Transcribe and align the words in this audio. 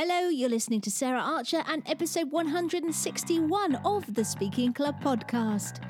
Hello, 0.00 0.28
you're 0.28 0.48
listening 0.48 0.80
to 0.82 0.92
Sarah 0.92 1.18
Archer 1.18 1.64
and 1.66 1.82
episode 1.86 2.30
161 2.30 3.74
of 3.84 4.14
the 4.14 4.24
Speaking 4.24 4.72
Club 4.72 4.94
podcast. 5.02 5.82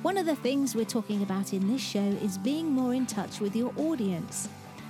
One 0.00 0.16
of 0.16 0.24
the 0.24 0.36
things 0.36 0.74
we're 0.74 0.86
talking 0.86 1.22
about 1.22 1.52
in 1.52 1.70
this 1.70 1.82
show 1.82 2.16
is 2.22 2.38
being 2.38 2.72
more 2.72 2.94
in 2.94 3.04
touch 3.04 3.40
with 3.40 3.54
your 3.54 3.70
audience. 3.76 4.48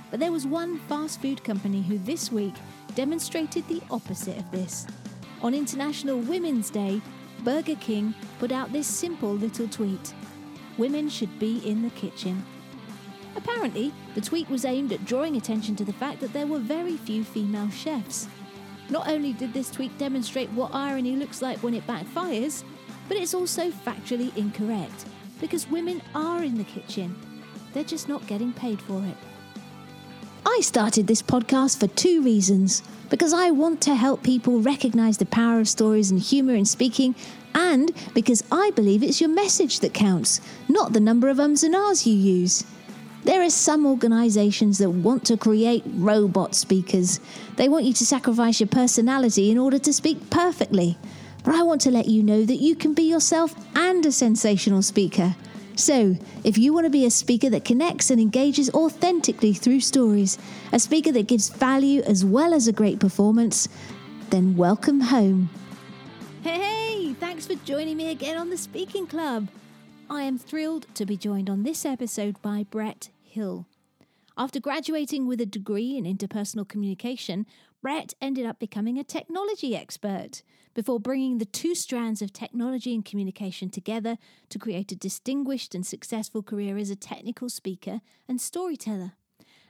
But 0.09 0.21
there 0.21 0.31
was 0.31 0.47
one 0.47 0.79
fast 0.87 1.21
food 1.21 1.43
company 1.43 1.81
who 1.81 1.97
this 1.97 2.31
week 2.31 2.53
demonstrated 2.95 3.67
the 3.67 3.81
opposite 3.91 4.37
of 4.37 4.49
this. 4.51 4.87
On 5.41 5.53
International 5.53 6.19
Women's 6.19 6.69
Day, 6.69 7.01
Burger 7.43 7.75
King 7.75 8.13
put 8.39 8.53
out 8.53 8.71
this 8.71 8.87
simple 8.87 9.33
little 9.33 9.67
tweet 9.67 10.13
Women 10.77 11.09
should 11.09 11.37
be 11.39 11.57
in 11.69 11.81
the 11.81 11.89
kitchen. 11.89 12.41
Apparently, 13.35 13.91
the 14.13 14.21
tweet 14.21 14.49
was 14.49 14.63
aimed 14.63 14.93
at 14.93 15.03
drawing 15.03 15.35
attention 15.35 15.75
to 15.75 15.83
the 15.83 15.91
fact 15.91 16.21
that 16.21 16.31
there 16.31 16.47
were 16.47 16.59
very 16.59 16.95
few 16.95 17.25
female 17.25 17.69
chefs. 17.69 18.29
Not 18.89 19.07
only 19.07 19.33
did 19.33 19.53
this 19.53 19.71
tweet 19.71 19.97
demonstrate 19.97 20.49
what 20.51 20.73
irony 20.73 21.15
looks 21.15 21.41
like 21.41 21.63
when 21.63 21.73
it 21.73 21.87
backfires, 21.87 22.63
but 23.07 23.17
it's 23.17 23.33
also 23.33 23.71
factually 23.71 24.35
incorrect 24.37 25.05
because 25.41 25.69
women 25.69 26.01
are 26.13 26.43
in 26.43 26.57
the 26.57 26.63
kitchen. 26.63 27.15
They're 27.73 27.83
just 27.83 28.07
not 28.07 28.25
getting 28.27 28.53
paid 28.53 28.81
for 28.81 29.03
it. 29.03 29.17
I 30.45 30.59
started 30.61 31.07
this 31.07 31.21
podcast 31.21 31.79
for 31.79 31.87
two 31.87 32.21
reasons 32.21 32.83
because 33.09 33.33
I 33.33 33.51
want 33.51 33.81
to 33.81 33.95
help 33.95 34.23
people 34.23 34.61
recognize 34.61 35.17
the 35.17 35.25
power 35.25 35.59
of 35.59 35.67
stories 35.67 36.11
and 36.11 36.19
humor 36.19 36.53
in 36.53 36.65
speaking, 36.65 37.15
and 37.53 37.91
because 38.13 38.43
I 38.51 38.71
believe 38.71 39.03
it's 39.03 39.19
your 39.19 39.29
message 39.29 39.79
that 39.79 39.93
counts, 39.93 40.41
not 40.67 40.93
the 40.93 40.99
number 40.99 41.29
of 41.29 41.39
ums 41.39 41.63
and 41.63 41.75
ahs 41.75 42.05
you 42.05 42.13
use. 42.13 42.63
There 43.25 43.41
are 43.41 43.49
some 43.49 43.87
organizations 43.87 44.77
that 44.77 44.91
want 44.91 45.25
to 45.25 45.35
create 45.35 45.81
robot 45.87 46.53
speakers. 46.53 47.19
They 47.55 47.67
want 47.67 47.85
you 47.85 47.93
to 47.93 48.05
sacrifice 48.05 48.59
your 48.59 48.67
personality 48.67 49.49
in 49.49 49.57
order 49.57 49.79
to 49.79 49.91
speak 49.91 50.29
perfectly. 50.29 50.95
But 51.43 51.55
I 51.55 51.63
want 51.63 51.81
to 51.81 51.91
let 51.91 52.07
you 52.07 52.21
know 52.21 52.45
that 52.45 52.57
you 52.57 52.75
can 52.75 52.93
be 52.93 53.01
yourself 53.01 53.55
and 53.75 54.05
a 54.05 54.11
sensational 54.11 54.83
speaker. 54.83 55.35
So, 55.75 56.15
if 56.43 56.59
you 56.59 56.71
want 56.71 56.85
to 56.85 56.91
be 56.91 57.03
a 57.03 57.09
speaker 57.09 57.49
that 57.49 57.65
connects 57.65 58.11
and 58.11 58.21
engages 58.21 58.69
authentically 58.75 59.53
through 59.53 59.79
stories, 59.79 60.37
a 60.71 60.77
speaker 60.77 61.11
that 61.13 61.25
gives 61.25 61.49
value 61.49 62.03
as 62.03 62.23
well 62.23 62.53
as 62.53 62.67
a 62.67 62.71
great 62.71 62.99
performance, 62.99 63.67
then 64.29 64.55
welcome 64.55 65.01
home. 65.01 65.49
Hey, 66.43 67.15
thanks 67.19 67.47
for 67.47 67.55
joining 67.65 67.97
me 67.97 68.11
again 68.11 68.37
on 68.37 68.51
the 68.51 68.57
Speaking 68.57 69.07
Club. 69.07 69.47
I 70.11 70.21
am 70.21 70.37
thrilled 70.37 70.85
to 70.93 71.07
be 71.07 71.17
joined 71.17 71.49
on 71.49 71.63
this 71.63 71.85
episode 71.85 72.39
by 72.43 72.67
Brett 72.69 73.09
Hill. 73.35 73.67
After 74.37 74.59
graduating 74.59 75.27
with 75.27 75.39
a 75.39 75.45
degree 75.45 75.97
in 75.97 76.05
interpersonal 76.05 76.67
communication, 76.67 77.45
Brett 77.81 78.13
ended 78.19 78.45
up 78.45 78.59
becoming 78.59 78.97
a 78.97 79.03
technology 79.03 79.75
expert 79.75 80.41
before 80.73 80.99
bringing 80.99 81.37
the 81.37 81.45
two 81.45 81.75
strands 81.75 82.21
of 82.21 82.33
technology 82.33 82.95
and 82.95 83.05
communication 83.05 83.69
together 83.69 84.17
to 84.49 84.59
create 84.59 84.91
a 84.91 84.95
distinguished 84.95 85.75
and 85.75 85.85
successful 85.85 86.41
career 86.41 86.77
as 86.77 86.89
a 86.89 86.95
technical 86.95 87.49
speaker 87.49 88.01
and 88.27 88.41
storyteller. 88.41 89.13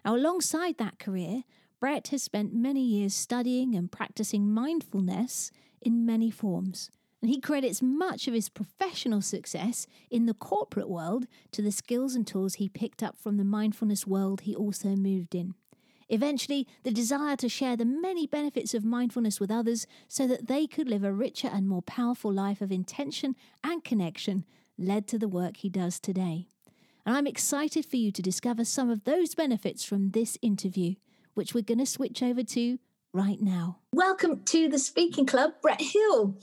Now, 0.04 0.16
alongside 0.16 0.78
that 0.78 1.00
career, 1.00 1.44
Brett 1.80 2.08
has 2.10 2.24
spent 2.24 2.54
many 2.54 2.84
years 2.84 3.14
studying 3.14 3.76
and 3.76 3.92
practicing 3.92 4.50
mindfulness 4.50 5.52
in 5.82 6.06
many 6.06 6.32
forms 6.32 6.90
and 7.22 7.32
he 7.32 7.40
credits 7.40 7.82
much 7.82 8.28
of 8.28 8.34
his 8.34 8.50
professional 8.50 9.22
success 9.22 9.88
in 10.12 10.26
the 10.26 10.34
corporate 10.34 10.90
world 10.90 11.26
to 11.52 11.62
the 11.62 11.72
skills 11.72 12.16
and 12.16 12.28
tools 12.28 12.56
he 12.56 12.70
picked 12.70 13.02
up 13.02 13.18
from 13.18 13.38
the 13.38 13.44
mindfulness 13.44 14.06
world 14.06 14.42
he 14.42 14.56
also 14.56 14.90
moved 14.90 15.34
in. 15.34 15.56
Eventually, 16.08 16.68
the 16.84 16.92
desire 16.92 17.36
to 17.38 17.50
share 17.50 17.76
the 17.76 17.86
many 17.86 18.28
benefits 18.28 18.76
of 18.76 18.86
mindfulness 18.86 19.40
with 19.40 19.50
others 19.50 19.88
so 20.08 20.28
that 20.28 20.48
they 20.48 20.68
could 20.68 20.88
live 20.88 21.04
a 21.04 21.12
richer 21.12 21.50
and 21.52 21.68
more 21.68 21.82
powerful 21.82 22.32
life 22.32 22.62
of 22.62 22.72
intention 22.72 23.36
and 23.64 23.84
connection 23.84 24.46
led 24.78 25.08
to 25.08 25.18
the 25.18 25.28
work 25.28 25.58
he 25.58 25.70
does 25.70 26.00
today. 26.00 26.48
And 27.06 27.18
I'm 27.18 27.28
excited 27.28 27.86
for 27.86 27.98
you 27.98 28.12
to 28.12 28.22
discover 28.22 28.66
some 28.66 28.90
of 28.90 29.04
those 29.04 29.34
benefits 29.36 29.84
from 29.84 30.12
this 30.12 30.38
interview, 30.42 30.96
which 31.34 31.54
we're 31.54 31.64
going 31.64 31.80
to 31.80 31.86
switch 31.86 32.22
over 32.22 32.44
to 32.44 32.78
right 33.14 33.42
now. 33.42 33.80
Welcome 33.94 34.44
to 34.46 34.68
the 34.70 34.80
Speaking 34.80 35.26
Club, 35.26 35.54
Brett 35.62 35.82
Hill. 35.82 36.38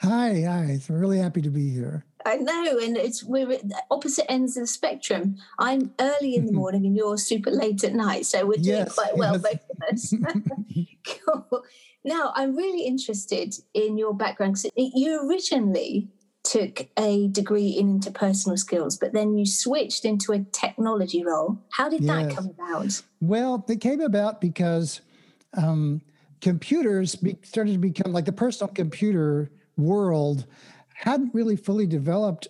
Hi, 0.00 0.42
hi. 0.42 0.78
I'm 0.88 0.94
really 0.94 1.18
happy 1.18 1.42
to 1.42 1.50
be 1.50 1.70
here. 1.70 2.04
I 2.24 2.36
know, 2.36 2.78
and 2.78 2.96
it's 2.96 3.22
we're 3.22 3.52
at 3.52 3.62
opposite 3.90 4.30
ends 4.30 4.56
of 4.56 4.64
the 4.64 4.66
spectrum. 4.66 5.36
I'm 5.58 5.92
early 6.00 6.34
in 6.34 6.46
the 6.46 6.52
morning, 6.62 6.84
and 6.84 6.96
you're 6.96 7.16
super 7.16 7.50
late 7.50 7.84
at 7.84 7.94
night, 7.94 8.26
so 8.26 8.46
we're 8.46 8.54
doing 8.54 8.78
yes, 8.78 8.94
quite 8.94 9.16
well, 9.16 9.34
yes. 9.34 9.42
both 9.42 9.60
of 9.70 9.92
us. 9.92 10.14
cool. 11.50 11.62
Now, 12.04 12.32
I'm 12.34 12.54
really 12.54 12.86
interested 12.86 13.54
in 13.74 13.96
your 13.96 14.14
background. 14.14 14.62
You 14.76 15.28
originally 15.28 16.08
took 16.44 16.88
a 16.96 17.28
degree 17.28 17.68
in 17.68 17.98
interpersonal 17.98 18.58
skills, 18.58 18.96
but 18.96 19.12
then 19.12 19.36
you 19.36 19.44
switched 19.44 20.04
into 20.04 20.32
a 20.32 20.44
technology 20.52 21.24
role. 21.24 21.58
How 21.72 21.88
did 21.88 22.02
yes. 22.02 22.26
that 22.26 22.34
come 22.34 22.46
about? 22.46 23.02
Well, 23.20 23.64
it 23.68 23.80
came 23.80 24.00
about 24.00 24.40
because 24.40 25.00
um, 25.56 26.02
computers 26.40 27.16
be- 27.16 27.38
started 27.42 27.72
to 27.72 27.78
become 27.78 28.12
like 28.12 28.26
the 28.26 28.32
personal 28.32 28.72
computer 28.72 29.50
world 29.76 30.46
hadn't 30.94 31.34
really 31.34 31.56
fully 31.56 31.86
developed 31.86 32.48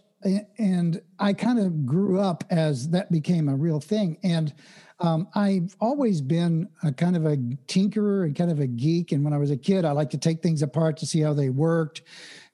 and 0.58 1.00
i 1.18 1.32
kind 1.32 1.58
of 1.58 1.86
grew 1.86 2.18
up 2.18 2.44
as 2.50 2.88
that 2.90 3.10
became 3.12 3.48
a 3.48 3.56
real 3.56 3.80
thing. 3.80 4.18
And 4.22 4.52
um, 4.98 5.28
i've 5.34 5.76
always 5.80 6.20
been 6.20 6.68
a 6.82 6.92
kind 6.92 7.16
of 7.16 7.26
a 7.26 7.36
tinkerer 7.68 8.24
and 8.24 8.34
kind 8.34 8.50
of 8.50 8.60
a 8.60 8.66
geek. 8.66 9.12
And 9.12 9.24
when 9.24 9.32
i 9.32 9.38
was 9.38 9.50
a 9.50 9.56
kid 9.56 9.84
i 9.84 9.92
liked 9.92 10.12
to 10.12 10.18
take 10.18 10.42
things 10.42 10.62
apart 10.62 10.96
to 10.98 11.06
see 11.06 11.20
how 11.20 11.34
they 11.34 11.50
worked. 11.50 12.02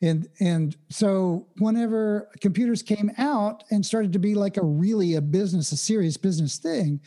And 0.00 0.28
and 0.40 0.76
so 0.88 1.46
whenever 1.58 2.28
computers 2.40 2.82
came 2.82 3.12
out 3.16 3.64
and 3.70 3.86
started 3.86 4.12
to 4.14 4.18
be 4.18 4.34
like 4.34 4.56
a 4.56 4.64
really 4.64 5.14
a 5.14 5.22
business 5.22 5.72
a 5.72 5.76
serious 5.76 6.16
business 6.16 6.58
thing 6.58 7.00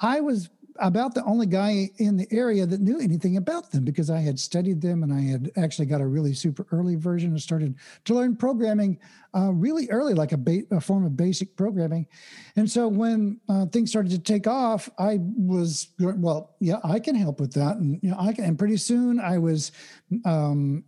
i 0.00 0.20
was 0.20 0.50
about 0.78 1.14
the 1.14 1.24
only 1.24 1.46
guy 1.46 1.90
in 1.98 2.16
the 2.16 2.26
area 2.30 2.66
that 2.66 2.80
knew 2.80 2.98
anything 3.00 3.36
about 3.36 3.70
them 3.70 3.84
because 3.84 4.10
I 4.10 4.20
had 4.20 4.38
studied 4.38 4.80
them 4.80 5.02
and 5.02 5.12
I 5.12 5.20
had 5.20 5.50
actually 5.56 5.86
got 5.86 6.00
a 6.00 6.06
really 6.06 6.34
super 6.34 6.66
early 6.72 6.96
version 6.96 7.30
and 7.30 7.40
started 7.40 7.76
to 8.04 8.14
learn 8.14 8.36
programming 8.36 8.98
uh, 9.36 9.52
really 9.52 9.88
early, 9.90 10.14
like 10.14 10.32
a, 10.32 10.36
ba- 10.36 10.62
a, 10.70 10.80
form 10.80 11.04
of 11.04 11.16
basic 11.16 11.56
programming. 11.56 12.06
And 12.56 12.70
so 12.70 12.88
when 12.88 13.40
uh, 13.48 13.66
things 13.66 13.90
started 13.90 14.10
to 14.12 14.18
take 14.18 14.46
off, 14.46 14.88
I 14.98 15.18
was 15.20 15.88
well, 15.98 16.54
yeah, 16.60 16.78
I 16.84 17.00
can 17.00 17.14
help 17.14 17.40
with 17.40 17.52
that, 17.54 17.76
and 17.76 17.98
you 18.02 18.10
know, 18.10 18.16
I 18.18 18.32
can. 18.32 18.44
And 18.44 18.58
pretty 18.58 18.76
soon, 18.76 19.20
I 19.20 19.38
was. 19.38 19.72
Um, 20.24 20.84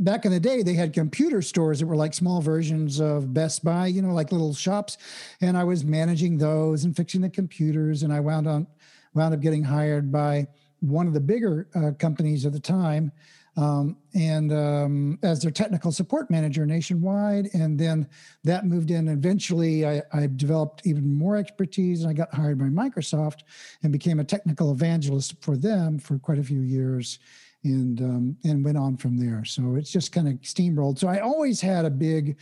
back 0.00 0.24
in 0.24 0.32
the 0.32 0.40
day 0.40 0.62
they 0.62 0.72
had 0.72 0.94
computer 0.94 1.42
stores 1.42 1.78
that 1.78 1.86
were 1.86 1.94
like 1.94 2.14
small 2.14 2.40
versions 2.40 3.00
of 3.00 3.34
best 3.34 3.62
buy 3.62 3.86
you 3.86 4.00
know 4.00 4.14
like 4.14 4.32
little 4.32 4.54
shops 4.54 4.96
and 5.42 5.58
i 5.58 5.62
was 5.62 5.84
managing 5.84 6.38
those 6.38 6.84
and 6.84 6.96
fixing 6.96 7.20
the 7.20 7.28
computers 7.28 8.02
and 8.02 8.10
i 8.10 8.18
wound 8.18 8.48
on 8.48 8.66
wound 9.14 9.34
up 9.34 9.40
getting 9.40 9.64
hired 9.64 10.10
by 10.10 10.46
one 10.80 11.06
of 11.06 11.14
the 11.14 11.20
bigger 11.20 11.68
uh, 11.74 11.92
companies 11.98 12.46
at 12.46 12.52
the 12.52 12.60
time 12.60 13.12
um, 13.56 13.96
and 14.14 14.52
um, 14.52 15.18
as 15.22 15.42
their 15.42 15.50
technical 15.50 15.92
support 15.92 16.30
manager 16.30 16.64
nationwide. 16.64 17.48
And 17.52 17.78
then 17.78 18.08
that 18.44 18.64
moved 18.64 18.90
in. 18.90 19.08
Eventually, 19.08 19.86
I, 19.86 20.02
I, 20.12 20.28
developed 20.28 20.86
even 20.86 21.12
more 21.12 21.36
expertise, 21.36 22.02
and 22.02 22.10
I 22.10 22.12
got 22.12 22.32
hired 22.32 22.58
by 22.58 22.66
Microsoft 22.66 23.40
and 23.82 23.92
became 23.92 24.20
a 24.20 24.24
technical 24.24 24.72
evangelist 24.72 25.34
for 25.42 25.56
them 25.56 25.98
for 25.98 26.18
quite 26.18 26.38
a 26.38 26.44
few 26.44 26.60
years, 26.60 27.18
and 27.64 28.00
um, 28.00 28.36
and 28.44 28.64
went 28.64 28.78
on 28.78 28.96
from 28.96 29.18
there. 29.18 29.44
So 29.44 29.74
it's 29.74 29.90
just 29.90 30.12
kind 30.12 30.28
of 30.28 30.34
steamrolled. 30.36 30.98
So 30.98 31.08
I 31.08 31.20
always 31.20 31.60
had 31.60 31.84
a 31.84 31.90
big 31.90 32.38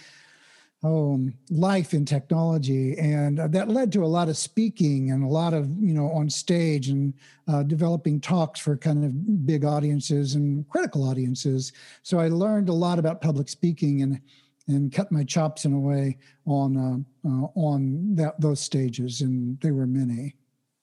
um, 0.84 1.34
life 1.50 1.92
in 1.92 2.04
technology, 2.04 2.96
and 2.98 3.40
uh, 3.40 3.48
that 3.48 3.68
led 3.68 3.90
to 3.92 4.04
a 4.04 4.06
lot 4.06 4.28
of 4.28 4.36
speaking 4.36 5.10
and 5.10 5.24
a 5.24 5.28
lot 5.28 5.52
of 5.52 5.68
you 5.80 5.92
know 5.92 6.10
on 6.12 6.30
stage 6.30 6.88
and 6.88 7.14
uh, 7.48 7.62
developing 7.64 8.20
talks 8.20 8.60
for 8.60 8.76
kind 8.76 9.04
of 9.04 9.46
big 9.46 9.64
audiences 9.64 10.34
and 10.34 10.68
critical 10.68 11.08
audiences. 11.08 11.72
So 12.02 12.20
I 12.20 12.28
learned 12.28 12.68
a 12.68 12.74
lot 12.74 12.98
about 12.98 13.20
public 13.20 13.48
speaking 13.48 14.02
and 14.02 14.20
and 14.68 14.92
cut 14.92 15.10
my 15.10 15.24
chops 15.24 15.64
in 15.64 15.72
a 15.72 15.80
way 15.80 16.16
on 16.46 16.76
uh, 16.76 17.28
uh, 17.28 17.48
on 17.56 18.14
that 18.14 18.40
those 18.40 18.60
stages, 18.60 19.20
and 19.20 19.60
they 19.60 19.72
were 19.72 19.86
many. 19.86 20.34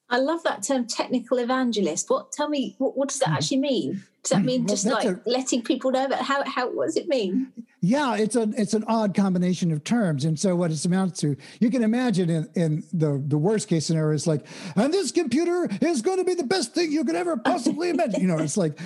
I 0.10 0.18
love 0.20 0.44
that 0.44 0.64
term, 0.64 0.86
technical 0.86 1.40
evangelist. 1.40 2.10
What? 2.10 2.32
Tell 2.32 2.50
me, 2.50 2.76
what, 2.78 2.96
what 2.96 3.10
does 3.10 3.20
that 3.20 3.30
hmm. 3.30 3.36
actually 3.36 3.58
mean? 3.58 4.04
Does 4.24 4.32
that 4.32 4.44
mean 4.44 4.62
well, 4.62 4.70
just 4.70 4.86
like 4.88 5.06
a, 5.06 5.20
letting 5.28 5.62
people 5.62 5.92
know 5.92 6.06
about 6.06 6.22
how 6.22 6.44
how 6.46 6.68
what 6.72 6.86
does 6.86 6.98
it 6.98 7.08
mean? 7.08 7.52
Yeah, 7.82 8.16
it's 8.16 8.36
a 8.36 8.50
it's 8.58 8.74
an 8.74 8.84
odd 8.88 9.14
combination 9.14 9.72
of 9.72 9.84
terms, 9.84 10.26
and 10.26 10.40
so 10.40 10.56
what 10.56 10.72
it 10.72 10.84
amounts 10.84 11.20
to, 11.20 11.38
you 11.60 11.70
can 11.70 11.84
imagine 11.84 12.32
in, 12.32 12.50
in 12.56 12.84
the 12.92 13.24
the 13.28 13.38
worst 13.38 13.68
case 13.68 13.86
scenario 13.86 14.16
is 14.16 14.26
like, 14.26 14.48
and 14.76 14.92
this 14.92 15.12
computer 15.12 15.70
is 15.80 16.02
going 16.02 16.18
to 16.18 16.24
be 16.24 16.34
the 16.34 16.44
best 16.44 16.74
thing 16.74 16.92
you 16.92 17.04
could 17.04 17.16
ever 17.16 17.38
possibly 17.38 17.92
imagine. 17.92 18.20
You 18.20 18.28
know, 18.28 18.40
it's 18.40 18.58
like, 18.58 18.80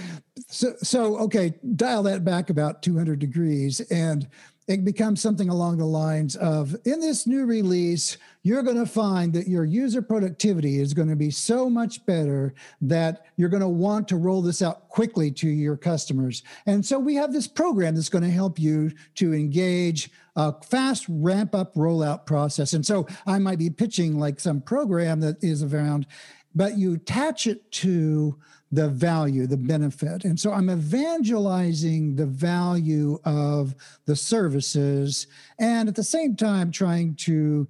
so 0.49 0.73
so 0.83 1.17
okay, 1.19 1.53
dial 1.73 2.03
that 2.03 2.25
back 2.25 2.49
about 2.49 2.83
two 2.83 2.97
hundred 2.97 3.19
degrees, 3.19 3.79
and 3.89 4.27
it 4.69 4.85
becomes 4.85 5.19
something 5.19 5.49
along 5.49 5.79
the 5.79 5.85
lines 5.85 6.35
of 6.35 6.75
in 6.85 6.99
this 6.99 7.25
new 7.25 7.43
release, 7.43 8.17
you're 8.43 8.61
going 8.61 8.77
to 8.77 8.85
find 8.85 9.33
that 9.33 9.47
your 9.47 9.65
user 9.65 9.99
productivity 9.99 10.79
is 10.79 10.93
going 10.93 11.09
to 11.09 11.15
be 11.15 11.31
so 11.31 11.71
much 11.71 12.05
better 12.05 12.53
that 12.79 13.25
you're 13.35 13.49
going 13.49 13.63
to 13.63 13.67
want 13.67 14.07
to 14.07 14.15
roll 14.15 14.43
this 14.43 14.61
out 14.61 14.87
quickly 14.87 15.31
to 15.31 15.49
your 15.49 15.75
customers. 15.75 16.43
And 16.67 16.85
so 16.85 16.99
we 16.99 17.15
have 17.15 17.33
this 17.33 17.47
program 17.47 17.95
that's 17.95 18.09
going 18.09 18.23
to 18.23 18.29
help 18.29 18.59
you 18.59 18.91
to 19.15 19.33
engage 19.33 20.11
a 20.35 20.53
fast 20.61 21.03
ramp 21.09 21.55
up 21.55 21.73
rollout 21.73 22.27
process. 22.27 22.73
And 22.73 22.85
so 22.85 23.07
I 23.25 23.39
might 23.39 23.57
be 23.57 23.71
pitching 23.71 24.19
like 24.19 24.39
some 24.39 24.61
program 24.61 25.19
that 25.21 25.43
is 25.43 25.63
around, 25.63 26.05
but 26.53 26.77
you 26.77 26.93
attach 26.93 27.47
it 27.47 27.71
to 27.71 28.37
the 28.71 28.87
value, 28.89 29.47
the 29.47 29.57
benefit. 29.57 30.25
And 30.25 30.39
so 30.39 30.51
I'm 30.51 30.69
evangelizing 30.69 32.15
the 32.15 32.25
value 32.25 33.19
of 33.25 33.75
the 34.05 34.15
services 34.15 35.27
and 35.59 35.89
at 35.89 35.95
the 35.95 36.03
same 36.03 36.35
time 36.35 36.71
trying 36.71 37.15
to 37.15 37.67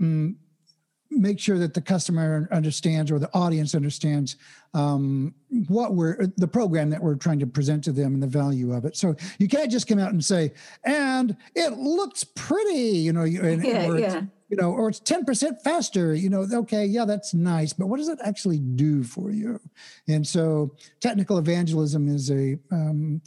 mm, 0.00 0.34
make 1.10 1.38
sure 1.38 1.58
that 1.58 1.72
the 1.72 1.80
customer 1.80 2.48
understands 2.52 3.10
or 3.10 3.18
the 3.18 3.32
audience 3.32 3.74
understands 3.74 4.36
um, 4.74 5.34
what 5.68 5.94
we're 5.94 6.26
the 6.36 6.48
program 6.48 6.90
that 6.90 7.02
we're 7.02 7.14
trying 7.14 7.38
to 7.38 7.46
present 7.46 7.84
to 7.84 7.92
them 7.92 8.14
and 8.14 8.22
the 8.22 8.26
value 8.26 8.72
of 8.72 8.84
it. 8.84 8.96
So 8.96 9.14
you 9.38 9.48
can't 9.48 9.70
just 9.70 9.86
come 9.86 9.98
out 9.98 10.12
and 10.12 10.24
say, 10.24 10.52
and 10.84 11.36
it 11.54 11.78
looks 11.78 12.24
pretty, 12.24 12.98
you 12.98 13.12
know, 13.12 13.22
and, 13.22 13.64
yeah, 13.64 13.94
yeah 13.94 14.22
you 14.48 14.56
know, 14.56 14.72
or 14.72 14.88
it's 14.88 15.00
10% 15.00 15.60
faster, 15.62 16.14
you 16.14 16.28
know, 16.28 16.46
okay, 16.52 16.84
yeah, 16.84 17.04
that's 17.04 17.34
nice, 17.34 17.72
but 17.72 17.86
what 17.86 17.96
does 17.96 18.08
it 18.08 18.18
actually 18.22 18.58
do 18.58 19.02
for 19.02 19.30
you? 19.30 19.58
And 20.06 20.26
so 20.26 20.74
technical 21.00 21.38
evangelism 21.38 22.08
is 22.08 22.30
a, 22.30 22.58
um, 22.70 23.22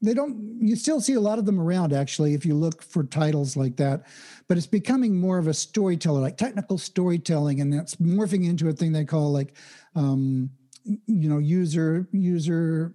they 0.00 0.14
don't, 0.14 0.58
you 0.60 0.76
still 0.76 1.00
see 1.00 1.14
a 1.14 1.20
lot 1.20 1.38
of 1.38 1.46
them 1.46 1.60
around 1.60 1.92
actually, 1.92 2.34
if 2.34 2.44
you 2.44 2.54
look 2.54 2.82
for 2.82 3.04
titles 3.04 3.56
like 3.56 3.76
that, 3.76 4.04
but 4.48 4.56
it's 4.56 4.66
becoming 4.66 5.14
more 5.14 5.38
of 5.38 5.46
a 5.46 5.54
storyteller, 5.54 6.20
like 6.20 6.36
technical 6.36 6.78
storytelling, 6.78 7.60
and 7.60 7.72
that's 7.72 7.96
morphing 7.96 8.46
into 8.48 8.68
a 8.68 8.72
thing 8.72 8.92
they 8.92 9.04
call 9.04 9.32
like, 9.32 9.54
um, 9.94 10.50
you 10.84 11.28
know, 11.28 11.38
user, 11.38 12.06
user 12.12 12.94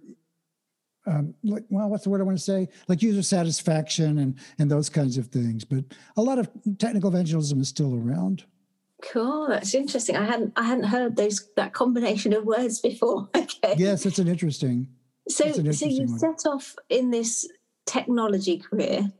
um, 1.10 1.34
like 1.42 1.64
well 1.70 1.88
what's 1.88 2.04
the 2.04 2.10
word 2.10 2.20
i 2.20 2.24
want 2.24 2.38
to 2.38 2.44
say? 2.44 2.68
Like 2.88 3.02
user 3.02 3.22
satisfaction 3.22 4.18
and 4.18 4.38
and 4.58 4.70
those 4.70 4.88
kinds 4.88 5.18
of 5.18 5.26
things. 5.26 5.64
But 5.64 5.84
a 6.16 6.22
lot 6.22 6.38
of 6.38 6.48
technical 6.78 7.10
evangelism 7.10 7.60
is 7.60 7.68
still 7.68 7.94
around. 7.94 8.44
Cool 9.02 9.48
that's 9.48 9.74
interesting. 9.74 10.16
I 10.16 10.24
hadn't 10.24 10.52
i 10.56 10.62
hadn't 10.62 10.84
heard 10.84 11.16
those 11.16 11.48
that 11.56 11.72
combination 11.72 12.32
of 12.32 12.44
words 12.44 12.80
before 12.80 13.28
okay. 13.36 13.74
Yes 13.76 14.06
it's 14.06 14.18
an 14.18 14.28
interesting 14.28 14.88
so 15.28 15.44
an 15.46 15.72
so 15.72 15.86
you 15.86 16.06
one. 16.06 16.18
set 16.18 16.46
off 16.46 16.74
in 16.88 17.10
this 17.10 17.48
technology 17.86 18.58
career 18.58 19.10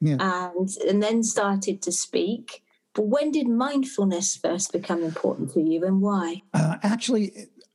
yeah. 0.00 0.16
and 0.20 0.68
and 0.88 1.02
then 1.02 1.22
started 1.22 1.82
to 1.82 1.92
speak. 1.92 2.62
But 2.92 3.06
when 3.06 3.30
did 3.30 3.48
mindfulness 3.48 4.36
first 4.36 4.72
become 4.72 5.04
important 5.04 5.52
to 5.52 5.60
you 5.60 5.84
and 5.84 6.00
why? 6.00 6.42
Uh, 6.52 6.76
actually 6.82 7.32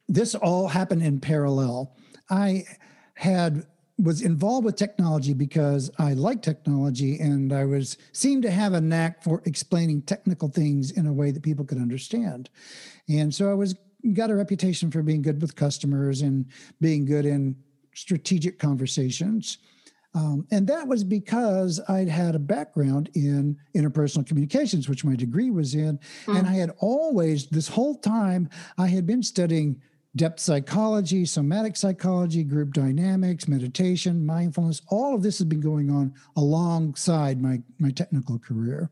this 0.08 0.36
all 0.36 0.68
happened 0.68 1.02
in 1.02 1.20
parallel. 1.20 1.96
I 2.30 2.66
had 3.16 3.66
was 3.98 4.22
involved 4.22 4.66
with 4.66 4.76
technology 4.76 5.34
because 5.34 5.90
I 5.98 6.14
like 6.14 6.42
technology 6.42 7.18
and 7.20 7.54
I 7.54 7.64
was 7.64 7.98
seemed 8.12 8.44
to 8.44 8.52
have 8.52 8.74
a 8.74 8.82
knack 8.82 9.24
for 9.24 9.42
explaining 9.46 10.02
technical 10.02 10.50
things 10.50 10.92
in 10.92 11.08
a 11.08 11.14
way 11.14 11.32
that 11.32 11.44
people 11.44 11.64
could 11.64 11.78
understand. 11.78 12.50
And 13.08 13.34
so 13.34 13.50
I 13.50 13.54
was 13.54 13.76
got 14.14 14.30
a 14.30 14.36
reputation 14.36 14.92
for 14.92 15.02
being 15.02 15.22
good 15.22 15.42
with 15.42 15.56
customers 15.56 16.22
and 16.22 16.46
being 16.82 17.06
good 17.06 17.26
in 17.26 17.56
strategic 17.94 18.60
conversations. 18.60 19.58
Um, 20.14 20.48
and 20.52 20.68
that 20.68 20.88
was 20.88 21.04
because 21.04 21.82
I'd 21.90 22.08
had 22.08 22.36
a 22.36 22.40
background 22.40 23.10
in 23.16 23.58
interpersonal 23.76 24.26
communications, 24.26 24.88
which 24.88 25.04
my 25.04 25.16
degree 25.16 25.52
was 25.52 25.76
in. 25.76 26.00
Mm. 26.26 26.40
And 26.40 26.48
I 26.48 26.54
had 26.54 26.72
always, 26.80 27.48
this 27.48 27.68
whole 27.68 27.96
time, 27.96 28.50
I 28.78 28.88
had 28.88 29.06
been 29.06 29.24
studying 29.24 29.82
depth 30.16 30.40
psychology, 30.40 31.26
somatic 31.26 31.76
psychology, 31.76 32.44
group 32.44 32.74
dynamics, 32.74 33.48
meditation, 33.48 34.26
mindfulness. 34.26 34.82
All 34.88 35.14
of 35.14 35.24
this 35.24 35.38
has 35.40 35.46
been 35.46 35.62
going 35.62 35.90
on 35.90 36.14
alongside 36.36 37.42
my, 37.42 37.62
my 37.80 37.92
technical 37.92 38.40
career. 38.40 38.90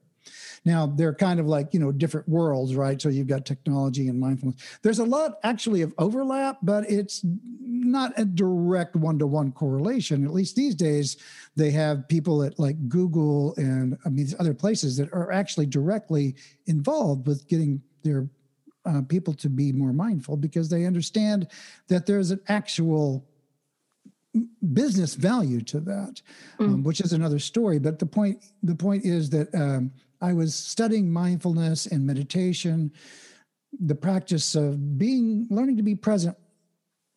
Now, 0.65 0.87
they're 0.87 1.13
kind 1.13 1.39
of 1.39 1.47
like, 1.47 1.73
you 1.73 1.79
know, 1.79 1.91
different 1.91 2.27
worlds, 2.29 2.75
right? 2.75 3.01
So 3.01 3.09
you've 3.09 3.27
got 3.27 3.45
technology 3.45 4.07
and 4.07 4.19
mindfulness. 4.19 4.61
There's 4.81 4.99
a 4.99 5.05
lot 5.05 5.33
actually 5.43 5.81
of 5.81 5.93
overlap, 5.97 6.59
but 6.63 6.89
it's 6.89 7.25
not 7.61 8.13
a 8.17 8.23
direct 8.23 8.95
one 8.95 9.19
to 9.19 9.27
one 9.27 9.51
correlation. 9.51 10.25
At 10.25 10.33
least 10.33 10.55
these 10.55 10.75
days, 10.75 11.17
they 11.55 11.71
have 11.71 12.07
people 12.07 12.43
at 12.43 12.57
like 12.57 12.87
Google 12.87 13.53
and 13.57 13.97
I 14.05 14.09
mean, 14.09 14.27
other 14.39 14.53
places 14.53 14.95
that 14.97 15.11
are 15.11 15.31
actually 15.31 15.65
directly 15.65 16.35
involved 16.65 17.27
with 17.27 17.47
getting 17.49 17.81
their 18.03 18.29
uh, 18.85 19.01
people 19.07 19.33
to 19.33 19.49
be 19.49 19.71
more 19.71 19.93
mindful 19.93 20.37
because 20.37 20.69
they 20.69 20.85
understand 20.85 21.47
that 21.87 22.05
there's 22.05 22.31
an 22.31 22.39
actual 22.47 23.25
business 24.73 25.13
value 25.15 25.61
to 25.61 25.79
that, 25.79 26.21
mm. 26.59 26.65
um, 26.65 26.83
which 26.83 27.01
is 27.01 27.13
another 27.13 27.39
story. 27.39 27.79
But 27.79 27.99
the 27.99 28.05
point 28.05 28.43
the 28.63 28.75
point 28.75 29.05
is 29.05 29.29
that 29.29 29.53
um, 29.53 29.91
I 30.21 30.33
was 30.33 30.55
studying 30.55 31.11
mindfulness 31.11 31.85
and 31.85 32.05
meditation, 32.05 32.91
the 33.79 33.95
practice 33.95 34.55
of 34.55 34.97
being 34.97 35.47
learning 35.49 35.77
to 35.77 35.83
be 35.83 35.95
present 35.95 36.37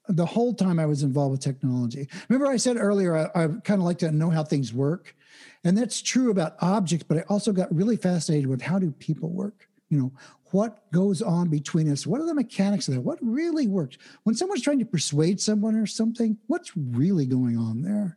the 0.08 0.26
whole 0.26 0.54
time 0.54 0.78
I 0.78 0.86
was 0.86 1.02
involved 1.02 1.32
with 1.32 1.40
technology. 1.40 2.08
Remember, 2.28 2.50
I 2.50 2.56
said 2.56 2.76
earlier, 2.76 3.16
I, 3.16 3.44
I 3.44 3.46
kind 3.64 3.80
of 3.80 3.82
like 3.82 3.98
to 3.98 4.12
know 4.12 4.30
how 4.30 4.44
things 4.44 4.72
work. 4.72 5.16
And 5.64 5.76
that's 5.76 6.00
true 6.00 6.30
about 6.30 6.54
objects, 6.60 7.04
but 7.08 7.19
I 7.19 7.24
also 7.28 7.52
got 7.52 7.74
really 7.74 7.96
fascinated 7.96 8.46
with 8.46 8.62
how 8.62 8.78
do 8.78 8.92
people 8.92 9.30
work? 9.30 9.69
You 9.88 9.98
know, 9.98 10.12
what 10.56 10.91
goes 10.91 11.20
on 11.20 11.50
between 11.50 11.93
us? 11.93 12.06
What 12.06 12.23
are 12.23 12.26
the 12.26 12.32
mechanics 12.32 12.88
of 12.88 12.94
that? 12.94 13.03
What 13.03 13.19
really 13.20 13.67
works? 13.67 13.99
When 14.23 14.35
someone's 14.35 14.62
trying 14.62 14.79
to 14.79 14.87
persuade 14.87 15.38
someone 15.38 15.75
or 15.75 15.85
something 15.85 16.38
what's 16.47 16.75
really 16.75 17.26
going 17.26 17.58
on 17.58 17.82
there? 17.82 18.17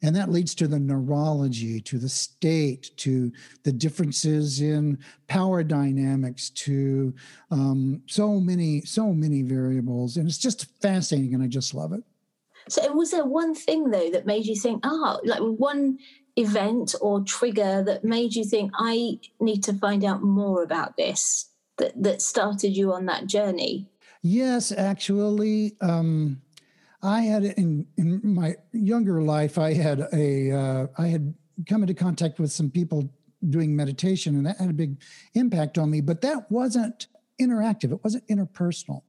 And 0.00 0.16
that 0.16 0.30
leads 0.30 0.54
to 0.54 0.66
the 0.66 0.78
neurology 0.78 1.82
to 1.82 1.98
the 1.98 2.08
state 2.08 2.90
to 2.96 3.30
the 3.64 3.72
differences 3.72 4.62
in 4.62 4.98
power 5.28 5.62
dynamics 5.62 6.48
to 6.64 7.12
um, 7.50 8.00
so 8.06 8.40
many 8.40 8.80
so 8.86 9.12
many 9.12 9.42
variables. 9.42 10.16
And 10.16 10.26
it's 10.26 10.38
just 10.38 10.64
fascinating 10.80 11.34
and 11.34 11.42
i 11.42 11.46
just 11.46 11.74
love 11.74 11.92
it. 11.92 12.02
So 12.70 12.90
was 12.94 13.10
there 13.10 13.26
one 13.26 13.54
thing 13.54 13.90
though 13.90 14.10
that 14.10 14.24
made 14.24 14.46
you 14.46 14.56
think 14.56 14.80
oh 14.84 15.20
like 15.22 15.40
one 15.40 15.98
event 16.36 16.94
or 17.02 17.20
trigger 17.20 17.84
that 17.84 18.04
made 18.04 18.34
you 18.34 18.44
think 18.44 18.72
i 18.76 19.20
need 19.38 19.62
to 19.62 19.72
find 19.74 20.02
out 20.04 20.20
more 20.20 20.64
about 20.64 20.96
this 20.96 21.53
that, 21.78 22.00
that 22.02 22.22
started 22.22 22.76
you 22.76 22.92
on 22.92 23.06
that 23.06 23.26
journey? 23.26 23.88
Yes, 24.22 24.72
actually. 24.72 25.76
Um, 25.80 26.40
I 27.02 27.20
had 27.20 27.44
in 27.44 27.86
in 27.98 28.20
my 28.22 28.56
younger 28.72 29.22
life, 29.22 29.58
I 29.58 29.74
had 29.74 30.08
a 30.12 30.50
uh, 30.50 30.86
I 30.96 31.08
had 31.08 31.34
come 31.68 31.82
into 31.82 31.94
contact 31.94 32.38
with 32.38 32.50
some 32.50 32.70
people 32.70 33.10
doing 33.50 33.76
meditation, 33.76 34.34
and 34.34 34.46
that 34.46 34.56
had 34.56 34.70
a 34.70 34.74
big 34.74 34.98
impact 35.34 35.76
on 35.76 35.90
me. 35.90 36.00
But 36.00 36.22
that 36.22 36.50
wasn't 36.50 37.08
interactive; 37.38 37.92
it 37.92 38.02
wasn't 38.02 38.26
interpersonal. 38.28 39.02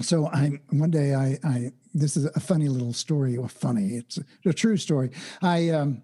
So 0.00 0.26
I 0.28 0.58
one 0.70 0.90
day 0.90 1.14
I 1.14 1.38
I 1.44 1.72
this 1.92 2.16
is 2.16 2.24
a 2.24 2.40
funny 2.40 2.68
little 2.68 2.94
story. 2.94 3.38
Well, 3.38 3.48
funny, 3.48 3.96
it's 3.96 4.18
a, 4.46 4.52
true 4.54 4.78
story. 4.78 5.10
I 5.42 5.68
um, 5.68 6.02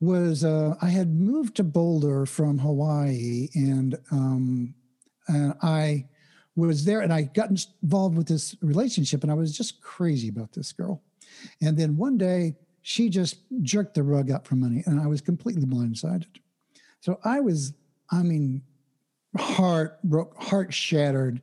was 0.00 0.44
uh, 0.44 0.74
I 0.82 0.88
had 0.88 1.14
moved 1.14 1.56
to 1.56 1.64
Boulder 1.64 2.26
from 2.26 2.58
Hawaii, 2.58 3.48
and 3.54 3.96
um, 4.10 4.74
and 5.28 5.54
I 5.62 6.06
was 6.56 6.84
there 6.84 7.00
and 7.00 7.12
I 7.12 7.22
got 7.22 7.50
involved 7.82 8.16
with 8.16 8.26
this 8.26 8.56
relationship 8.60 9.22
and 9.22 9.30
I 9.30 9.34
was 9.34 9.56
just 9.56 9.80
crazy 9.80 10.28
about 10.28 10.52
this 10.52 10.72
girl. 10.72 11.02
And 11.60 11.76
then 11.76 11.96
one 11.96 12.18
day 12.18 12.56
she 12.82 13.08
just 13.08 13.36
jerked 13.62 13.94
the 13.94 14.02
rug 14.02 14.30
out 14.30 14.46
from 14.46 14.60
money 14.60 14.82
and 14.86 15.00
I 15.00 15.06
was 15.06 15.20
completely 15.20 15.66
blindsided. 15.66 16.26
So 17.00 17.20
I 17.24 17.40
was, 17.40 17.74
I 18.10 18.22
mean, 18.22 18.62
heart 19.36 20.02
broke, 20.02 20.36
heart 20.36 20.74
shattered 20.74 21.42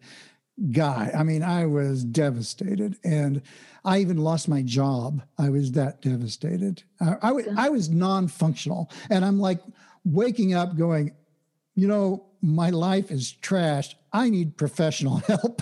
guy. 0.72 1.12
I 1.18 1.24
mean, 1.24 1.44
I 1.44 1.66
was 1.66 2.04
devastated 2.04 2.98
and 3.04 3.42
I 3.84 4.00
even 4.00 4.18
lost 4.18 4.48
my 4.48 4.62
job. 4.64 5.22
I 5.38 5.50
was 5.50 5.72
that 5.74 6.02
devastated. 6.02 6.84
I, 7.00 7.16
I, 7.22 7.34
I 7.58 7.70
was 7.70 7.90
non 7.90 8.28
functional 8.28 8.90
and 9.10 9.24
I'm 9.24 9.40
like 9.40 9.62
waking 10.04 10.54
up 10.54 10.76
going, 10.76 11.14
you 11.76 11.88
know, 11.88 12.26
my 12.46 12.70
life 12.70 13.12
is 13.12 13.36
trashed. 13.42 13.96
I 14.14 14.30
need 14.30 14.58
professional 14.58 15.18
help. 15.28 15.62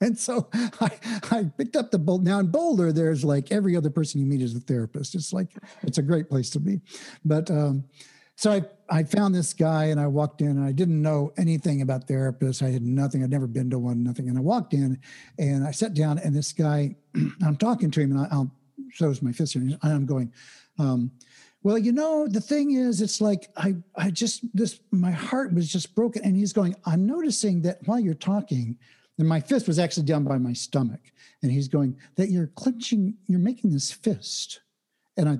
and 0.00 0.18
so 0.18 0.48
I, 0.52 0.90
I 1.30 1.44
picked 1.56 1.76
up 1.76 1.90
the 1.90 1.98
Boulder. 1.98 2.24
Now 2.24 2.38
in 2.40 2.48
Boulder, 2.48 2.92
there's 2.92 3.24
like 3.24 3.50
every 3.50 3.76
other 3.76 3.90
person 3.90 4.20
you 4.20 4.26
meet 4.26 4.42
is 4.42 4.54
a 4.54 4.60
therapist. 4.60 5.14
It's 5.14 5.32
like, 5.32 5.56
it's 5.82 5.98
a 5.98 6.02
great 6.02 6.28
place 6.28 6.50
to 6.50 6.60
be. 6.60 6.80
But 7.24 7.50
um, 7.50 7.84
so 8.36 8.52
I, 8.52 8.62
I 8.88 9.04
found 9.04 9.34
this 9.34 9.52
guy 9.52 9.86
and 9.86 10.00
I 10.00 10.06
walked 10.06 10.40
in 10.40 10.48
and 10.48 10.64
I 10.64 10.72
didn't 10.72 11.00
know 11.00 11.32
anything 11.36 11.82
about 11.82 12.06
therapists. 12.06 12.62
I 12.62 12.70
had 12.70 12.82
nothing. 12.82 13.22
I'd 13.22 13.30
never 13.30 13.46
been 13.46 13.70
to 13.70 13.78
one, 13.78 14.02
nothing. 14.02 14.28
And 14.28 14.38
I 14.38 14.40
walked 14.40 14.74
in 14.74 14.98
and 15.38 15.66
I 15.66 15.70
sat 15.70 15.94
down 15.94 16.18
and 16.18 16.34
this 16.34 16.52
guy, 16.52 16.96
I'm 17.44 17.56
talking 17.56 17.90
to 17.90 18.00
him 18.00 18.12
and 18.12 18.20
I, 18.20 18.28
I'll 18.30 18.50
shows 18.92 19.22
my 19.22 19.32
fist 19.32 19.56
and 19.56 19.78
I'm 19.82 20.06
going, 20.06 20.32
um, 20.78 21.10
well, 21.62 21.76
you 21.76 21.92
know, 21.92 22.26
the 22.26 22.40
thing 22.40 22.72
is, 22.72 23.02
it's 23.02 23.20
like 23.20 23.50
I, 23.56 23.76
I 23.94 24.10
just 24.10 24.44
this 24.56 24.80
my 24.90 25.10
heart 25.10 25.52
was 25.52 25.70
just 25.70 25.94
broken. 25.94 26.24
And 26.24 26.34
he's 26.36 26.52
going, 26.52 26.74
I'm 26.86 27.06
noticing 27.06 27.62
that 27.62 27.78
while 27.86 28.00
you're 28.00 28.14
talking, 28.14 28.78
and 29.18 29.28
my 29.28 29.40
fist 29.40 29.68
was 29.68 29.78
actually 29.78 30.04
down 30.04 30.24
by 30.24 30.38
my 30.38 30.54
stomach. 30.54 31.00
And 31.42 31.52
he's 31.52 31.68
going, 31.68 31.96
that 32.16 32.30
you're 32.30 32.46
clenching, 32.48 33.14
you're 33.26 33.38
making 33.38 33.70
this 33.70 33.92
fist. 33.92 34.60
And 35.18 35.28
I 35.28 35.38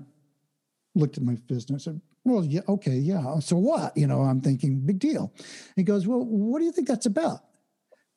looked 0.94 1.16
at 1.16 1.24
my 1.24 1.36
fist 1.48 1.70
and 1.70 1.76
I 1.76 1.80
said, 1.80 2.00
Well, 2.24 2.44
yeah, 2.44 2.60
okay, 2.68 2.96
yeah. 2.96 3.38
So 3.38 3.56
what? 3.56 3.96
You 3.96 4.06
know, 4.06 4.20
I'm 4.20 4.42
thinking, 4.42 4.80
big 4.80 4.98
deal. 4.98 5.32
He 5.76 5.82
goes, 5.82 6.06
Well, 6.06 6.22
what 6.22 6.58
do 6.58 6.66
you 6.66 6.72
think 6.72 6.88
that's 6.88 7.06
about? 7.06 7.40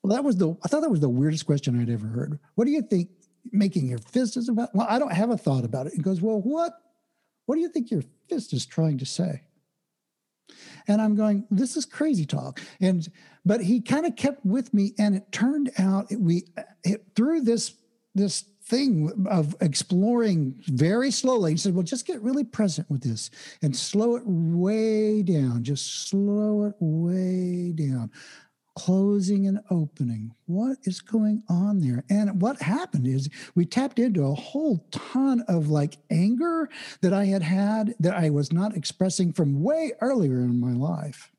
Well, 0.02 0.14
that 0.14 0.26
was 0.26 0.36
the 0.36 0.54
I 0.64 0.68
thought 0.68 0.82
that 0.82 0.90
was 0.90 1.00
the 1.00 1.08
weirdest 1.08 1.46
question 1.46 1.82
I'd 1.82 1.90
ever 1.90 2.08
heard. 2.08 2.38
What 2.56 2.66
do 2.66 2.72
you 2.72 2.82
think 2.82 3.10
making 3.54 3.88
your 3.88 4.00
fist 4.00 4.36
is 4.36 4.50
about? 4.50 4.76
Well, 4.76 4.88
I 4.90 5.00
don't 5.00 5.14
have 5.14 5.30
a 5.30 5.38
thought 5.38 5.64
about 5.64 5.88
it. 5.88 5.94
He 5.94 6.02
goes, 6.02 6.20
Well, 6.20 6.42
what 6.42 6.74
what 7.46 7.56
do 7.56 7.62
you 7.62 7.70
think 7.70 7.92
your 7.92 8.04
fist 8.30 8.54
is 8.54 8.66
trying 8.66 8.98
to 9.00 9.06
say? 9.06 9.44
And 10.88 11.02
I'm 11.02 11.16
going, 11.16 11.46
this 11.50 11.78
is 11.78 11.86
crazy 11.86 12.26
talk. 12.26 12.60
And 12.82 13.08
but 13.46 13.62
he 13.62 13.82
kind 13.82 14.06
of 14.06 14.16
kept 14.16 14.46
with 14.46 14.74
me, 14.74 14.94
and 14.98 15.16
it 15.16 15.32
turned 15.32 15.72
out 15.78 16.08
we 16.12 16.46
it, 16.84 17.06
through 17.16 17.42
this 17.42 17.76
this 18.16 18.46
thing 18.66 19.12
of 19.30 19.56
exploring 19.60 20.56
very 20.68 21.12
slowly. 21.12 21.52
He 21.52 21.58
said, 21.58 21.74
Well, 21.74 21.84
just 21.84 22.06
get 22.06 22.22
really 22.22 22.44
present 22.44 22.90
with 22.90 23.02
this 23.02 23.30
and 23.62 23.76
slow 23.76 24.16
it 24.16 24.24
way 24.26 25.22
down. 25.24 25.64
Just 25.64 26.10
slow 26.10 26.66
it 26.66 26.76
way 26.80 27.74
down 27.74 28.12
closing 28.76 29.48
and 29.48 29.60
opening. 29.70 30.34
What 30.46 30.78
is 30.84 31.02
going 31.02 31.44
on 31.50 31.80
there? 31.80 32.04
And 32.10 32.42
what 32.42 32.62
happened 32.62 33.08
is 33.08 33.30
we 33.56 33.66
tapped 33.66 34.00
into 34.00 34.26
a 34.26 34.34
whole 34.34 34.86
ton 34.92 35.44
of 35.48 35.70
like 35.70 35.98
anger 36.10 36.70
that 37.02 37.14
I 37.14 37.26
had 37.26 37.44
had 37.44 37.96
that 38.00 38.16
I 38.16 38.30
was 38.30 38.52
not 38.52 38.76
expressing 38.76 39.32
from 39.32 39.62
way 39.62 39.94
earlier 40.02 40.40
in 40.40 40.60
my 40.60 40.74
life. 40.74 41.32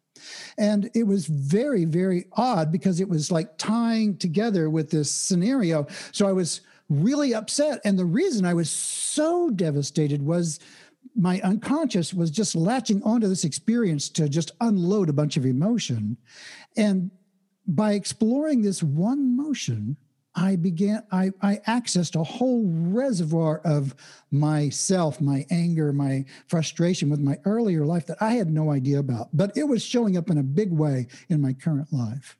And 0.58 0.90
it 0.94 1.04
was 1.04 1.26
very, 1.26 1.84
very 1.84 2.26
odd 2.32 2.70
because 2.70 3.00
it 3.00 3.08
was 3.08 3.32
like 3.32 3.58
tying 3.58 4.16
together 4.16 4.70
with 4.70 4.90
this 4.90 5.10
scenario. 5.10 5.86
So 6.12 6.28
I 6.28 6.32
was 6.32 6.60
really 6.88 7.34
upset. 7.34 7.80
And 7.84 7.98
the 7.98 8.04
reason 8.04 8.44
I 8.44 8.54
was 8.54 8.70
so 8.70 9.50
devastated 9.50 10.22
was 10.22 10.60
my 11.16 11.40
unconscious 11.42 12.14
was 12.14 12.30
just 12.30 12.54
latching 12.54 13.02
onto 13.02 13.28
this 13.28 13.44
experience 13.44 14.08
to 14.10 14.28
just 14.28 14.52
unload 14.60 15.08
a 15.08 15.12
bunch 15.12 15.36
of 15.36 15.46
emotion. 15.46 16.16
And 16.76 17.10
by 17.66 17.92
exploring 17.92 18.62
this 18.62 18.82
one 18.82 19.36
motion, 19.36 19.96
I 20.34 20.56
began, 20.56 21.04
I, 21.12 21.30
I 21.42 21.60
accessed 21.68 22.20
a 22.20 22.24
whole 22.24 22.64
reservoir 22.66 23.60
of 23.64 23.94
myself, 24.32 25.20
my 25.20 25.46
anger, 25.50 25.92
my 25.92 26.24
frustration 26.48 27.08
with 27.08 27.20
my 27.20 27.38
earlier 27.44 27.86
life 27.86 28.06
that 28.06 28.20
I 28.20 28.32
had 28.32 28.50
no 28.50 28.72
idea 28.72 28.98
about, 28.98 29.28
but 29.32 29.56
it 29.56 29.64
was 29.64 29.82
showing 29.82 30.16
up 30.16 30.30
in 30.30 30.38
a 30.38 30.42
big 30.42 30.72
way 30.72 31.06
in 31.28 31.40
my 31.40 31.52
current 31.52 31.92
life. 31.92 32.36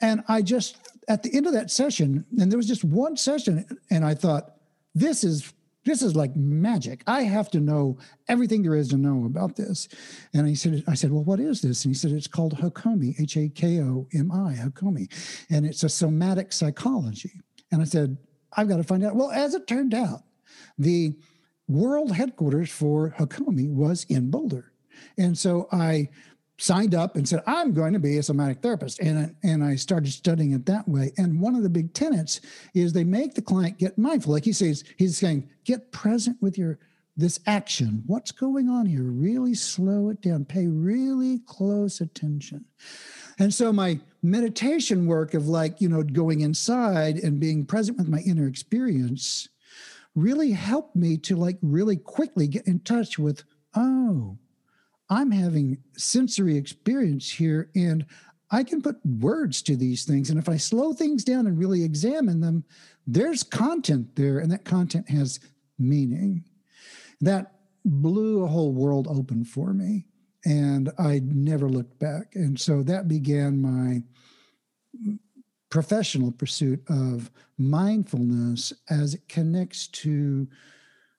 And 0.00 0.22
I 0.28 0.42
just, 0.42 0.76
at 1.08 1.22
the 1.22 1.34
end 1.34 1.46
of 1.46 1.54
that 1.54 1.70
session, 1.70 2.26
and 2.38 2.52
there 2.52 2.58
was 2.58 2.68
just 2.68 2.84
one 2.84 3.16
session, 3.16 3.64
and 3.90 4.04
I 4.04 4.14
thought, 4.14 4.56
this 4.94 5.24
is 5.24 5.52
this 5.88 6.02
is 6.02 6.14
like 6.14 6.34
magic. 6.36 7.02
I 7.06 7.22
have 7.22 7.50
to 7.50 7.60
know 7.60 7.98
everything 8.28 8.62
there 8.62 8.74
is 8.74 8.88
to 8.88 8.96
know 8.96 9.24
about 9.24 9.56
this. 9.56 9.88
And 10.34 10.46
he 10.46 10.54
said, 10.54 10.84
I 10.86 10.94
said, 10.94 11.10
well, 11.10 11.24
what 11.24 11.40
is 11.40 11.60
this? 11.60 11.84
And 11.84 11.94
he 11.94 11.98
said, 11.98 12.12
it's 12.12 12.26
called 12.26 12.54
Hakomi, 12.54 13.18
H 13.20 13.36
A 13.36 13.48
K 13.48 13.80
O 13.80 14.06
M 14.14 14.30
I, 14.30 14.54
Hakomi. 14.54 15.10
And 15.50 15.64
it's 15.66 15.84
a 15.84 15.88
somatic 15.88 16.52
psychology. 16.52 17.32
And 17.70 17.80
I 17.80 17.84
said, 17.84 18.16
I've 18.56 18.68
got 18.68 18.78
to 18.78 18.84
find 18.84 19.04
out. 19.04 19.16
Well, 19.16 19.30
as 19.30 19.54
it 19.54 19.66
turned 19.66 19.94
out, 19.94 20.22
the 20.78 21.14
world 21.68 22.12
headquarters 22.12 22.70
for 22.70 23.14
Hakomi 23.18 23.68
was 23.68 24.04
in 24.08 24.30
Boulder. 24.30 24.72
And 25.16 25.36
so 25.36 25.68
I 25.70 26.08
signed 26.58 26.94
up 26.94 27.16
and 27.16 27.28
said, 27.28 27.42
I'm 27.46 27.72
going 27.72 27.92
to 27.92 27.98
be 27.98 28.18
a 28.18 28.22
somatic 28.22 28.60
therapist. 28.60 29.00
And, 29.00 29.34
and 29.42 29.62
I 29.64 29.76
started 29.76 30.12
studying 30.12 30.52
it 30.52 30.66
that 30.66 30.88
way. 30.88 31.12
And 31.16 31.40
one 31.40 31.54
of 31.54 31.62
the 31.62 31.68
big 31.68 31.94
tenets 31.94 32.40
is 32.74 32.92
they 32.92 33.04
make 33.04 33.34
the 33.34 33.42
client 33.42 33.78
get 33.78 33.96
mindful. 33.96 34.32
Like 34.32 34.44
he 34.44 34.52
says, 34.52 34.84
he's 34.96 35.16
saying, 35.16 35.48
get 35.64 35.92
present 35.92 36.36
with 36.40 36.58
your 36.58 36.78
this 37.16 37.40
action. 37.46 38.04
What's 38.06 38.30
going 38.30 38.68
on 38.68 38.86
here? 38.86 39.02
Really 39.02 39.54
slow 39.54 40.08
it 40.08 40.20
down. 40.22 40.44
Pay 40.44 40.68
really 40.68 41.40
close 41.46 42.00
attention. 42.00 42.64
And 43.40 43.52
so 43.52 43.72
my 43.72 43.98
meditation 44.22 45.04
work 45.06 45.34
of 45.34 45.48
like, 45.48 45.80
you 45.80 45.88
know, 45.88 46.04
going 46.04 46.42
inside 46.42 47.16
and 47.16 47.40
being 47.40 47.66
present 47.66 47.98
with 47.98 48.08
my 48.08 48.20
inner 48.20 48.46
experience 48.46 49.48
really 50.14 50.52
helped 50.52 50.94
me 50.94 51.16
to 51.18 51.34
like 51.34 51.58
really 51.60 51.96
quickly 51.96 52.46
get 52.46 52.68
in 52.68 52.78
touch 52.80 53.18
with, 53.18 53.42
oh, 53.74 54.38
I'm 55.10 55.30
having 55.30 55.78
sensory 55.96 56.56
experience 56.56 57.30
here 57.30 57.70
and 57.74 58.04
I 58.50 58.64
can 58.64 58.80
put 58.80 58.96
words 59.04 59.62
to 59.62 59.76
these 59.76 60.04
things. 60.04 60.30
And 60.30 60.38
if 60.38 60.48
I 60.48 60.56
slow 60.56 60.92
things 60.92 61.24
down 61.24 61.46
and 61.46 61.58
really 61.58 61.84
examine 61.84 62.40
them, 62.40 62.64
there's 63.06 63.42
content 63.42 64.16
there, 64.16 64.38
and 64.38 64.50
that 64.50 64.64
content 64.64 65.08
has 65.10 65.40
meaning. 65.78 66.44
That 67.20 67.52
blew 67.84 68.42
a 68.42 68.48
whole 68.48 68.72
world 68.72 69.06
open 69.08 69.44
for 69.44 69.72
me. 69.72 70.06
And 70.44 70.90
I 70.98 71.20
never 71.24 71.68
looked 71.68 71.98
back. 71.98 72.34
And 72.34 72.58
so 72.58 72.82
that 72.84 73.08
began 73.08 73.60
my 73.60 74.02
professional 75.70 76.32
pursuit 76.32 76.82
of 76.88 77.30
mindfulness 77.58 78.72
as 78.88 79.14
it 79.14 79.28
connects 79.28 79.88
to 79.88 80.48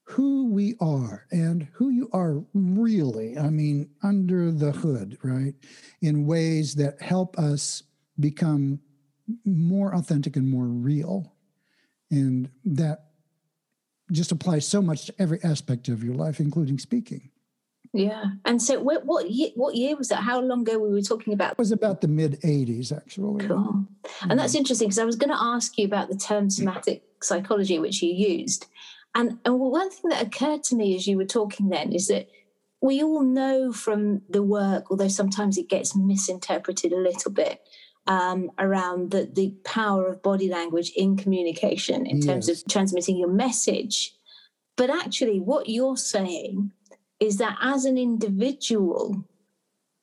who 0.09 0.47
we 0.47 0.75
are 0.79 1.27
and 1.31 1.67
who 1.73 1.89
you 1.89 2.09
are 2.13 2.43
really, 2.55 3.37
I 3.37 3.49
mean, 3.49 3.91
under 4.01 4.51
the 4.51 4.71
hood, 4.71 5.19
right? 5.21 5.53
In 6.01 6.25
ways 6.25 6.73
that 6.75 6.99
help 6.99 7.37
us 7.37 7.83
become 8.19 8.79
more 9.45 9.93
authentic 9.93 10.35
and 10.35 10.49
more 10.49 10.65
real. 10.65 11.35
And 12.09 12.49
that 12.65 13.05
just 14.11 14.31
applies 14.31 14.67
so 14.67 14.81
much 14.81 15.05
to 15.05 15.13
every 15.19 15.39
aspect 15.43 15.89
of 15.89 16.03
your 16.03 16.15
life, 16.15 16.39
including 16.39 16.79
speaking. 16.79 17.29
Yeah. 17.93 18.23
And 18.45 18.59
so 18.59 18.79
what 18.79 19.05
what 19.05 19.29
year, 19.29 19.49
what 19.55 19.75
year 19.75 19.95
was 19.95 20.09
that? 20.09 20.23
How 20.23 20.41
long 20.41 20.61
ago 20.61 20.79
were 20.79 20.89
we 20.89 21.03
talking 21.03 21.33
about? 21.33 21.53
It 21.53 21.57
was 21.59 21.71
about 21.71 22.01
the 22.01 22.07
mid 22.07 22.41
80s 22.41 22.95
actually. 22.95 23.45
Cool. 23.45 23.57
And 23.57 23.87
mm-hmm. 24.05 24.37
that's 24.37 24.55
interesting 24.55 24.87
because 24.87 24.99
I 24.99 25.05
was 25.05 25.15
going 25.15 25.31
to 25.31 25.39
ask 25.39 25.77
you 25.77 25.85
about 25.85 26.09
the 26.09 26.17
term 26.17 26.49
somatic 26.49 27.03
psychology 27.21 27.77
which 27.77 28.01
you 28.01 28.11
used. 28.11 28.65
And, 29.15 29.39
and 29.43 29.59
one 29.59 29.89
thing 29.89 30.09
that 30.09 30.25
occurred 30.25 30.63
to 30.65 30.75
me 30.75 30.95
as 30.95 31.07
you 31.07 31.17
were 31.17 31.25
talking 31.25 31.69
then 31.69 31.93
is 31.93 32.07
that 32.07 32.29
we 32.81 33.03
all 33.03 33.23
know 33.23 33.71
from 33.71 34.21
the 34.29 34.43
work, 34.43 34.85
although 34.89 35.07
sometimes 35.07 35.57
it 35.57 35.69
gets 35.69 35.95
misinterpreted 35.95 36.93
a 36.93 36.97
little 36.97 37.31
bit, 37.31 37.61
um, 38.07 38.51
around 38.57 39.11
the, 39.11 39.29
the 39.31 39.53
power 39.63 40.07
of 40.07 40.23
body 40.23 40.49
language 40.49 40.91
in 40.95 41.17
communication 41.17 42.05
in 42.05 42.17
yes. 42.17 42.25
terms 42.25 42.49
of 42.49 42.63
transmitting 42.67 43.17
your 43.17 43.31
message. 43.31 44.13
But 44.77 44.89
actually, 44.89 45.39
what 45.39 45.67
you're 45.67 45.97
saying 45.97 46.71
is 47.19 47.37
that 47.37 47.57
as 47.61 47.85
an 47.85 47.97
individual, 47.97 49.25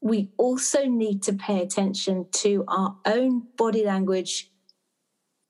we 0.01 0.31
also 0.37 0.85
need 0.85 1.23
to 1.23 1.33
pay 1.33 1.63
attention 1.63 2.27
to 2.31 2.65
our 2.69 2.97
own 3.07 3.45
body 3.57 3.85
language 3.85 4.51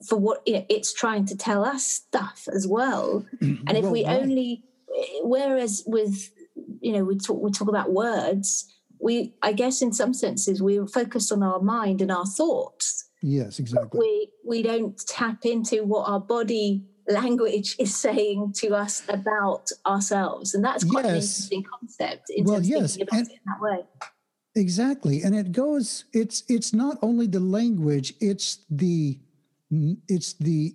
for 0.05 0.19
what 0.19 0.43
you 0.47 0.55
know, 0.55 0.67
it's 0.69 0.93
trying 0.93 1.25
to 1.27 1.37
tell 1.37 1.65
us 1.65 1.85
stuff 1.87 2.49
as 2.53 2.67
well. 2.67 3.25
Mm-hmm. 3.41 3.65
And 3.67 3.77
if 3.77 3.85
well, 3.85 3.93
we 3.93 4.05
right. 4.05 4.21
only, 4.21 4.65
whereas 5.23 5.83
with, 5.87 6.31
you 6.81 6.93
know, 6.93 7.05
we 7.05 7.17
talk, 7.17 7.41
we 7.43 7.51
talk 7.51 7.69
about 7.69 7.93
words, 7.93 8.73
we, 9.01 9.35
I 9.43 9.53
guess 9.53 9.83
in 9.83 9.93
some 9.93 10.15
senses, 10.15 10.63
we're 10.63 10.87
focused 10.87 11.33
on 11.33 11.43
our 11.43 11.61
mind 11.61 12.03
and 12.03 12.11
our 12.11 12.27
thoughts. 12.27 13.09
Yes, 13.23 13.59
exactly. 13.59 13.99
We, 13.99 14.31
we 14.45 14.63
don't 14.63 15.01
tap 15.07 15.45
into 15.45 15.85
what 15.85 16.09
our 16.09 16.21
body 16.21 16.85
language 17.09 17.77
is 17.79 17.97
saying 17.97 18.53
to 18.57 18.75
us 18.75 19.03
about 19.09 19.71
ourselves. 19.87 20.55
And 20.55 20.65
that's 20.65 20.85
quite 20.85 21.05
yes. 21.05 21.11
an 21.11 21.17
interesting 21.17 21.65
concept 21.65 22.31
in 22.31 22.45
well, 22.45 22.57
terms 22.57 22.69
yes. 22.69 22.97
thinking 22.97 23.09
about 23.09 23.19
and, 23.19 23.31
it 23.31 23.33
in 23.33 23.39
that 23.47 23.61
way. 23.61 23.87
Exactly. 24.55 25.23
And 25.23 25.35
it 25.37 25.53
goes, 25.53 26.07
it's 26.13 26.43
it's 26.49 26.73
not 26.73 26.99
only 27.03 27.27
the 27.27 27.41
language, 27.41 28.15
it's 28.21 28.65
the 28.71 29.19
it's 29.71 30.35
the 30.35 30.75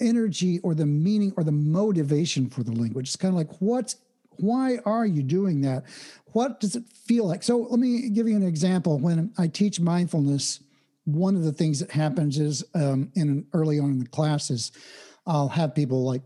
energy 0.00 0.58
or 0.60 0.74
the 0.74 0.86
meaning 0.86 1.32
or 1.36 1.44
the 1.44 1.52
motivation 1.52 2.48
for 2.48 2.62
the 2.62 2.72
language. 2.72 3.08
It's 3.08 3.16
kind 3.16 3.32
of 3.32 3.38
like 3.38 3.60
what's 3.60 3.96
why 4.36 4.78
are 4.86 5.04
you 5.04 5.22
doing 5.22 5.60
that? 5.62 5.84
What 6.32 6.60
does 6.60 6.74
it 6.74 6.84
feel 6.88 7.26
like? 7.26 7.42
So 7.42 7.58
let 7.58 7.78
me 7.78 8.08
give 8.08 8.26
you 8.26 8.36
an 8.36 8.42
example. 8.42 8.98
When 8.98 9.32
I 9.36 9.48
teach 9.48 9.80
mindfulness, 9.80 10.60
one 11.04 11.36
of 11.36 11.42
the 11.42 11.52
things 11.52 11.80
that 11.80 11.90
happens 11.90 12.38
is 12.38 12.64
um, 12.74 13.10
in 13.14 13.46
early 13.52 13.78
on 13.78 13.90
in 13.90 13.98
the 13.98 14.08
classes, 14.08 14.72
I'll 15.26 15.48
have 15.48 15.74
people 15.74 16.04
like 16.04 16.22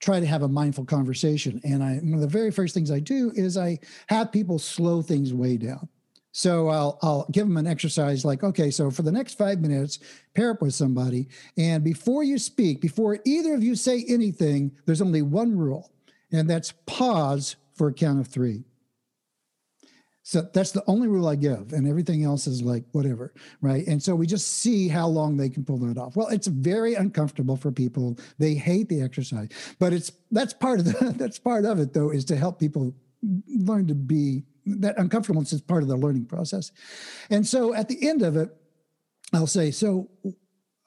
try 0.00 0.18
to 0.18 0.26
have 0.26 0.42
a 0.42 0.48
mindful 0.48 0.84
conversation, 0.84 1.60
and 1.64 1.82
I 1.82 1.96
one 1.96 2.14
of 2.14 2.20
the 2.20 2.26
very 2.26 2.50
first 2.50 2.74
things 2.74 2.90
I 2.90 2.98
do 2.98 3.32
is 3.34 3.56
I 3.56 3.78
have 4.08 4.32
people 4.32 4.58
slow 4.58 5.00
things 5.00 5.32
way 5.32 5.56
down. 5.56 5.88
So 6.32 6.68
I'll 6.68 6.98
I'll 7.02 7.26
give 7.30 7.46
them 7.46 7.58
an 7.58 7.66
exercise 7.66 8.24
like, 8.24 8.42
okay, 8.42 8.70
so 8.70 8.90
for 8.90 9.02
the 9.02 9.12
next 9.12 9.36
five 9.36 9.60
minutes, 9.60 9.98
pair 10.34 10.50
up 10.50 10.62
with 10.62 10.74
somebody, 10.74 11.28
and 11.58 11.84
before 11.84 12.24
you 12.24 12.38
speak, 12.38 12.80
before 12.80 13.18
either 13.24 13.54
of 13.54 13.62
you 13.62 13.76
say 13.76 14.04
anything, 14.08 14.72
there's 14.86 15.02
only 15.02 15.22
one 15.22 15.56
rule, 15.56 15.92
and 16.32 16.48
that's 16.48 16.72
pause 16.86 17.56
for 17.74 17.88
a 17.88 17.92
count 17.92 18.18
of 18.18 18.28
three. 18.28 18.64
So 20.24 20.48
that's 20.54 20.70
the 20.70 20.84
only 20.86 21.08
rule 21.08 21.28
I 21.28 21.34
give, 21.34 21.72
and 21.72 21.86
everything 21.86 22.24
else 22.24 22.46
is 22.46 22.62
like 22.62 22.84
whatever, 22.92 23.34
right? 23.60 23.86
And 23.86 24.02
so 24.02 24.14
we 24.14 24.26
just 24.26 24.46
see 24.46 24.88
how 24.88 25.08
long 25.08 25.36
they 25.36 25.50
can 25.50 25.64
pull 25.64 25.78
that 25.78 25.98
off. 25.98 26.16
Well, 26.16 26.28
it's 26.28 26.46
very 26.46 26.94
uncomfortable 26.94 27.56
for 27.56 27.72
people. 27.72 28.16
They 28.38 28.54
hate 28.54 28.88
the 28.88 29.02
exercise, 29.02 29.48
but 29.78 29.92
it's 29.92 30.12
that's 30.30 30.54
part 30.54 30.78
of 30.78 30.86
the 30.86 31.12
that's 31.18 31.38
part 31.38 31.66
of 31.66 31.78
it 31.78 31.92
though 31.92 32.10
is 32.10 32.24
to 32.26 32.36
help 32.36 32.58
people 32.58 32.94
learn 33.48 33.86
to 33.88 33.94
be 33.94 34.44
that 34.66 34.98
uncomfortableness 34.98 35.52
is 35.52 35.60
part 35.60 35.82
of 35.82 35.88
the 35.88 35.96
learning 35.96 36.26
process. 36.26 36.72
And 37.30 37.46
so 37.46 37.74
at 37.74 37.88
the 37.88 38.08
end 38.08 38.22
of 38.22 38.36
it, 38.36 38.48
I'll 39.32 39.46
say, 39.46 39.70
so 39.70 40.10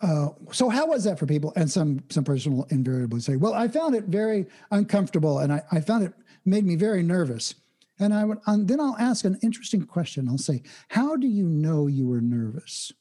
uh, 0.01 0.29
so 0.51 0.70
how 0.70 0.88
was 0.88 1.05
that 1.05 1.17
for 1.17 1.25
people? 1.25 1.53
And 1.55 1.72
some 1.72 2.03
some 2.10 2.24
person 2.24 2.55
will 2.55 2.67
invariably 2.70 3.22
say, 3.22 3.38
well, 3.38 3.53
I 3.53 3.67
found 3.67 3.96
it 3.96 4.05
very 4.05 4.46
uncomfortable, 4.72 5.39
and 5.39 5.53
I, 5.53 5.62
I 5.72 5.79
found 5.82 6.03
it 6.03 6.13
made 6.46 6.65
me 6.65 6.75
very 6.75 7.01
nervous. 7.01 7.55
And 7.98 8.13
I 8.13 8.25
would, 8.25 8.39
and 8.46 8.67
then 8.67 8.82
I'll 8.82 8.98
ask 9.00 9.24
an 9.24 9.39
interesting 9.41 9.86
question. 9.86 10.27
I'll 10.27 10.38
say, 10.38 10.63
How 10.89 11.15
do 11.15 11.27
you 11.27 11.48
know 11.48 11.88
you 11.88 12.08
were 12.08 12.22
nervous? 12.22 12.91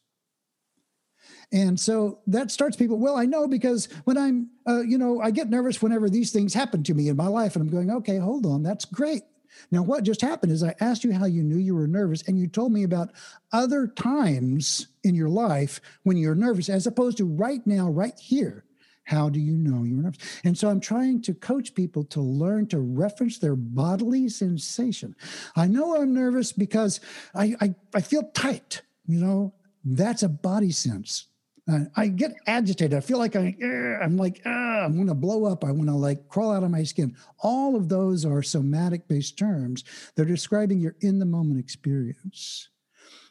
And 1.52 1.78
so 1.78 2.20
that 2.28 2.50
starts 2.50 2.76
people. 2.76 2.98
Well, 2.98 3.16
I 3.16 3.26
know 3.26 3.46
because 3.46 3.88
when 4.04 4.16
I'm, 4.16 4.50
uh, 4.66 4.80
you 4.80 4.98
know, 4.98 5.20
I 5.20 5.30
get 5.30 5.50
nervous 5.50 5.82
whenever 5.82 6.08
these 6.08 6.32
things 6.32 6.54
happen 6.54 6.82
to 6.84 6.94
me 6.94 7.08
in 7.08 7.16
my 7.16 7.26
life. 7.26 7.54
And 7.54 7.62
I'm 7.62 7.70
going, 7.70 7.90
okay, 7.90 8.18
hold 8.18 8.46
on, 8.46 8.62
that's 8.62 8.84
great. 8.84 9.22
Now, 9.70 9.82
what 9.82 10.04
just 10.04 10.20
happened 10.20 10.52
is 10.52 10.62
I 10.62 10.74
asked 10.80 11.04
you 11.04 11.12
how 11.12 11.26
you 11.26 11.42
knew 11.42 11.56
you 11.56 11.74
were 11.74 11.86
nervous, 11.86 12.22
and 12.26 12.38
you 12.38 12.46
told 12.46 12.72
me 12.72 12.84
about 12.84 13.10
other 13.52 13.86
times 13.86 14.88
in 15.02 15.14
your 15.14 15.28
life 15.28 15.80
when 16.02 16.16
you're 16.16 16.34
nervous, 16.34 16.68
as 16.68 16.86
opposed 16.86 17.18
to 17.18 17.24
right 17.24 17.66
now, 17.66 17.88
right 17.88 18.18
here. 18.18 18.64
How 19.04 19.28
do 19.28 19.38
you 19.38 19.56
know 19.56 19.84
you're 19.84 20.02
nervous? 20.02 20.40
And 20.44 20.56
so 20.56 20.68
I'm 20.68 20.80
trying 20.80 21.20
to 21.22 21.34
coach 21.34 21.74
people 21.74 22.04
to 22.04 22.20
learn 22.20 22.66
to 22.68 22.80
reference 22.80 23.38
their 23.38 23.56
bodily 23.56 24.28
sensation. 24.28 25.14
I 25.56 25.66
know 25.66 25.96
I'm 26.00 26.14
nervous 26.14 26.52
because 26.52 27.00
I, 27.34 27.54
I, 27.60 27.74
I 27.94 28.00
feel 28.00 28.30
tight, 28.34 28.82
you 29.06 29.18
know, 29.20 29.52
that's 29.84 30.22
a 30.22 30.28
body 30.28 30.70
sense. 30.70 31.26
Uh, 31.70 31.84
I 31.96 32.08
get 32.08 32.34
agitated. 32.46 32.94
I 32.94 33.00
feel 33.00 33.18
like 33.18 33.36
I, 33.36 33.56
I'm 34.02 34.18
like, 34.18 34.44
I'm 34.46 34.94
going 34.94 35.06
to 35.06 35.14
blow 35.14 35.46
up. 35.46 35.64
I 35.64 35.70
want 35.70 35.88
to 35.88 35.94
like 35.94 36.28
crawl 36.28 36.52
out 36.52 36.62
of 36.62 36.70
my 36.70 36.82
skin. 36.82 37.16
All 37.38 37.74
of 37.74 37.88
those 37.88 38.26
are 38.26 38.42
somatic 38.42 39.08
based 39.08 39.38
terms. 39.38 39.82
They're 40.14 40.26
describing 40.26 40.80
your 40.80 40.96
in 41.00 41.18
the 41.18 41.26
moment 41.26 41.60
experience. 41.60 42.68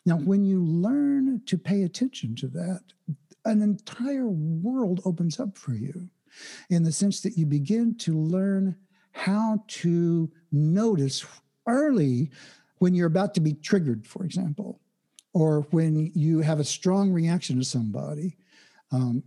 Now, 0.05 0.17
when 0.17 0.43
you 0.45 0.65
learn 0.65 1.41
to 1.45 1.57
pay 1.57 1.83
attention 1.83 2.35
to 2.37 2.47
that, 2.47 2.81
an 3.45 3.61
entire 3.61 4.27
world 4.27 5.01
opens 5.05 5.39
up 5.39 5.57
for 5.57 5.73
you 5.73 6.09
in 6.69 6.83
the 6.83 6.91
sense 6.91 7.21
that 7.21 7.37
you 7.37 7.45
begin 7.45 7.95
to 7.99 8.17
learn 8.17 8.75
how 9.11 9.63
to 9.67 10.31
notice 10.51 11.23
early 11.67 12.31
when 12.79 12.95
you're 12.95 13.07
about 13.07 13.33
to 13.35 13.41
be 13.41 13.53
triggered, 13.53 14.07
for 14.07 14.25
example, 14.25 14.81
or 15.33 15.61
when 15.71 16.11
you 16.15 16.39
have 16.39 16.59
a 16.59 16.63
strong 16.63 17.11
reaction 17.11 17.57
to 17.57 17.65
somebody. 17.65 18.37
Um, 18.91 19.23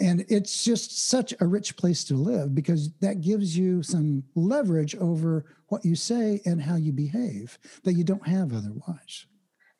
and 0.00 0.24
it's 0.28 0.64
just 0.64 1.08
such 1.08 1.34
a 1.40 1.46
rich 1.46 1.76
place 1.76 2.04
to 2.04 2.14
live 2.14 2.54
because 2.54 2.90
that 3.00 3.20
gives 3.20 3.56
you 3.56 3.82
some 3.82 4.24
leverage 4.34 4.96
over 4.96 5.44
what 5.68 5.84
you 5.84 5.94
say 5.94 6.40
and 6.46 6.60
how 6.60 6.76
you 6.76 6.90
behave 6.90 7.58
that 7.84 7.92
you 7.92 8.02
don't 8.02 8.26
have 8.26 8.52
otherwise. 8.52 9.26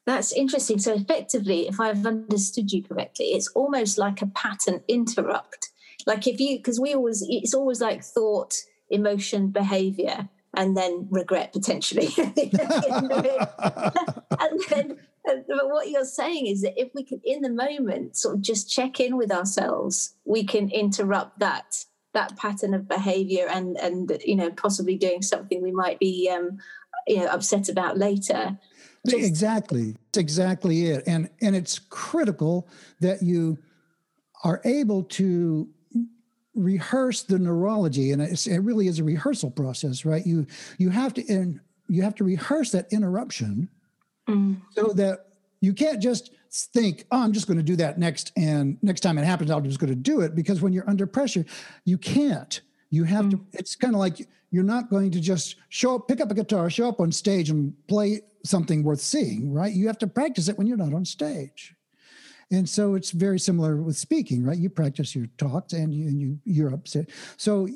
That's 0.06 0.32
interesting. 0.32 0.78
So 0.78 0.94
effectively, 0.94 1.68
if 1.68 1.80
I've 1.80 2.04
understood 2.04 2.70
you 2.70 2.82
correctly, 2.82 3.26
it's 3.26 3.48
almost 3.48 3.96
like 3.96 4.22
a 4.22 4.26
pattern 4.26 4.82
interrupt. 4.88 5.70
Like 6.06 6.26
if 6.26 6.38
you, 6.38 6.58
because 6.58 6.78
we 6.78 6.94
always, 6.94 7.24
it's 7.28 7.54
always 7.54 7.80
like 7.80 8.02
thought, 8.02 8.54
emotion, 8.90 9.48
behavior, 9.48 10.28
and 10.56 10.76
then 10.76 11.06
regret 11.10 11.52
potentially. 11.52 12.08
and 12.16 12.34
then, 14.68 14.98
but 15.24 15.68
what 15.68 15.90
you're 15.90 16.04
saying 16.04 16.46
is 16.46 16.62
that 16.62 16.80
if 16.80 16.90
we 16.94 17.04
can, 17.04 17.20
in 17.24 17.42
the 17.42 17.50
moment, 17.50 18.16
sort 18.16 18.36
of 18.36 18.40
just 18.40 18.70
check 18.70 19.00
in 19.00 19.16
with 19.16 19.30
ourselves, 19.30 20.14
we 20.24 20.44
can 20.44 20.70
interrupt 20.70 21.38
that 21.38 21.84
that 22.12 22.36
pattern 22.36 22.74
of 22.74 22.88
behavior 22.88 23.46
and 23.48 23.76
and 23.78 24.20
you 24.24 24.34
know 24.34 24.50
possibly 24.50 24.96
doing 24.96 25.22
something 25.22 25.62
we 25.62 25.70
might 25.70 25.96
be 26.00 26.28
um, 26.28 26.58
you 27.06 27.18
know 27.18 27.26
upset 27.26 27.68
about 27.68 27.96
later 27.96 28.58
just, 29.06 29.26
exactly. 29.26 29.92
That's 29.92 30.18
exactly 30.18 30.86
it. 30.86 31.04
And 31.06 31.30
and 31.40 31.56
it's 31.56 31.78
critical 31.78 32.68
that 33.00 33.22
you 33.22 33.58
are 34.44 34.60
able 34.64 35.04
to 35.04 35.68
rehearse 36.54 37.22
the 37.22 37.38
neurology 37.38 38.12
and 38.12 38.20
it 38.20 38.46
really 38.62 38.88
is 38.88 38.98
a 38.98 39.04
rehearsal 39.04 39.50
process 39.50 40.04
right 40.04 40.26
you 40.26 40.46
you 40.78 40.90
have 40.90 41.14
to 41.14 41.22
in, 41.26 41.60
you 41.88 42.02
have 42.02 42.14
to 42.14 42.24
rehearse 42.24 42.72
that 42.72 42.86
interruption 42.92 43.68
mm. 44.28 44.60
so 44.70 44.88
that 44.88 45.26
you 45.60 45.72
can't 45.72 46.02
just 46.02 46.32
think 46.50 47.04
oh 47.12 47.22
i'm 47.22 47.32
just 47.32 47.46
going 47.46 47.56
to 47.56 47.62
do 47.62 47.76
that 47.76 47.98
next 47.98 48.32
and 48.36 48.76
next 48.82 49.00
time 49.00 49.16
it 49.16 49.24
happens 49.24 49.50
i'm 49.50 49.62
just 49.62 49.78
going 49.78 49.90
to 49.90 49.94
do 49.94 50.20
it 50.20 50.34
because 50.34 50.60
when 50.60 50.72
you're 50.72 50.88
under 50.90 51.06
pressure 51.06 51.44
you 51.84 51.96
can't 51.96 52.62
you 52.90 53.04
have 53.04 53.26
mm. 53.26 53.30
to 53.30 53.40
it's 53.52 53.76
kind 53.76 53.94
of 53.94 54.00
like 54.00 54.26
you're 54.50 54.64
not 54.64 54.90
going 54.90 55.12
to 55.12 55.20
just 55.20 55.54
show 55.68 55.94
up 55.94 56.08
pick 56.08 56.20
up 56.20 56.32
a 56.32 56.34
guitar 56.34 56.68
show 56.68 56.88
up 56.88 56.98
on 56.98 57.12
stage 57.12 57.50
and 57.50 57.72
play 57.86 58.20
something 58.44 58.82
worth 58.82 59.00
seeing, 59.00 59.52
right? 59.52 59.72
You 59.72 59.86
have 59.86 59.98
to 59.98 60.06
practice 60.06 60.48
it 60.48 60.56
when 60.56 60.66
you're 60.66 60.76
not 60.76 60.94
on 60.94 61.04
stage. 61.04 61.74
And 62.50 62.68
so 62.68 62.94
it's 62.94 63.12
very 63.12 63.38
similar 63.38 63.76
with 63.76 63.96
speaking, 63.96 64.44
right? 64.44 64.58
You 64.58 64.70
practice 64.70 65.14
your 65.14 65.26
talks 65.38 65.72
and 65.72 65.94
you, 65.94 66.08
and 66.08 66.20
you 66.20 66.38
you're 66.44 66.74
upset. 66.74 67.10
So 67.36 67.68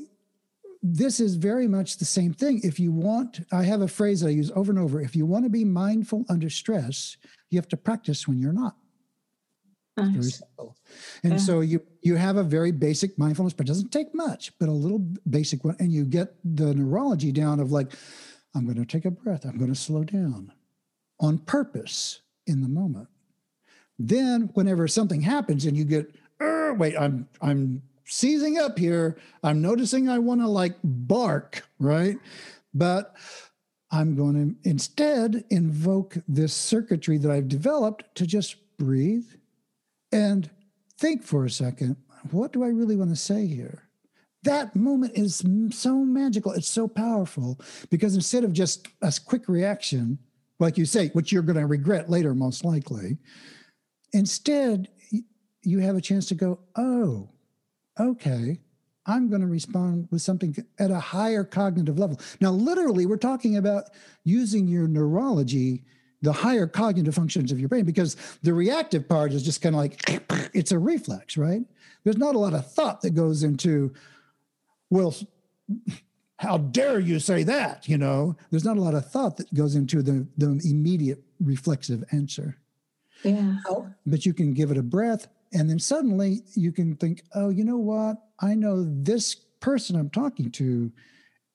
this 0.83 1.21
is 1.21 1.37
very 1.37 1.67
much 1.67 1.97
the 1.97 2.05
same 2.05 2.35
thing. 2.35 2.61
If 2.63 2.79
you 2.79 2.93
want, 2.93 3.41
I 3.53 3.63
have 3.63 3.81
a 3.81 3.89
phrase 3.89 4.21
that 4.21 4.29
I 4.29 4.33
use 4.33 4.51
over 4.55 4.71
and 4.71 4.79
over. 4.79 5.01
If 5.01 5.17
you 5.17 5.27
want 5.27 5.45
to 5.45 5.51
be 5.51 5.65
mindful 5.65 6.27
under 6.29 6.51
stress, 6.51 7.17
you 7.51 7.59
have 7.59 7.69
to 7.69 7.77
practice 7.77 8.29
when 8.29 8.39
you're 8.39 8.53
not. 8.53 8.77
Nice. 9.97 10.13
Very 10.13 10.31
simple. 10.31 10.77
And 11.23 11.33
yeah. 11.35 11.39
so 11.39 11.61
you 11.61 11.81
you 12.03 12.17
have 12.17 12.37
a 12.37 12.43
very 12.43 12.73
basic 12.73 13.17
mindfulness, 13.17 13.55
but 13.55 13.67
it 13.67 13.69
doesn't 13.69 13.93
take 13.93 14.15
much, 14.15 14.53
but 14.59 14.69
a 14.69 14.73
little 14.73 15.07
basic 15.31 15.65
one, 15.65 15.77
and 15.79 15.93
you 15.93 16.05
get 16.05 16.35
the 16.45 16.75
neurology 16.75 17.31
down 17.31 17.61
of 17.61 17.71
like, 17.71 17.93
I'm 18.55 18.65
going 18.65 18.77
to 18.77 18.85
take 18.85 19.05
a 19.05 19.11
breath. 19.11 19.45
I'm 19.45 19.57
going 19.57 19.73
to 19.73 19.81
slow 19.81 20.03
down 20.05 20.53
on 21.21 21.39
purpose 21.39 22.21
in 22.47 22.61
the 22.61 22.69
moment. 22.69 23.09
Then, 23.99 24.51
whenever 24.55 24.89
something 24.89 25.21
happens 25.21 25.67
and 25.67 25.77
you 25.77 25.85
get, 25.85 26.15
wait, 26.77 26.97
I'm 26.99 27.29
I'm 27.41 27.83
seizing 28.05 28.59
up 28.59 28.79
here. 28.79 29.17
I'm 29.43 29.63
noticing 29.63 30.09
I 30.09 30.19
want 30.19 30.41
to 30.41 30.49
like 30.49 30.77
bark, 30.83 31.67
right? 31.79 32.17
But 32.75 33.15
I'm 33.91 34.17
going 34.17 34.35
to 34.63 34.69
instead 34.69 35.45
invoke 35.51 36.17
this 36.27 36.53
circuitry 36.53 37.19
that 37.19 37.31
I've 37.31 37.49
developed 37.49 38.15
to 38.17 38.27
just 38.27 38.57
breathe 38.77 39.27
and 40.11 40.51
think 40.99 41.23
for 41.23 41.45
a 41.45 41.51
second. 41.51 41.97
What 42.31 42.53
do 42.53 42.65
I 42.65 42.69
really 42.69 42.97
want 42.97 43.11
to 43.11 43.17
say 43.17 43.47
here? 43.47 43.85
that 44.45 44.77
moment 44.77 45.13
is 45.15 45.43
so 45.71 45.97
magical. 45.97 46.53
It's 46.53 46.69
so 46.69 46.87
powerful 46.87 47.59
because 47.91 48.15
instead 48.15 48.45
of 48.45 48.53
just 48.53 48.87
a 49.03 49.13
quick 49.25 49.49
reaction, 49.49 50.19
like 50.61 50.79
you 50.79 50.85
say, 50.85 51.09
which 51.09 51.33
you're 51.33 51.43
going 51.43 51.59
to 51.59 51.67
regret 51.67 52.09
later, 52.09 52.35
most 52.35 52.65
likely, 52.65 53.19
instead, 54.15 54.89
you 55.63 55.79
have 55.81 55.97
a 55.97 56.01
chance 56.01 56.27
to 56.27 56.35
go, 56.35 56.61
oh, 56.77 57.29
okay, 57.99 58.61
I'm 59.07 59.29
going 59.29 59.43
to 59.43 59.47
respond 59.47 60.09
with 60.11 60.23
something 60.23 60.57
at 60.79 60.91
a 60.91 61.01
higher 61.01 61.45
cognitive 61.45 61.99
level. 61.99 62.19
Now, 62.41 62.51
literally, 62.51 63.07
we're 63.07 63.17
talking 63.17 63.57
about 63.57 63.85
using 64.25 64.67
your 64.67 64.89
neurology, 64.89 65.85
the 66.23 66.33
higher 66.33 66.67
cognitive 66.67 67.15
functions 67.15 67.53
of 67.53 67.61
your 67.61 67.69
brain, 67.69 67.85
because 67.85 68.17
the 68.43 68.55
reactive 68.55 69.09
part 69.09 69.33
is 69.33 69.43
just 69.43 69.61
kind 69.61 69.75
of 69.75 69.81
like 69.81 70.01
it's 70.55 70.73
a 70.73 70.79
reflex, 70.79 71.37
right? 71.37 71.63
There's 72.05 72.17
not 72.19 72.35
a 72.35 72.39
lot 72.39 72.55
of 72.55 72.71
thought 72.73 73.03
that 73.03 73.11
goes 73.11 73.43
into 73.43 73.93
well, 74.91 75.15
how 76.39 76.59
dare 76.59 77.01
you 77.01 77.19
say 77.19 77.43
that? 77.43 77.89
You 77.89 77.99
know, 77.99 78.37
there's 78.51 78.65
not 78.65 78.77
a 78.77 78.81
lot 78.81 78.95
of 78.95 79.11
thought 79.11 79.39
that 79.39 79.53
goes 79.55 79.75
into 79.75 80.03
the, 80.03 80.27
the 80.37 80.61
immediate 80.65 81.23
reflexive 81.41 82.05
answer. 82.13 82.59
Yeah. 83.25 83.57
But 84.07 84.27
you 84.27 84.35
can 84.35 84.55
give 84.55 84.71
it 84.71 84.79
a 84.79 84.83
breath, 84.83 85.29
and 85.53 85.69
then 85.69 85.79
suddenly 85.79 86.43
you 86.55 86.73
can 86.73 86.97
think, 86.97 87.23
oh, 87.35 87.49
you 87.49 87.65
know 87.65 87.79
what? 87.79 88.17
I 88.41 88.55
know 88.55 88.85
this 88.85 89.35
person 89.61 89.97
I'm 89.97 90.11
talking 90.11 90.51
to 90.53 90.93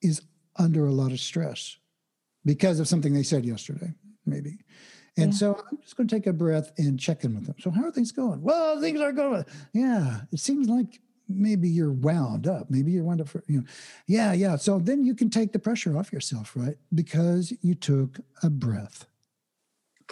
is 0.02 0.22
under 0.56 0.86
a 0.86 0.92
lot 0.92 1.12
of 1.12 1.20
stress 1.20 1.78
because 2.46 2.80
of 2.80 2.88
something 2.88 3.14
they 3.14 3.24
said 3.24 3.46
yesterday, 3.46 3.94
maybe. 4.26 4.58
And 5.18 5.34
yeah. 5.34 5.38
so 5.38 5.64
I'm 5.70 5.78
just 5.82 5.98
going 5.98 6.08
to 6.08 6.16
take 6.16 6.28
a 6.28 6.34
breath 6.34 6.72
and 6.78 7.00
check 7.00 7.24
in 7.24 7.36
with 7.36 7.46
them. 7.46 7.56
So, 7.60 7.72
how 7.72 7.84
are 7.84 7.92
things 7.92 8.12
going? 8.12 8.42
Well, 8.42 8.80
things 8.80 9.02
are 9.02 9.12
going. 9.12 9.46
Yeah, 9.74 10.22
it 10.32 10.40
seems 10.40 10.70
like 10.70 11.00
maybe 11.30 11.70
you're 11.70 11.92
wound 11.92 12.48
up. 12.48 12.70
Maybe 12.70 12.92
you're 12.92 13.04
wound 13.04 13.22
up 13.22 13.30
for, 13.30 13.44
you 13.48 13.60
know, 13.60 13.66
yeah, 14.08 14.34
yeah. 14.34 14.56
So 14.56 14.80
then 14.80 15.04
you 15.04 15.16
can 15.16 15.30
take 15.30 15.54
the 15.54 15.60
pressure 15.60 15.98
off 15.98 16.12
yourself, 16.12 16.54
right? 16.56 16.78
Because 16.94 17.54
you 17.62 17.76
took 17.76 18.20
a 18.42 18.50
breath. 18.50 19.06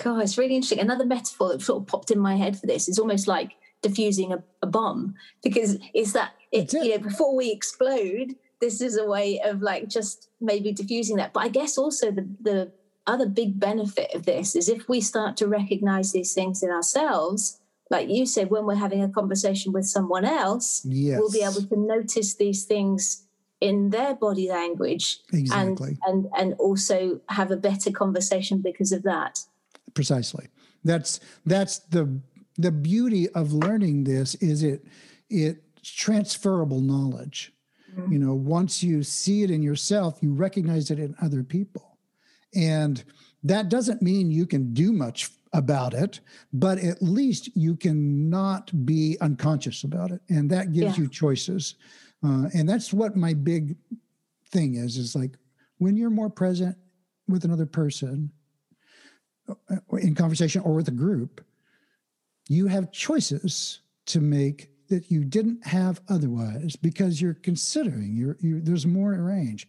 God, 0.03 0.21
it's 0.21 0.37
really 0.37 0.55
interesting. 0.55 0.79
Another 0.79 1.05
metaphor 1.05 1.49
that 1.49 1.61
sort 1.61 1.81
of 1.81 1.87
popped 1.87 2.11
in 2.11 2.19
my 2.19 2.35
head 2.35 2.57
for 2.59 2.67
this 2.67 2.87
is 2.87 2.99
almost 2.99 3.27
like 3.27 3.53
diffusing 3.81 4.33
a, 4.33 4.43
a 4.61 4.67
bomb 4.67 5.15
because 5.43 5.77
it's 5.93 6.13
that 6.13 6.31
it, 6.51 6.73
you 6.73 6.89
know 6.89 6.97
before 6.97 7.35
we 7.35 7.51
explode 7.51 8.35
this 8.59 8.81
is 8.81 8.97
a 8.97 9.05
way 9.05 9.39
of 9.45 9.61
like 9.61 9.87
just 9.87 10.29
maybe 10.41 10.71
diffusing 10.71 11.17
that. 11.17 11.33
But 11.33 11.43
I 11.43 11.47
guess 11.49 11.77
also 11.77 12.11
the 12.11 12.27
the 12.41 12.71
other 13.05 13.27
big 13.27 13.59
benefit 13.59 14.13
of 14.13 14.25
this 14.25 14.55
is 14.55 14.67
if 14.67 14.89
we 14.89 14.99
start 14.99 15.37
to 15.37 15.47
recognize 15.47 16.11
these 16.11 16.33
things 16.33 16.61
in 16.61 16.69
ourselves, 16.69 17.59
like 17.89 18.09
you 18.09 18.25
said, 18.25 18.49
when 18.49 18.65
we're 18.65 18.75
having 18.75 19.01
a 19.01 19.09
conversation 19.09 19.71
with 19.71 19.85
someone 19.85 20.25
else, 20.25 20.83
yes. 20.85 21.17
we'll 21.17 21.31
be 21.31 21.41
able 21.41 21.65
to 21.65 21.79
notice 21.79 22.35
these 22.35 22.65
things 22.65 23.25
in 23.61 23.89
their 23.91 24.13
body 24.13 24.49
language 24.49 25.19
exactly. 25.33 25.97
and, 26.05 26.25
and 26.25 26.27
and 26.37 26.53
also 26.59 27.21
have 27.29 27.49
a 27.49 27.57
better 27.57 27.91
conversation 27.91 28.61
because 28.61 28.91
of 28.91 29.03
that. 29.03 29.39
Precisely. 29.97 30.47
That's 30.83 31.19
that's 31.45 31.79
the 31.79 32.21
the 32.57 32.71
beauty 32.71 33.29
of 33.29 33.51
learning 33.51 34.03
this 34.03 34.35
is 34.35 34.61
it 34.61 34.85
it's 35.27 35.91
transferable 35.91 36.81
knowledge. 36.81 37.51
Mm-hmm. 37.95 38.13
You 38.13 38.19
know, 38.19 38.35
once 38.35 38.83
you 38.83 39.01
see 39.01 39.41
it 39.41 39.49
in 39.49 39.63
yourself, 39.63 40.19
you 40.21 40.33
recognize 40.33 40.91
it 40.91 40.99
in 40.99 41.15
other 41.19 41.43
people. 41.43 41.97
And 42.53 43.03
that 43.43 43.69
doesn't 43.69 44.03
mean 44.03 44.29
you 44.29 44.45
can 44.45 44.71
do 44.73 44.91
much 44.91 45.31
about 45.53 45.95
it, 45.95 46.19
but 46.53 46.77
at 46.77 47.01
least 47.01 47.49
you 47.55 47.75
can 47.75 48.29
not 48.29 48.85
be 48.85 49.17
unconscious 49.19 49.83
about 49.83 50.11
it. 50.11 50.21
And 50.29 50.47
that 50.51 50.73
gives 50.73 50.97
yeah. 50.97 51.05
you 51.05 51.09
choices. 51.09 51.75
Uh, 52.23 52.49
and 52.53 52.69
that's 52.69 52.93
what 52.93 53.15
my 53.15 53.33
big 53.33 53.75
thing 54.51 54.75
is, 54.75 54.97
is 54.97 55.15
like 55.15 55.31
when 55.79 55.97
you're 55.97 56.09
more 56.11 56.29
present 56.29 56.75
with 57.27 57.45
another 57.45 57.65
person 57.65 58.31
in 59.93 60.15
conversation 60.15 60.61
or 60.61 60.73
with 60.73 60.87
a 60.87 60.91
group, 60.91 61.43
you 62.49 62.67
have 62.67 62.91
choices 62.91 63.81
to 64.07 64.21
make 64.21 64.69
that 64.89 65.11
you 65.11 65.23
didn't 65.23 65.65
have 65.67 66.01
otherwise 66.07 66.75
because 66.75 67.21
you're 67.21 67.33
considering 67.33 68.15
you're, 68.15 68.37
you're, 68.39 68.59
there's 68.59 68.85
more 68.85 69.11
range. 69.11 69.67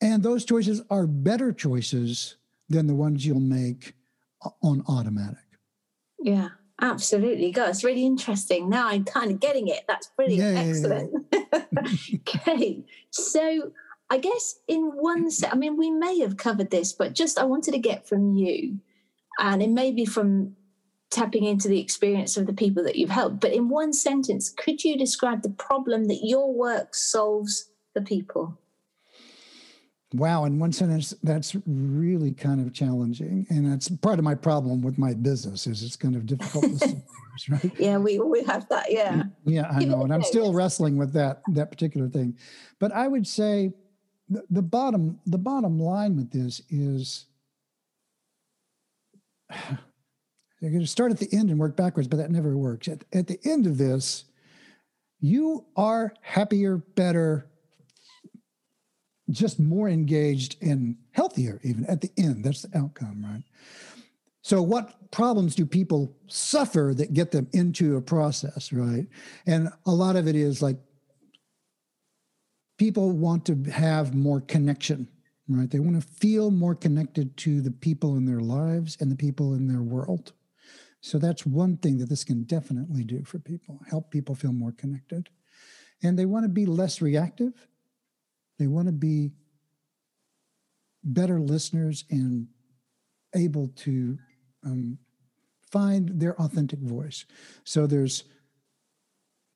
And 0.00 0.22
those 0.22 0.44
choices 0.44 0.82
are 0.90 1.06
better 1.06 1.52
choices 1.52 2.36
than 2.68 2.86
the 2.86 2.94
ones 2.94 3.24
you'll 3.24 3.40
make 3.40 3.94
on 4.62 4.84
automatic. 4.88 5.38
Yeah 6.20 6.48
absolutely. 6.80 7.50
God 7.50 7.70
it's 7.70 7.84
really 7.84 8.06
interesting. 8.06 8.68
Now 8.68 8.88
i'm 8.88 9.04
kind 9.04 9.30
of 9.30 9.40
getting 9.40 9.68
it. 9.68 9.84
That's 9.86 10.08
brilliant. 10.16 10.58
Excellent. 10.58 11.26
Okay. 12.28 12.84
So 13.10 13.72
i 14.10 14.18
guess 14.18 14.60
in 14.68 14.90
one 14.94 15.30
set 15.30 15.52
i 15.52 15.56
mean 15.56 15.76
we 15.76 15.90
may 15.90 16.18
have 16.18 16.36
covered 16.36 16.70
this 16.70 16.92
but 16.92 17.14
just 17.14 17.38
i 17.38 17.44
wanted 17.44 17.72
to 17.72 17.78
get 17.78 18.08
from 18.08 18.34
you 18.34 18.78
and 19.38 19.62
it 19.62 19.70
may 19.70 19.92
be 19.92 20.04
from 20.04 20.56
tapping 21.10 21.44
into 21.44 21.68
the 21.68 21.80
experience 21.80 22.36
of 22.36 22.46
the 22.46 22.52
people 22.52 22.82
that 22.84 22.96
you've 22.96 23.10
helped. 23.10 23.40
But 23.40 23.52
in 23.52 23.68
one 23.68 23.92
sentence, 23.92 24.50
could 24.50 24.84
you 24.84 24.96
describe 24.98 25.42
the 25.42 25.50
problem 25.50 26.04
that 26.08 26.20
your 26.22 26.52
work 26.52 26.94
solves 26.94 27.70
for 27.92 28.02
people? 28.02 28.58
Wow, 30.14 30.44
in 30.44 30.58
one 30.58 30.72
sentence, 30.72 31.12
that's 31.22 31.54
really 31.66 32.32
kind 32.32 32.66
of 32.66 32.72
challenging, 32.72 33.46
and 33.50 33.70
that's 33.70 33.90
part 33.90 34.18
of 34.18 34.24
my 34.24 34.34
problem 34.34 34.80
with 34.80 34.96
my 34.96 35.12
business. 35.12 35.66
Is 35.66 35.82
it's 35.82 35.96
kind 35.96 36.16
of 36.16 36.24
difficult 36.24 36.64
to 36.64 36.78
summarize, 36.78 37.48
right? 37.50 37.72
Yeah, 37.78 37.98
we 37.98 38.18
we 38.18 38.42
have 38.44 38.66
that. 38.70 38.90
Yeah, 38.90 39.24
yeah, 39.44 39.68
I 39.70 39.84
know, 39.84 40.04
and 40.04 40.14
I'm 40.14 40.22
still 40.22 40.54
wrestling 40.54 40.96
with 40.96 41.12
that 41.12 41.42
that 41.48 41.70
particular 41.70 42.08
thing. 42.08 42.38
But 42.78 42.92
I 42.92 43.06
would 43.06 43.26
say 43.26 43.74
the, 44.50 44.62
bottom 44.62 45.18
the 45.26 45.38
bottom 45.38 45.78
line 45.78 46.16
with 46.16 46.30
this 46.30 46.60
is 46.70 47.26
You're 50.60 50.72
going 50.72 50.82
to 50.82 50.88
start 50.88 51.12
at 51.12 51.18
the 51.18 51.28
end 51.32 51.50
and 51.50 51.58
work 51.58 51.76
backwards, 51.76 52.08
but 52.08 52.16
that 52.16 52.30
never 52.30 52.56
works. 52.56 52.88
At, 52.88 53.04
at 53.12 53.28
the 53.28 53.38
end 53.44 53.66
of 53.66 53.78
this, 53.78 54.24
you 55.20 55.66
are 55.76 56.12
happier, 56.20 56.78
better, 56.78 57.48
just 59.30 59.60
more 59.60 59.88
engaged 59.88 60.56
and 60.62 60.96
healthier, 61.12 61.60
even 61.62 61.84
at 61.86 62.00
the 62.00 62.10
end. 62.16 62.44
That's 62.44 62.62
the 62.62 62.76
outcome, 62.76 63.24
right? 63.24 63.44
So, 64.42 64.62
what 64.62 65.10
problems 65.10 65.54
do 65.54 65.66
people 65.66 66.16
suffer 66.26 66.92
that 66.96 67.12
get 67.12 67.30
them 67.30 67.48
into 67.52 67.96
a 67.96 68.00
process, 68.00 68.72
right? 68.72 69.06
And 69.46 69.68
a 69.86 69.90
lot 69.90 70.16
of 70.16 70.26
it 70.26 70.36
is 70.36 70.62
like 70.62 70.78
people 72.78 73.10
want 73.10 73.44
to 73.46 73.70
have 73.70 74.14
more 74.14 74.40
connection, 74.40 75.08
right? 75.48 75.70
They 75.70 75.80
want 75.80 76.00
to 76.00 76.08
feel 76.08 76.50
more 76.50 76.74
connected 76.74 77.36
to 77.38 77.60
the 77.60 77.72
people 77.72 78.16
in 78.16 78.24
their 78.24 78.40
lives 78.40 78.96
and 79.00 79.10
the 79.10 79.16
people 79.16 79.54
in 79.54 79.66
their 79.68 79.82
world. 79.82 80.32
So 81.00 81.18
that's 81.18 81.44
one 81.44 81.76
thing 81.76 81.98
that 81.98 82.08
this 82.08 82.24
can 82.24 82.44
definitely 82.44 83.04
do 83.04 83.24
for 83.24 83.38
people, 83.38 83.80
help 83.88 84.10
people 84.10 84.34
feel 84.34 84.52
more 84.52 84.72
connected. 84.72 85.28
And 86.02 86.18
they 86.18 86.26
want 86.26 86.44
to 86.44 86.48
be 86.48 86.66
less 86.66 87.02
reactive. 87.02 87.52
They 88.58 88.66
want 88.66 88.86
to 88.86 88.92
be 88.92 89.32
better 91.04 91.40
listeners 91.40 92.04
and 92.10 92.48
able 93.34 93.68
to 93.68 94.18
um, 94.64 94.98
find 95.70 96.20
their 96.20 96.40
authentic 96.40 96.80
voice. 96.80 97.24
So 97.64 97.86
there's 97.86 98.24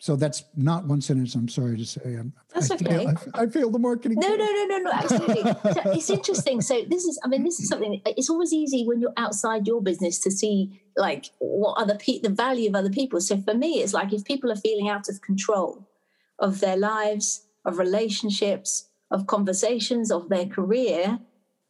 so 0.02 0.16
that's 0.16 0.42
not 0.56 0.84
one 0.84 1.00
sentence. 1.00 1.36
I'm 1.36 1.48
sorry 1.48 1.76
to 1.76 1.86
say. 1.86 2.00
I'm, 2.16 2.32
that's 2.52 2.72
I 2.72 2.74
okay. 2.74 2.84
Fail, 2.86 3.14
I, 3.34 3.42
I 3.42 3.46
fail 3.46 3.70
the 3.70 3.78
marketing. 3.78 4.18
No, 4.18 4.34
no, 4.34 4.44
no, 4.44 4.64
no, 4.64 4.78
no. 4.78 4.90
Absolutely. 4.90 5.42
so 5.42 5.92
it's 5.92 6.10
interesting. 6.18 6.60
So 6.60 6.82
this 6.88 7.04
is. 7.04 7.20
I 7.22 7.28
mean, 7.28 7.44
this 7.44 7.60
is 7.60 7.68
something. 7.68 8.02
It's 8.04 8.28
always 8.28 8.52
easy 8.52 8.84
when 8.84 9.00
you're 9.00 9.12
outside 9.16 9.64
your 9.64 9.80
business 9.80 10.18
to 10.24 10.32
see 10.32 10.82
like 10.96 11.26
what 11.38 11.80
other 11.80 11.94
people, 11.94 12.28
the 12.28 12.34
value 12.34 12.68
of 12.68 12.74
other 12.74 12.90
people. 12.90 13.20
So 13.20 13.36
for 13.42 13.54
me, 13.54 13.80
it's 13.80 13.94
like 13.94 14.12
if 14.12 14.24
people 14.24 14.50
are 14.50 14.56
feeling 14.56 14.88
out 14.88 15.08
of 15.08 15.22
control 15.22 15.86
of 16.40 16.58
their 16.58 16.76
lives, 16.76 17.46
of 17.64 17.78
relationships, 17.78 18.88
of 19.12 19.28
conversations, 19.28 20.10
of 20.10 20.28
their 20.30 20.46
career, 20.46 21.20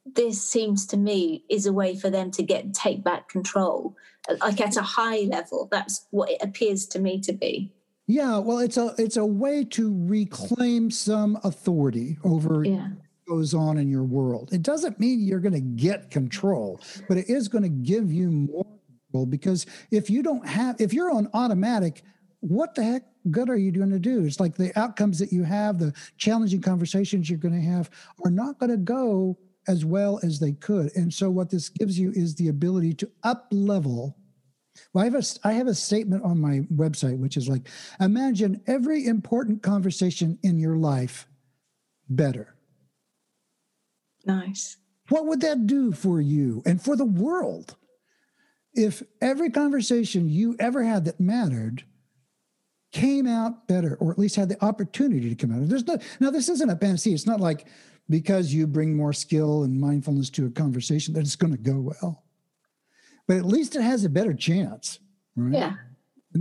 this 0.06 0.42
seems 0.42 0.86
to 0.86 0.96
me 0.96 1.44
is 1.50 1.66
a 1.66 1.72
way 1.74 1.94
for 1.94 2.08
them 2.08 2.30
to 2.30 2.42
get 2.42 2.72
take 2.72 3.04
back 3.04 3.28
control 3.28 3.94
like 4.40 4.60
at 4.60 4.76
a 4.76 4.82
high 4.82 5.20
level 5.30 5.68
that's 5.70 6.06
what 6.10 6.28
it 6.28 6.38
appears 6.42 6.86
to 6.86 6.98
me 6.98 7.20
to 7.20 7.32
be 7.32 7.70
yeah, 8.12 8.36
well, 8.36 8.58
it's 8.58 8.76
a 8.76 8.94
it's 8.98 9.16
a 9.16 9.24
way 9.24 9.64
to 9.64 9.96
reclaim 10.06 10.90
some 10.90 11.38
authority 11.44 12.18
over 12.24 12.62
yeah. 12.62 12.88
what 12.88 12.92
goes 13.26 13.54
on 13.54 13.78
in 13.78 13.88
your 13.88 14.02
world. 14.02 14.50
It 14.52 14.62
doesn't 14.62 15.00
mean 15.00 15.20
you're 15.20 15.40
going 15.40 15.54
to 15.54 15.60
get 15.60 16.10
control, 16.10 16.80
but 17.08 17.16
it 17.16 17.30
is 17.30 17.48
going 17.48 17.62
to 17.62 17.70
give 17.70 18.12
you 18.12 18.30
more 18.30 18.66
control 19.06 19.26
because 19.26 19.64
if 19.90 20.10
you 20.10 20.22
don't 20.22 20.46
have 20.46 20.78
if 20.78 20.92
you're 20.92 21.10
on 21.10 21.30
automatic, 21.32 22.02
what 22.40 22.74
the 22.74 22.84
heck 22.84 23.02
good 23.30 23.48
are 23.48 23.56
you 23.56 23.72
going 23.72 23.90
to 23.90 23.98
do? 23.98 24.24
It's 24.26 24.40
like 24.40 24.56
the 24.56 24.78
outcomes 24.78 25.18
that 25.18 25.32
you 25.32 25.44
have, 25.44 25.78
the 25.78 25.94
challenging 26.18 26.60
conversations 26.60 27.30
you're 27.30 27.38
going 27.38 27.54
to 27.54 27.66
have 27.66 27.88
are 28.24 28.30
not 28.30 28.58
going 28.58 28.72
to 28.72 28.76
go 28.76 29.38
as 29.68 29.86
well 29.86 30.20
as 30.22 30.38
they 30.38 30.52
could. 30.52 30.94
And 30.96 31.12
so 31.14 31.30
what 31.30 31.48
this 31.48 31.70
gives 31.70 31.98
you 31.98 32.10
is 32.14 32.34
the 32.34 32.48
ability 32.48 32.92
to 32.94 33.10
up 33.22 33.46
level 33.52 34.18
well, 34.92 35.02
I 35.02 35.04
have 35.06 35.14
a 35.14 35.22
I 35.44 35.52
have 35.52 35.66
a 35.66 35.74
statement 35.74 36.24
on 36.24 36.40
my 36.40 36.60
website 36.72 37.18
which 37.18 37.36
is 37.36 37.48
like, 37.48 37.68
imagine 38.00 38.62
every 38.66 39.06
important 39.06 39.62
conversation 39.62 40.38
in 40.42 40.58
your 40.58 40.76
life 40.76 41.26
better. 42.08 42.54
Nice. 44.24 44.76
What 45.08 45.26
would 45.26 45.40
that 45.40 45.66
do 45.66 45.92
for 45.92 46.20
you 46.20 46.62
and 46.64 46.80
for 46.80 46.96
the 46.96 47.04
world? 47.04 47.76
If 48.74 49.02
every 49.20 49.50
conversation 49.50 50.28
you 50.28 50.56
ever 50.58 50.82
had 50.82 51.04
that 51.04 51.20
mattered 51.20 51.84
came 52.92 53.26
out 53.26 53.66
better, 53.66 53.96
or 53.96 54.12
at 54.12 54.18
least 54.18 54.36
had 54.36 54.48
the 54.48 54.62
opportunity 54.64 55.28
to 55.28 55.34
come 55.34 55.54
out. 55.54 55.68
There's 55.68 55.86
no 55.86 55.98
now 56.20 56.30
this 56.30 56.48
isn't 56.48 56.70
a 56.70 56.76
panacea. 56.76 57.14
It's 57.14 57.26
not 57.26 57.40
like 57.40 57.66
because 58.08 58.52
you 58.52 58.66
bring 58.66 58.94
more 58.94 59.12
skill 59.12 59.64
and 59.64 59.80
mindfulness 59.80 60.30
to 60.30 60.46
a 60.46 60.50
conversation 60.50 61.14
that 61.14 61.20
it's 61.20 61.36
going 61.36 61.52
to 61.52 61.58
go 61.58 61.80
well 61.80 62.24
but 63.32 63.38
at 63.38 63.46
least 63.46 63.74
it 63.74 63.80
has 63.80 64.04
a 64.04 64.10
better 64.10 64.34
chance. 64.34 64.98
Right? 65.36 65.54
Yeah, 65.54 65.72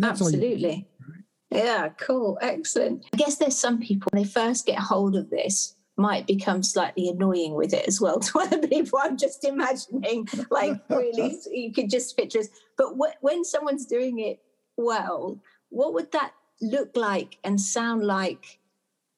absolutely. 0.04 0.90
Right? 1.00 1.64
Yeah, 1.64 1.88
cool, 1.98 2.38
excellent. 2.42 3.06
I 3.14 3.16
guess 3.16 3.38
there's 3.38 3.58
some 3.58 3.80
people 3.80 4.10
when 4.12 4.24
they 4.24 4.28
first 4.28 4.66
get 4.66 4.78
hold 4.78 5.16
of 5.16 5.30
this 5.30 5.76
might 5.96 6.28
become 6.28 6.62
slightly 6.62 7.08
annoying 7.08 7.54
with 7.54 7.74
it 7.74 7.88
as 7.88 8.02
well 8.02 8.20
to 8.20 8.40
other 8.40 8.68
people. 8.68 9.00
I'm 9.02 9.16
just 9.16 9.46
imagining, 9.46 10.28
like, 10.50 10.82
really, 10.90 11.40
you 11.54 11.72
could 11.72 11.90
just 11.90 12.18
picture 12.18 12.40
this. 12.40 12.50
But 12.78 12.96
wh- 13.00 13.24
when 13.24 13.46
someone's 13.46 13.86
doing 13.86 14.20
it 14.20 14.42
well, 14.76 15.42
what 15.70 15.94
would 15.94 16.12
that 16.12 16.34
look 16.60 16.98
like 16.98 17.38
and 17.46 17.62
sound 17.62 18.04
like 18.04 18.60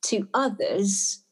to 0.03 0.27
others 0.35 1.23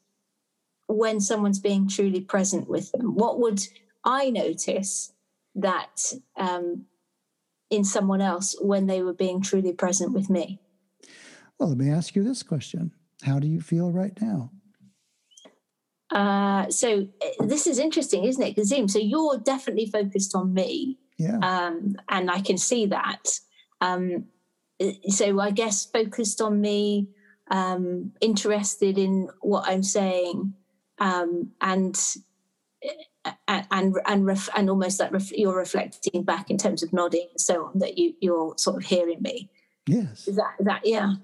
when 0.88 1.20
someone's 1.20 1.60
being 1.60 1.86
truly 1.86 2.20
present 2.20 2.68
with 2.68 2.90
them? 2.90 3.14
What 3.14 3.38
would 3.38 3.64
I 4.04 4.30
notice 4.30 5.11
that 5.54 6.00
um, 6.36 6.86
in 7.70 7.84
someone 7.84 8.20
else 8.20 8.56
when 8.60 8.86
they 8.86 9.02
were 9.02 9.14
being 9.14 9.40
truly 9.40 9.72
present 9.72 10.12
with 10.12 10.28
me. 10.30 10.60
Well, 11.58 11.70
let 11.70 11.78
me 11.78 11.90
ask 11.90 12.14
you 12.14 12.24
this 12.24 12.42
question 12.42 12.92
How 13.22 13.38
do 13.38 13.46
you 13.46 13.60
feel 13.60 13.90
right 13.90 14.16
now? 14.20 14.50
Uh, 16.10 16.68
so 16.68 17.08
uh, 17.22 17.46
this 17.46 17.66
is 17.66 17.78
interesting, 17.78 18.24
isn't 18.24 18.42
it, 18.42 18.54
Kazim? 18.54 18.88
So 18.88 18.98
you're 18.98 19.38
definitely 19.38 19.86
focused 19.86 20.34
on 20.34 20.52
me. 20.52 20.98
Yeah. 21.18 21.38
Um, 21.42 21.96
and 22.08 22.30
I 22.30 22.40
can 22.40 22.58
see 22.58 22.86
that. 22.86 23.22
Um, 23.80 24.26
so 25.08 25.40
I 25.40 25.50
guess 25.50 25.86
focused 25.86 26.40
on 26.40 26.60
me, 26.60 27.08
um, 27.50 28.12
interested 28.20 28.98
in 28.98 29.28
what 29.40 29.64
I'm 29.66 29.82
saying, 29.82 30.54
um, 30.98 31.52
and 31.60 31.98
and 33.48 33.96
and 34.06 34.26
ref, 34.26 34.48
and 34.56 34.68
almost 34.68 35.00
like 35.00 35.12
ref, 35.12 35.32
you're 35.32 35.56
reflecting 35.56 36.22
back 36.22 36.50
in 36.50 36.58
terms 36.58 36.82
of 36.82 36.92
nodding 36.92 37.28
and 37.30 37.40
so 37.40 37.66
on 37.66 37.78
that 37.78 37.98
you 37.98 38.14
you're 38.20 38.54
sort 38.56 38.76
of 38.76 38.84
hearing 38.84 39.22
me. 39.22 39.50
Yes. 39.86 40.28
Is 40.28 40.36
that 40.36 40.54
that 40.60 40.82
yeah? 40.84 41.14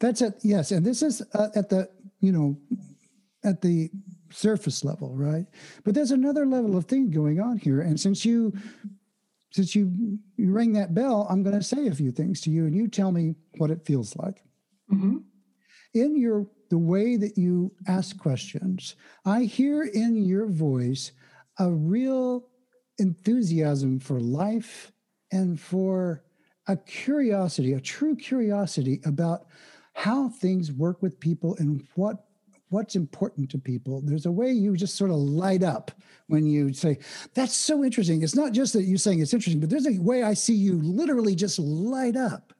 That's 0.00 0.22
it. 0.22 0.34
Yes, 0.42 0.70
and 0.70 0.84
this 0.84 1.02
is 1.02 1.22
uh, 1.34 1.48
at 1.54 1.68
the 1.68 1.88
you 2.20 2.32
know 2.32 2.56
at 3.44 3.60
the 3.62 3.90
surface 4.30 4.84
level, 4.84 5.14
right? 5.14 5.46
But 5.84 5.94
there's 5.94 6.10
another 6.10 6.46
level 6.46 6.76
of 6.76 6.84
thing 6.84 7.10
going 7.10 7.40
on 7.40 7.58
here, 7.58 7.80
and 7.80 7.98
since 7.98 8.24
you 8.24 8.52
since 9.50 9.74
you 9.74 10.18
you 10.36 10.52
ring 10.52 10.72
that 10.74 10.94
bell, 10.94 11.26
I'm 11.30 11.42
going 11.42 11.56
to 11.56 11.62
say 11.62 11.88
a 11.88 11.94
few 11.94 12.10
things 12.10 12.40
to 12.42 12.50
you, 12.50 12.66
and 12.66 12.74
you 12.74 12.88
tell 12.88 13.12
me 13.12 13.34
what 13.56 13.70
it 13.70 13.84
feels 13.84 14.14
like. 14.16 14.42
Mm-hmm. 14.92 15.18
In 15.94 16.16
your 16.16 16.46
the 16.68 16.78
way 16.78 17.16
that 17.16 17.38
you 17.38 17.72
ask 17.86 18.18
questions, 18.18 18.96
I 19.24 19.44
hear 19.44 19.84
in 19.84 20.16
your 20.16 20.46
voice 20.46 21.12
a 21.58 21.70
real 21.70 22.46
enthusiasm 22.98 23.98
for 23.98 24.20
life 24.20 24.92
and 25.32 25.58
for 25.58 26.22
a 26.66 26.76
curiosity, 26.76 27.72
a 27.72 27.80
true 27.80 28.14
curiosity 28.14 29.00
about 29.04 29.46
how 29.94 30.28
things 30.28 30.72
work 30.72 31.02
with 31.02 31.18
people 31.18 31.56
and 31.58 31.86
what 31.94 32.24
what's 32.70 32.96
important 32.96 33.50
to 33.50 33.58
people. 33.58 34.02
There's 34.04 34.26
a 34.26 34.30
way 34.30 34.52
you 34.52 34.76
just 34.76 34.96
sort 34.96 35.10
of 35.10 35.16
light 35.16 35.62
up 35.62 35.90
when 36.26 36.46
you 36.46 36.72
say, 36.72 36.98
That's 37.34 37.56
so 37.56 37.82
interesting. 37.82 38.22
It's 38.22 38.36
not 38.36 38.52
just 38.52 38.72
that 38.74 38.82
you're 38.82 38.98
saying 38.98 39.20
it's 39.20 39.32
interesting, 39.32 39.60
but 39.60 39.70
there's 39.70 39.86
a 39.86 39.98
way 39.98 40.22
I 40.22 40.34
see 40.34 40.54
you 40.54 40.78
literally 40.82 41.34
just 41.34 41.58
light 41.58 42.16
up. 42.16 42.52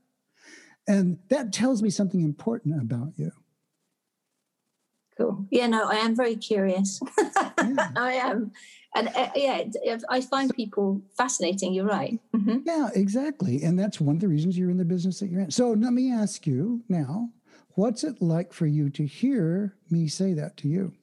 And 0.87 1.19
that 1.29 1.53
tells 1.53 1.83
me 1.83 1.91
something 1.91 2.23
important 2.23 2.81
about 2.81 3.13
you. 3.17 3.31
Cool. 5.19 5.47
Yeah, 5.51 5.67
no, 5.67 5.89
I 5.89 5.97
am 5.97 6.15
very 6.15 6.37
curious. 6.37 7.01
Yeah. 7.19 7.51
I 7.97 8.13
am. 8.15 8.53
And 8.95 9.09
uh, 9.09 9.31
yeah, 9.35 9.65
I 10.09 10.21
find 10.21 10.55
people 10.55 11.03
fascinating. 11.17 11.75
You're 11.75 11.85
right. 11.85 12.19
Mm-hmm. 12.35 12.59
Yeah, 12.65 12.89
exactly. 12.95 13.63
And 13.65 13.79
that's 13.79 14.01
one 14.01 14.15
of 14.15 14.21
the 14.21 14.29
reasons 14.29 14.57
you're 14.57 14.71
in 14.71 14.79
the 14.79 14.85
business 14.85 15.21
that 15.21 15.29
you're 15.29 15.41
in. 15.41 15.51
So 15.51 15.73
let 15.73 15.93
me 15.93 16.13
ask 16.13 16.47
you 16.47 16.83
now 16.89 17.31
What's 17.79 18.03
it 18.03 18.21
like 18.21 18.53
for 18.53 18.67
you 18.67 18.91
to 18.91 19.07
hear 19.07 19.77
me 19.89 20.09
say 20.09 20.33
that 20.33 20.57
to 20.57 20.69
you? 20.69 20.95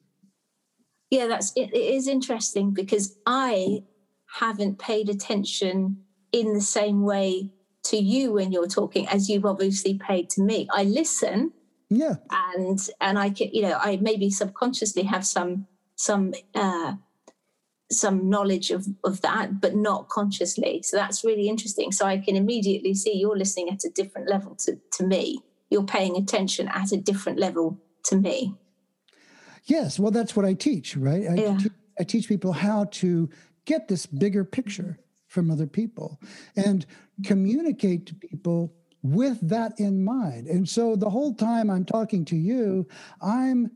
Yeah, 1.09 1.27
that's 1.27 1.53
it, 1.55 1.73
it 1.73 1.95
is 1.95 2.09
interesting 2.09 2.71
because 2.71 3.17
I 3.25 3.85
haven't 4.27 4.77
paid 4.77 5.07
attention 5.07 6.03
in 6.33 6.51
the 6.51 6.59
same 6.59 7.03
way 7.03 7.49
to 7.83 7.95
you 7.95 8.33
when 8.33 8.51
you're 8.51 8.67
talking 8.67 9.07
as 9.07 9.29
you've 9.29 9.45
obviously 9.45 9.97
paid 9.97 10.29
to 10.31 10.41
me. 10.41 10.67
I 10.69 10.83
listen. 10.83 11.53
Yeah. 11.89 12.15
And 12.31 12.79
and 12.99 13.19
I 13.19 13.29
can, 13.29 13.49
you 13.53 13.61
know, 13.63 13.77
I 13.79 13.97
maybe 13.97 14.29
subconsciously 14.29 15.03
have 15.03 15.25
some 15.25 15.67
some 15.95 16.33
uh 16.53 16.93
some 17.91 18.29
knowledge 18.29 18.71
of, 18.71 18.87
of 19.03 19.21
that, 19.21 19.61
but 19.61 19.75
not 19.75 20.09
consciously. 20.09 20.81
So 20.81 20.97
that's 20.97 21.23
really 21.23 21.47
interesting. 21.47 21.91
So 21.91 22.07
I 22.07 22.17
can 22.17 22.35
immediately 22.35 22.95
see 22.95 23.15
you're 23.15 23.37
listening 23.37 23.69
at 23.69 23.83
a 23.83 23.89
different 23.89 24.27
level 24.27 24.55
to, 24.65 24.79
to 24.93 25.05
me 25.05 25.43
you're 25.69 25.83
paying 25.83 26.15
attention 26.15 26.67
at 26.69 26.91
a 26.91 26.97
different 26.97 27.39
level 27.39 27.79
to 28.05 28.15
me. 28.15 28.55
Yes, 29.65 29.99
well, 29.99 30.11
that's 30.11 30.35
what 30.35 30.45
I 30.45 30.53
teach, 30.53 30.95
right? 30.95 31.27
I, 31.27 31.33
yeah. 31.35 31.57
te- 31.57 31.69
I 31.99 32.03
teach 32.03 32.27
people 32.27 32.53
how 32.53 32.85
to 32.85 33.29
get 33.65 33.87
this 33.87 34.05
bigger 34.05 34.43
picture 34.45 34.99
from 35.27 35.49
other 35.49 35.65
people 35.65 36.19
and 36.55 36.85
communicate 37.23 38.05
to 38.05 38.15
people 38.15 38.73
with 39.13 39.47
that 39.47 39.79
in 39.79 40.03
mind. 40.03 40.47
And 40.47 40.67
so 40.67 40.95
the 40.95 41.09
whole 41.09 41.33
time 41.33 41.69
I'm 41.69 41.85
talking 41.85 42.25
to 42.25 42.35
you, 42.35 42.87
I'm 43.21 43.71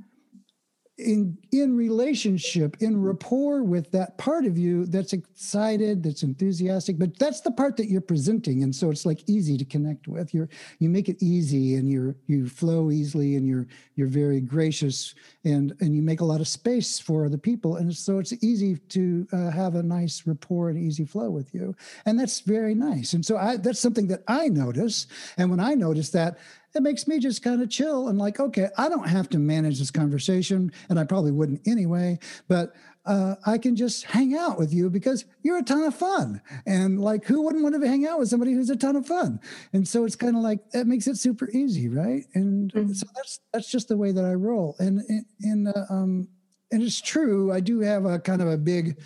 in 1.00 1.38
in 1.52 1.76
relationship 1.76 2.78
in 2.82 3.02
rapport 3.02 3.64
with 3.64 3.92
that 3.92 4.18
part 4.18 4.46
of 4.46 4.58
you 4.58 4.86
that's 4.86 5.14
excited 5.14 6.04
that's 6.04 6.24
enthusiastic 6.24 7.00
but 7.00 7.18
that's 7.18 7.42
the 7.42 7.52
part 7.52 7.78
that 7.78 7.90
you're 7.90 8.02
presenting. 8.02 8.64
And 8.64 8.76
so 8.76 8.92
it's 8.92 9.06
like 9.06 9.24
easy 9.28 9.58
to 9.58 9.66
connect 9.66 10.08
with. 10.08 10.34
You're 10.34 10.50
you 10.80 10.90
make 10.90 11.10
it 11.10 11.22
easy 11.22 11.76
and 11.76 11.90
you're 11.90 12.16
you 12.28 12.48
flow 12.48 12.92
easily 12.92 13.36
and 13.36 13.48
you're 13.48 13.68
you're 13.96 14.08
very 14.08 14.42
gracious 14.42 15.16
and 15.44 15.74
and 15.80 15.96
you 15.96 16.02
make 16.02 16.22
a 16.22 16.26
lot 16.26 16.42
of 16.42 16.48
space 16.48 17.00
for 17.00 17.30
the 17.30 17.38
people. 17.38 17.78
And 17.78 17.96
so 17.96 18.20
it's 18.20 18.34
easy 18.44 18.78
to 18.78 19.28
uh, 19.32 19.50
have 19.52 19.76
a 19.76 19.84
nice 19.84 20.24
rapport 20.26 20.70
and 20.70 20.78
easy 20.78 21.06
flow 21.06 21.30
with 21.30 21.54
you. 21.54 21.76
And 22.06 22.20
that's 22.20 22.42
very 22.42 22.76
nice. 22.76 23.14
And 23.14 23.26
so 23.26 23.38
i 23.38 23.58
that's 23.58 23.80
something 23.80 24.08
that 24.08 24.24
i 24.28 24.48
notice. 24.48 25.08
And 25.38 25.50
when 25.50 25.60
i 25.60 25.74
notice 25.74 26.10
that 26.12 26.38
it 26.76 26.84
makes 26.84 27.08
me 27.08 27.20
just 27.20 27.44
kind 27.44 27.62
of 27.62 27.70
chill 27.70 28.08
and 28.08 28.18
like, 28.18 28.40
okay, 28.40 28.70
I 28.78 28.90
don't 28.90 29.08
have 29.08 29.30
to 29.30 29.40
manage 29.40 29.80
this 29.80 29.92
conversation, 29.92 30.72
and 30.90 31.00
I 31.00 31.04
probably 31.04 31.32
wouldn't 31.32 31.68
anyway, 31.68 32.20
but 32.48 32.74
uh, 33.06 33.36
I 33.46 33.58
can 33.58 33.76
just 33.76 34.04
hang 34.04 34.36
out 34.36 34.60
with 34.60 34.74
you 34.74 34.90
because 34.90 35.26
you're 35.42 35.58
a 35.58 35.64
ton 35.64 35.84
of 35.84 35.96
fun. 35.96 36.42
And 36.68 37.02
like, 37.02 37.26
who 37.26 37.42
wouldn't 37.42 37.64
want 37.64 37.80
to 37.82 37.88
hang 37.88 38.06
out 38.06 38.20
with 38.20 38.30
somebody 38.30 38.54
who's 38.54 38.70
a 38.70 38.76
ton 38.76 38.96
of 38.96 39.08
fun? 39.08 39.40
And 39.74 39.88
so 39.88 40.06
it's 40.06 40.16
kind 40.16 40.36
of 40.36 40.44
like 40.44 40.70
that 40.72 40.86
makes 40.86 41.08
it 41.08 41.18
super 41.18 41.50
easy, 41.50 41.90
right? 41.90 42.26
And 42.36 42.72
mm-hmm. 42.72 42.94
so 42.94 43.08
that's 43.16 43.40
that's 43.52 43.72
just 43.72 43.88
the 43.88 43.98
way 43.98 44.12
that 44.12 44.26
I 44.26 44.34
roll. 44.34 44.76
And 44.80 45.02
and 45.42 45.70
uh, 45.70 45.86
um, 45.90 46.28
and 46.72 46.84
it's 46.84 47.02
true, 47.02 47.52
I 47.52 47.62
do 47.62 47.80
have 47.80 48.06
a 48.06 48.20
kind 48.20 48.42
of 48.42 48.48
a 48.48 48.58
big 48.58 49.00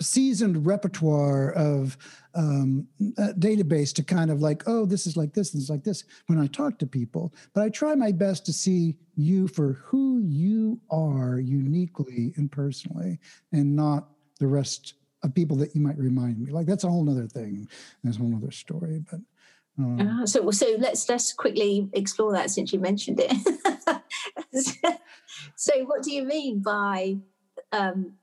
seasoned 0.00 0.66
repertoire 0.66 1.52
of 1.52 1.96
um, 2.34 2.86
database 3.38 3.92
to 3.94 4.02
kind 4.02 4.30
of 4.30 4.40
like, 4.40 4.62
oh, 4.66 4.86
this 4.86 5.06
is 5.06 5.16
like 5.16 5.32
this, 5.32 5.50
this 5.50 5.62
is 5.62 5.70
like 5.70 5.84
this 5.84 6.04
when 6.26 6.38
I 6.38 6.46
talk 6.46 6.78
to 6.78 6.86
people. 6.86 7.34
But 7.54 7.64
I 7.64 7.68
try 7.68 7.94
my 7.94 8.12
best 8.12 8.46
to 8.46 8.52
see 8.52 8.96
you 9.16 9.48
for 9.48 9.74
who 9.84 10.20
you 10.20 10.80
are 10.90 11.38
uniquely 11.38 12.32
and 12.36 12.50
personally, 12.50 13.18
and 13.52 13.74
not 13.76 14.08
the 14.38 14.46
rest 14.46 14.94
of 15.22 15.34
people 15.34 15.56
that 15.58 15.74
you 15.74 15.80
might 15.80 15.98
remind 15.98 16.38
me. 16.38 16.50
Like 16.50 16.66
that's 16.66 16.84
a 16.84 16.88
whole 16.88 17.08
other 17.10 17.26
thing. 17.26 17.68
That's 18.02 18.16
a 18.16 18.20
whole 18.20 18.34
other 18.34 18.50
story. 18.50 19.02
But 19.10 19.20
um, 19.78 20.22
uh, 20.22 20.26
so, 20.26 20.50
so 20.50 20.66
let's 20.78 21.08
let's 21.08 21.32
quickly 21.32 21.88
explore 21.92 22.32
that 22.32 22.50
since 22.50 22.72
you 22.72 22.80
mentioned 22.80 23.20
it. 23.22 24.02
so, 25.56 25.72
what 25.84 26.02
do 26.02 26.12
you 26.12 26.24
mean 26.24 26.60
by 26.60 27.16
um, 27.72 28.14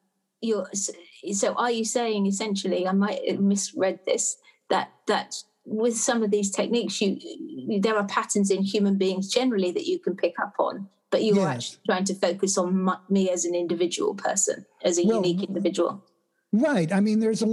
you're 0.41 0.67
so 0.73 1.53
are 1.55 1.71
you 1.71 1.83
saying 1.83 2.25
essentially 2.25 2.87
i 2.87 2.91
might 2.91 3.39
misread 3.39 3.99
this 4.05 4.37
that 4.69 4.91
that 5.07 5.35
with 5.65 5.97
some 5.97 6.23
of 6.23 6.31
these 6.31 6.51
techniques 6.51 7.01
you, 7.01 7.17
you 7.19 7.81
there 7.81 7.97
are 7.97 8.05
patterns 8.05 8.49
in 8.51 8.61
human 8.61 8.97
beings 8.97 9.27
generally 9.27 9.71
that 9.71 9.85
you 9.85 9.99
can 9.99 10.15
pick 10.15 10.33
up 10.41 10.53
on 10.59 10.87
but 11.09 11.23
you're 11.23 11.35
yes. 11.35 11.47
actually 11.47 11.79
trying 11.87 12.03
to 12.03 12.13
focus 12.13 12.57
on 12.57 12.83
my, 12.83 12.97
me 13.09 13.29
as 13.29 13.45
an 13.45 13.55
individual 13.55 14.13
person 14.13 14.65
as 14.83 14.97
a 14.97 15.03
well, 15.05 15.17
unique 15.17 15.43
individual 15.47 16.03
Right. 16.57 16.91
I 16.91 17.01
mean, 17.01 17.19
there's 17.19 17.43
a, 17.43 17.47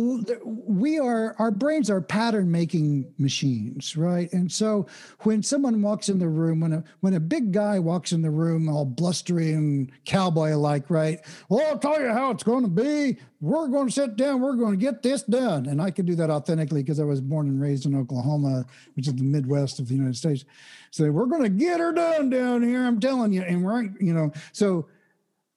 we 0.44 0.98
are, 0.98 1.36
our 1.38 1.50
brains 1.50 1.90
are 1.90 2.00
pattern 2.00 2.50
making 2.50 3.12
machines, 3.18 3.98
right? 3.98 4.32
And 4.32 4.50
so 4.50 4.86
when 5.20 5.42
someone 5.42 5.82
walks 5.82 6.08
in 6.08 6.18
the 6.18 6.28
room, 6.28 6.60
when 6.60 6.72
a, 6.72 6.84
when 7.00 7.12
a 7.12 7.20
big 7.20 7.52
guy 7.52 7.78
walks 7.78 8.12
in 8.12 8.22
the 8.22 8.30
room, 8.30 8.66
all 8.66 8.86
blustery 8.86 9.52
and 9.52 9.92
cowboy 10.06 10.56
like, 10.56 10.88
right? 10.88 11.20
Well, 11.50 11.66
I'll 11.68 11.78
tell 11.78 12.00
you 12.00 12.08
how 12.08 12.30
it's 12.30 12.44
going 12.44 12.62
to 12.62 12.70
be. 12.70 13.18
We're 13.42 13.68
going 13.68 13.88
to 13.88 13.92
sit 13.92 14.16
down. 14.16 14.40
We're 14.40 14.56
going 14.56 14.72
to 14.72 14.82
get 14.82 15.02
this 15.02 15.22
done. 15.22 15.66
And 15.66 15.82
I 15.82 15.90
can 15.90 16.06
do 16.06 16.14
that 16.14 16.30
authentically 16.30 16.82
because 16.82 16.98
I 16.98 17.04
was 17.04 17.20
born 17.20 17.46
and 17.48 17.60
raised 17.60 17.84
in 17.84 17.94
Oklahoma, 17.94 18.64
which 18.94 19.06
is 19.06 19.14
the 19.14 19.22
Midwest 19.22 19.80
of 19.80 19.88
the 19.88 19.94
United 19.94 20.16
States. 20.16 20.46
So 20.92 21.10
we're 21.10 21.26
going 21.26 21.42
to 21.42 21.50
get 21.50 21.78
her 21.78 21.92
done 21.92 22.30
down 22.30 22.62
here. 22.62 22.86
I'm 22.86 23.00
telling 23.00 23.34
you. 23.34 23.42
And 23.42 23.62
we're, 23.62 23.82
you 24.00 24.14
know, 24.14 24.32
so 24.52 24.86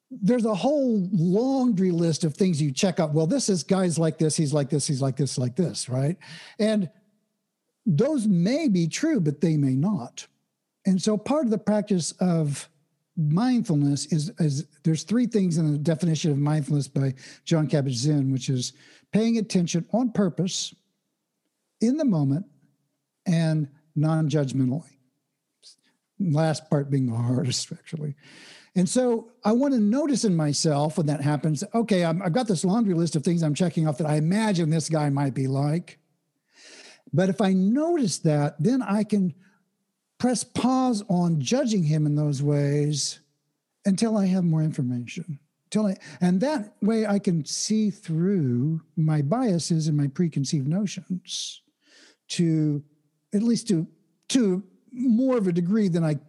there's 0.09 0.45
a 0.45 0.55
whole 0.55 1.07
laundry 1.11 1.91
list 1.91 2.23
of 2.23 2.35
things 2.35 2.61
you 2.61 2.71
check 2.71 2.99
out. 2.99 3.13
Well, 3.13 3.27
this 3.27 3.49
is 3.49 3.63
guys 3.63 3.99
like 3.99 4.17
this, 4.17 4.37
he's 4.37 4.53
like 4.53 4.69
this, 4.69 4.87
he's 4.87 5.01
like 5.01 5.17
this, 5.17 5.37
like 5.37 5.55
this, 5.55 5.89
right? 5.89 6.17
And 6.59 6.89
those 7.85 8.27
may 8.27 8.67
be 8.67 8.87
true, 8.87 9.19
but 9.19 9.41
they 9.41 9.57
may 9.57 9.75
not. 9.75 10.27
And 10.85 11.01
so 11.01 11.17
part 11.17 11.45
of 11.45 11.51
the 11.51 11.57
practice 11.57 12.11
of 12.19 12.69
mindfulness 13.17 14.05
is, 14.07 14.31
is 14.39 14.65
there's 14.83 15.03
three 15.03 15.25
things 15.25 15.57
in 15.57 15.71
the 15.71 15.77
definition 15.77 16.31
of 16.31 16.37
mindfulness 16.37 16.87
by 16.87 17.13
Jon 17.43 17.67
Kabat-Zinn, 17.67 18.31
which 18.31 18.49
is 18.49 18.73
paying 19.11 19.37
attention 19.37 19.85
on 19.91 20.11
purpose, 20.11 20.73
in 21.81 21.97
the 21.97 22.05
moment, 22.05 22.45
and 23.25 23.67
non-judgmentally. 23.95 24.89
Last 26.19 26.69
part 26.69 26.89
being 26.89 27.07
the 27.07 27.15
hardest, 27.15 27.71
actually. 27.71 28.15
And 28.77 28.87
so 28.87 29.31
I 29.43 29.53
want 29.53 29.73
to 29.73 29.79
notice 29.79 30.23
in 30.23 30.35
myself 30.35 30.97
when 30.97 31.07
that 31.07 31.19
happens, 31.19 31.63
okay, 31.73 32.03
i 32.03 32.13
have 32.13 32.31
got 32.31 32.47
this 32.47 32.63
laundry 32.63 32.93
list 32.93 33.15
of 33.15 33.23
things 33.23 33.41
I'm 33.41 33.55
checking 33.55 33.87
off 33.87 33.97
that 33.97 34.05
I 34.05 34.17
imagine 34.17 34.69
this 34.69 34.87
guy 34.87 35.09
might 35.09 35.33
be 35.33 35.47
like. 35.47 35.97
But 37.11 37.27
if 37.27 37.41
I 37.41 37.53
notice 37.53 38.19
that, 38.19 38.55
then 38.59 38.83
I 38.83 39.03
can 39.03 39.33
press 40.19 40.43
pause 40.43 41.03
on 41.09 41.41
judging 41.41 41.83
him 41.83 42.05
in 42.05 42.13
those 42.13 42.43
ways 42.43 43.19
until 43.85 44.15
I 44.15 44.27
have 44.27 44.43
more 44.43 44.61
information. 44.61 45.39
Until 45.65 45.87
I, 45.87 45.95
and 46.21 46.39
that 46.41 46.75
way 46.83 47.07
I 47.07 47.17
can 47.17 47.45
see 47.45 47.89
through 47.89 48.81
my 48.95 49.23
biases 49.23 49.87
and 49.87 49.97
my 49.97 50.07
preconceived 50.07 50.67
notions 50.67 51.63
to 52.29 52.83
at 53.33 53.41
least 53.41 53.67
to 53.69 53.87
to 54.29 54.63
more 54.91 55.37
of 55.37 55.47
a 55.47 55.51
degree 55.51 55.87
than 55.87 56.03
I 56.03 56.19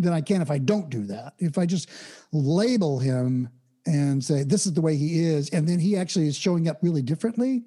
than 0.00 0.12
I 0.12 0.20
can 0.20 0.42
if 0.42 0.50
I 0.50 0.58
don't 0.58 0.88
do 0.90 1.04
that. 1.06 1.34
If 1.38 1.58
I 1.58 1.66
just 1.66 1.88
label 2.32 2.98
him 2.98 3.48
and 3.86 4.22
say 4.22 4.42
this 4.42 4.66
is 4.66 4.74
the 4.74 4.80
way 4.80 4.96
he 4.96 5.24
is, 5.24 5.48
and 5.50 5.66
then 5.68 5.78
he 5.78 5.96
actually 5.96 6.28
is 6.28 6.36
showing 6.36 6.68
up 6.68 6.78
really 6.82 7.02
differently, 7.02 7.64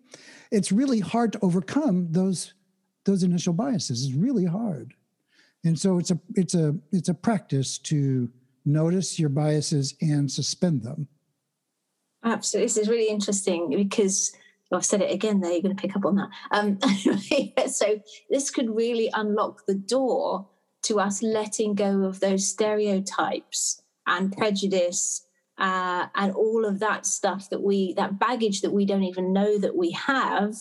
it's 0.52 0.72
really 0.72 1.00
hard 1.00 1.34
to 1.34 1.39
overcome 1.41 2.12
those 2.12 2.54
those 3.06 3.24
initial 3.24 3.54
biases. 3.54 4.06
It's 4.06 4.15
really 4.15 4.46
hard, 4.46 4.94
and 5.63 5.78
so 5.78 5.98
it's 5.98 6.12
a 6.12 6.20
it's 6.36 6.54
a 6.54 6.76
it's 6.91 7.10
a 7.10 7.13
practice 7.13 7.78
to 7.80 8.30
notice 8.65 9.20
your 9.20 9.30
biases 9.30 9.96
and 10.02 10.32
suspend 10.32 10.84
them. 10.84 11.08
Absolutely, 12.24 12.65
this 12.65 12.78
is 12.78 12.88
really 12.88 13.10
interesting 13.10 13.74
because 13.76 14.32
I've 14.72 14.86
said 14.86 15.02
it 15.02 15.12
again. 15.12 15.41
There, 15.41 15.52
you're 15.52 15.62
going 15.62 15.76
to 15.76 15.82
pick 15.82 15.96
up 15.96 16.06
on 16.06 16.15
that. 16.15 16.30
Um, 16.52 16.80
so 17.72 18.00
this 18.30 18.52
could 18.52 18.70
really 18.70 19.10
unlock 19.13 19.65
the 19.65 19.76
door 19.76 20.48
to 20.84 21.00
us 21.00 21.22
letting 21.22 21.76
go 21.76 22.04
of 22.04 22.20
those 22.20 22.48
stereotypes 22.48 23.82
and 24.08 24.36
prejudice 24.36 25.26
uh, 25.58 26.08
and 26.15 26.34
all 26.34 26.65
of 26.65 26.80
that 26.80 27.06
stuff 27.06 27.50
that 27.50 27.62
we 27.62 27.94
that 27.94 28.17
baggage 28.17 28.62
that 28.62 28.74
we 28.74 28.86
don't 28.86 29.04
even 29.04 29.32
know 29.32 29.58
that 29.58 29.76
we 29.76 29.91
have 29.91 30.56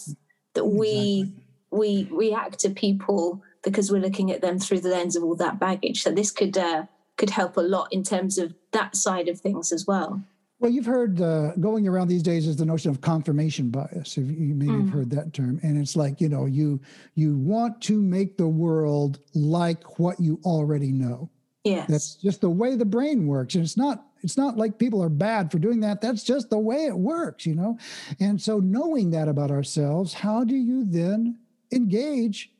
that 0.54 0.64
exactly. 0.64 0.78
we 0.78 1.32
we 1.70 2.08
react 2.10 2.58
to 2.58 2.70
people 2.70 3.42
because 3.62 3.90
we're 3.90 4.00
looking 4.00 4.30
at 4.30 4.42
them 4.42 4.58
through 4.58 4.80
the 4.80 4.88
lens 4.88 5.16
of 5.16 5.22
all 5.22 5.36
that 5.36 5.58
baggage 5.58 6.02
so 6.02 6.10
this 6.10 6.30
could 6.30 6.56
uh, 6.58 6.84
could 7.16 7.30
help 7.30 7.56
a 7.56 7.62
lot 7.62 7.88
in 7.92 8.02
terms 8.02 8.36
of 8.38 8.54
that 8.72 8.94
side 8.96 9.28
of 9.28 9.40
things 9.40 9.72
as 9.72 9.86
well 9.86 10.22
well, 10.60 10.70
you've 10.70 10.86
heard 10.86 11.22
uh, 11.22 11.52
going 11.56 11.88
around 11.88 12.08
these 12.08 12.22
days 12.22 12.46
is 12.46 12.56
the 12.56 12.66
notion 12.66 12.90
of 12.90 13.00
confirmation 13.00 13.70
bias. 13.70 14.18
If 14.18 14.30
you 14.30 14.54
maybe 14.54 14.72
mm. 14.72 14.84
have 14.84 14.90
heard 14.90 15.10
that 15.10 15.32
term, 15.32 15.58
and 15.62 15.78
it's 15.78 15.96
like 15.96 16.20
you 16.20 16.28
know 16.28 16.44
you 16.44 16.78
you 17.14 17.38
want 17.38 17.80
to 17.82 18.00
make 18.00 18.36
the 18.36 18.46
world 18.46 19.20
like 19.34 19.98
what 19.98 20.20
you 20.20 20.38
already 20.44 20.92
know. 20.92 21.30
Yes, 21.64 21.88
that's 21.88 22.14
just 22.16 22.42
the 22.42 22.50
way 22.50 22.76
the 22.76 22.84
brain 22.84 23.26
works, 23.26 23.54
and 23.54 23.64
it's 23.64 23.78
not 23.78 24.04
it's 24.22 24.36
not 24.36 24.58
like 24.58 24.78
people 24.78 25.02
are 25.02 25.08
bad 25.08 25.50
for 25.50 25.58
doing 25.58 25.80
that. 25.80 26.02
That's 26.02 26.22
just 26.22 26.50
the 26.50 26.58
way 26.58 26.84
it 26.84 26.96
works, 26.96 27.46
you 27.46 27.54
know. 27.54 27.78
And 28.20 28.40
so, 28.40 28.58
knowing 28.58 29.10
that 29.12 29.28
about 29.28 29.50
ourselves, 29.50 30.12
how 30.12 30.44
do 30.44 30.54
you 30.54 30.84
then 30.84 31.38
engage 31.72 32.50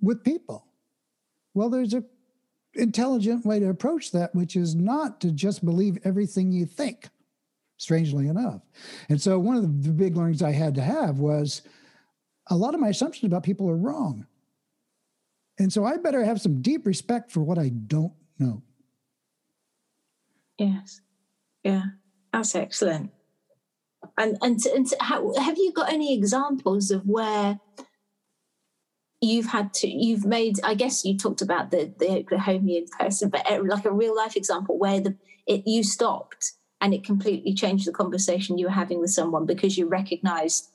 with 0.00 0.22
people? 0.22 0.64
Well, 1.54 1.70
there's 1.70 1.94
a 1.94 2.04
intelligent 2.74 3.44
way 3.44 3.58
to 3.58 3.68
approach 3.68 4.12
that, 4.12 4.32
which 4.32 4.54
is 4.54 4.76
not 4.76 5.20
to 5.22 5.32
just 5.32 5.64
believe 5.64 5.98
everything 6.04 6.52
you 6.52 6.64
think 6.64 7.08
strangely 7.78 8.28
enough. 8.28 8.60
And 9.08 9.20
so 9.20 9.38
one 9.38 9.56
of 9.56 9.82
the 9.82 9.90
big 9.90 10.16
learnings 10.16 10.42
I 10.42 10.52
had 10.52 10.74
to 10.74 10.82
have 10.82 11.18
was 11.18 11.62
a 12.48 12.56
lot 12.56 12.74
of 12.74 12.80
my 12.80 12.88
assumptions 12.88 13.24
about 13.24 13.44
people 13.44 13.70
are 13.70 13.76
wrong. 13.76 14.26
And 15.58 15.72
so 15.72 15.84
I 15.84 15.96
better 15.96 16.24
have 16.24 16.40
some 16.40 16.60
deep 16.60 16.86
respect 16.86 17.32
for 17.32 17.40
what 17.40 17.58
I 17.58 17.70
don't 17.70 18.12
know. 18.38 18.62
Yes. 20.58 21.00
Yeah. 21.64 21.82
That's 22.32 22.54
excellent. 22.54 23.10
And 24.16 24.36
and, 24.42 24.64
and 24.66 24.86
how, 25.00 25.32
have 25.34 25.58
you 25.58 25.72
got 25.72 25.92
any 25.92 26.14
examples 26.14 26.90
of 26.90 27.06
where 27.06 27.58
you've 29.20 29.46
had 29.46 29.74
to 29.74 29.88
you've 29.88 30.24
made 30.24 30.60
i 30.62 30.74
guess 30.74 31.04
you 31.04 31.16
talked 31.16 31.42
about 31.42 31.72
the 31.72 31.92
the 31.98 32.06
oklahomian 32.06 32.88
person 32.90 33.28
but 33.28 33.44
uh, 33.50 33.60
like 33.64 33.84
a 33.84 33.90
real 33.90 34.14
life 34.14 34.36
example 34.36 34.78
where 34.78 35.00
the 35.00 35.16
it 35.46 35.66
you 35.66 35.82
stopped 35.82 36.52
and 36.80 36.94
it 36.94 37.04
completely 37.04 37.54
changed 37.54 37.86
the 37.86 37.92
conversation 37.92 38.58
you 38.58 38.66
were 38.66 38.72
having 38.72 39.00
with 39.00 39.10
someone 39.10 39.46
because 39.46 39.76
you 39.76 39.86
recognized 39.86 40.70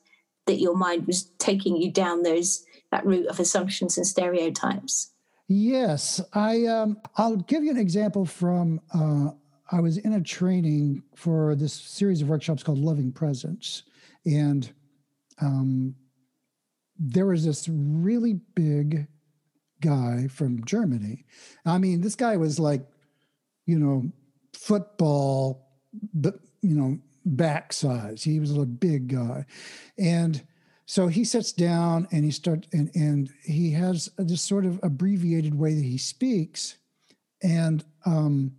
that 0.45 0.59
your 0.59 0.75
mind 0.75 1.07
was 1.07 1.23
taking 1.37 1.77
you 1.77 1.91
down 1.91 2.23
those 2.23 2.65
that 2.91 3.05
route 3.05 3.27
of 3.27 3.39
assumptions 3.39 3.97
and 3.97 4.05
stereotypes? 4.05 5.11
Yes. 5.47 6.21
I 6.33 6.65
um, 6.65 6.97
i'll 7.17 7.37
give 7.37 7.63
you 7.63 7.71
an 7.71 7.77
example 7.77 8.25
from 8.25 8.79
uh, 8.93 9.31
i 9.71 9.79
was 9.79 9.97
in 9.97 10.13
a 10.13 10.21
training 10.21 11.03
for 11.15 11.55
this 11.55 11.73
series 11.73 12.21
of 12.21 12.29
workshops 12.29 12.63
called 12.63 12.79
loving 12.79 13.11
presence. 13.11 13.83
And 14.25 14.71
um, 15.41 15.95
there 16.97 17.25
was 17.25 17.45
this 17.45 17.67
really 17.67 18.39
big 18.55 19.07
guy 19.81 20.27
from 20.27 20.63
germany. 20.63 21.25
I 21.65 21.77
mean 21.77 22.01
this 22.01 22.15
guy 22.15 22.37
was 22.37 22.59
like 22.59 22.85
you 23.65 23.79
know 23.79 24.11
football 24.53 25.72
you 26.21 26.75
know 26.75 26.99
back 27.25 27.73
size. 27.73 28.23
He 28.23 28.39
was 28.39 28.55
a 28.55 28.65
big 28.65 29.07
guy, 29.07 29.45
and 29.97 30.41
so 30.85 31.07
he 31.07 31.23
sits 31.23 31.51
down 31.51 32.07
and 32.11 32.23
he 32.23 32.31
starts 32.31 32.67
and 32.73 32.91
and 32.95 33.29
he 33.43 33.71
has 33.71 34.09
this 34.17 34.41
sort 34.41 34.65
of 34.65 34.79
abbreviated 34.83 35.55
way 35.55 35.73
that 35.73 35.83
he 35.83 35.97
speaks, 35.97 36.77
and 37.41 37.83
um, 38.05 38.53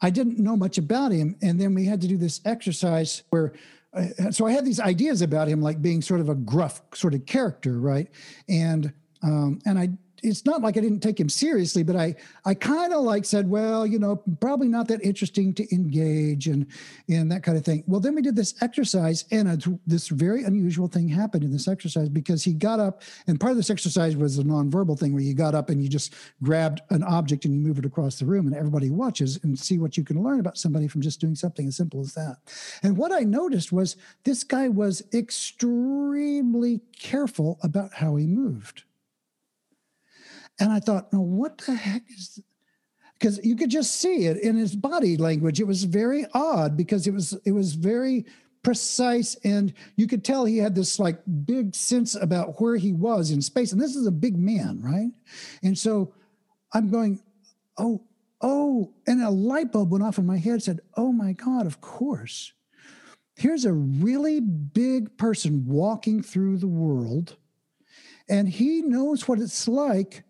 I 0.00 0.10
didn't 0.10 0.38
know 0.38 0.56
much 0.56 0.78
about 0.78 1.12
him, 1.12 1.36
and 1.42 1.60
then 1.60 1.74
we 1.74 1.84
had 1.84 2.00
to 2.02 2.08
do 2.08 2.16
this 2.16 2.40
exercise 2.44 3.22
where. 3.30 3.52
Uh, 3.94 4.30
so 4.30 4.46
I 4.46 4.52
had 4.52 4.66
these 4.66 4.80
ideas 4.80 5.22
about 5.22 5.48
him, 5.48 5.62
like 5.62 5.80
being 5.80 6.02
sort 6.02 6.20
of 6.20 6.28
a 6.28 6.34
gruff 6.34 6.82
sort 6.92 7.14
of 7.14 7.24
character, 7.24 7.80
right? 7.80 8.06
And 8.46 8.92
um, 9.22 9.60
and 9.64 9.78
I 9.78 9.88
it's 10.22 10.44
not 10.44 10.62
like 10.62 10.76
I 10.76 10.80
didn't 10.80 11.00
take 11.00 11.18
him 11.18 11.28
seriously, 11.28 11.82
but 11.82 11.96
I 11.96 12.14
I 12.44 12.54
kind 12.54 12.92
of 12.92 13.02
like 13.02 13.24
said, 13.24 13.48
well, 13.48 13.86
you 13.86 13.98
know, 13.98 14.16
probably 14.40 14.68
not 14.68 14.88
that 14.88 15.02
interesting 15.02 15.54
to 15.54 15.74
engage 15.74 16.46
and 16.46 16.66
and 17.08 17.30
that 17.30 17.42
kind 17.42 17.56
of 17.56 17.64
thing. 17.64 17.84
Well, 17.86 18.00
then 18.00 18.14
we 18.14 18.22
did 18.22 18.36
this 18.36 18.54
exercise, 18.62 19.24
and 19.30 19.48
a, 19.48 19.78
this 19.86 20.08
very 20.08 20.44
unusual 20.44 20.88
thing 20.88 21.08
happened 21.08 21.44
in 21.44 21.52
this 21.52 21.68
exercise 21.68 22.08
because 22.08 22.42
he 22.42 22.52
got 22.52 22.80
up, 22.80 23.02
and 23.26 23.38
part 23.38 23.52
of 23.52 23.56
this 23.56 23.70
exercise 23.70 24.16
was 24.16 24.38
a 24.38 24.42
nonverbal 24.42 24.98
thing 24.98 25.12
where 25.12 25.22
you 25.22 25.34
got 25.34 25.54
up 25.54 25.70
and 25.70 25.82
you 25.82 25.88
just 25.88 26.14
grabbed 26.42 26.80
an 26.90 27.02
object 27.02 27.44
and 27.44 27.54
you 27.54 27.60
move 27.60 27.78
it 27.78 27.86
across 27.86 28.18
the 28.18 28.26
room, 28.26 28.46
and 28.46 28.56
everybody 28.56 28.90
watches 28.90 29.38
and 29.42 29.58
see 29.58 29.78
what 29.78 29.96
you 29.96 30.04
can 30.04 30.22
learn 30.22 30.40
about 30.40 30.58
somebody 30.58 30.88
from 30.88 31.00
just 31.00 31.20
doing 31.20 31.34
something 31.34 31.68
as 31.68 31.76
simple 31.76 32.00
as 32.00 32.14
that. 32.14 32.36
And 32.82 32.96
what 32.96 33.12
I 33.12 33.20
noticed 33.20 33.72
was 33.72 33.96
this 34.24 34.44
guy 34.44 34.68
was 34.68 35.02
extremely 35.12 36.80
careful 36.98 37.58
about 37.62 37.94
how 37.94 38.16
he 38.16 38.26
moved 38.26 38.84
and 40.60 40.72
I 40.72 40.80
thought, 40.80 41.12
no, 41.12 41.20
what 41.20 41.58
the 41.58 41.74
heck 41.74 42.02
is 42.10 42.40
because 43.18 43.40
you 43.44 43.56
could 43.56 43.70
just 43.70 43.96
see 44.00 44.26
it 44.26 44.36
in 44.38 44.56
his 44.56 44.76
body 44.76 45.16
language. 45.16 45.60
It 45.60 45.66
was 45.66 45.84
very 45.84 46.24
odd 46.34 46.76
because 46.76 47.06
it 47.06 47.12
was 47.12 47.38
it 47.44 47.52
was 47.52 47.74
very 47.74 48.26
precise 48.62 49.34
and 49.44 49.72
you 49.96 50.06
could 50.06 50.24
tell 50.24 50.44
he 50.44 50.58
had 50.58 50.74
this 50.74 50.98
like 50.98 51.20
big 51.44 51.74
sense 51.74 52.14
about 52.14 52.60
where 52.60 52.76
he 52.76 52.92
was 52.92 53.30
in 53.30 53.40
space. 53.40 53.72
And 53.72 53.80
this 53.80 53.96
is 53.96 54.06
a 54.06 54.12
big 54.12 54.36
man, 54.36 54.80
right? 54.82 55.10
And 55.62 55.76
so 55.76 56.12
I'm 56.72 56.90
going, 56.90 57.20
oh, 57.76 58.02
oh, 58.40 58.92
and 59.06 59.22
a 59.22 59.30
light 59.30 59.72
bulb 59.72 59.90
went 59.90 60.04
off 60.04 60.18
in 60.18 60.26
my 60.26 60.38
head, 60.38 60.62
said, 60.62 60.80
Oh 60.96 61.12
my 61.12 61.32
God, 61.32 61.66
of 61.66 61.80
course. 61.80 62.52
Here's 63.36 63.64
a 63.64 63.72
really 63.72 64.40
big 64.40 65.16
person 65.16 65.64
walking 65.66 66.22
through 66.22 66.58
the 66.58 66.66
world, 66.66 67.36
and 68.28 68.48
he 68.48 68.82
knows 68.82 69.28
what 69.28 69.38
it's 69.38 69.68
like 69.68 70.24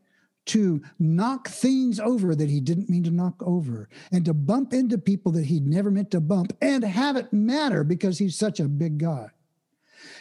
to 0.48 0.82
knock 0.98 1.48
things 1.48 2.00
over 2.00 2.34
that 2.34 2.48
he 2.48 2.60
didn't 2.60 2.88
mean 2.88 3.04
to 3.04 3.10
knock 3.10 3.42
over 3.42 3.88
and 4.10 4.24
to 4.24 4.34
bump 4.34 4.72
into 4.72 4.98
people 4.98 5.30
that 5.32 5.46
he'd 5.46 5.66
never 5.66 5.90
meant 5.90 6.10
to 6.10 6.20
bump 6.20 6.52
and 6.60 6.82
have 6.84 7.16
it 7.16 7.32
matter 7.32 7.84
because 7.84 8.18
he's 8.18 8.36
such 8.36 8.58
a 8.58 8.68
big 8.68 8.98
guy. 8.98 9.28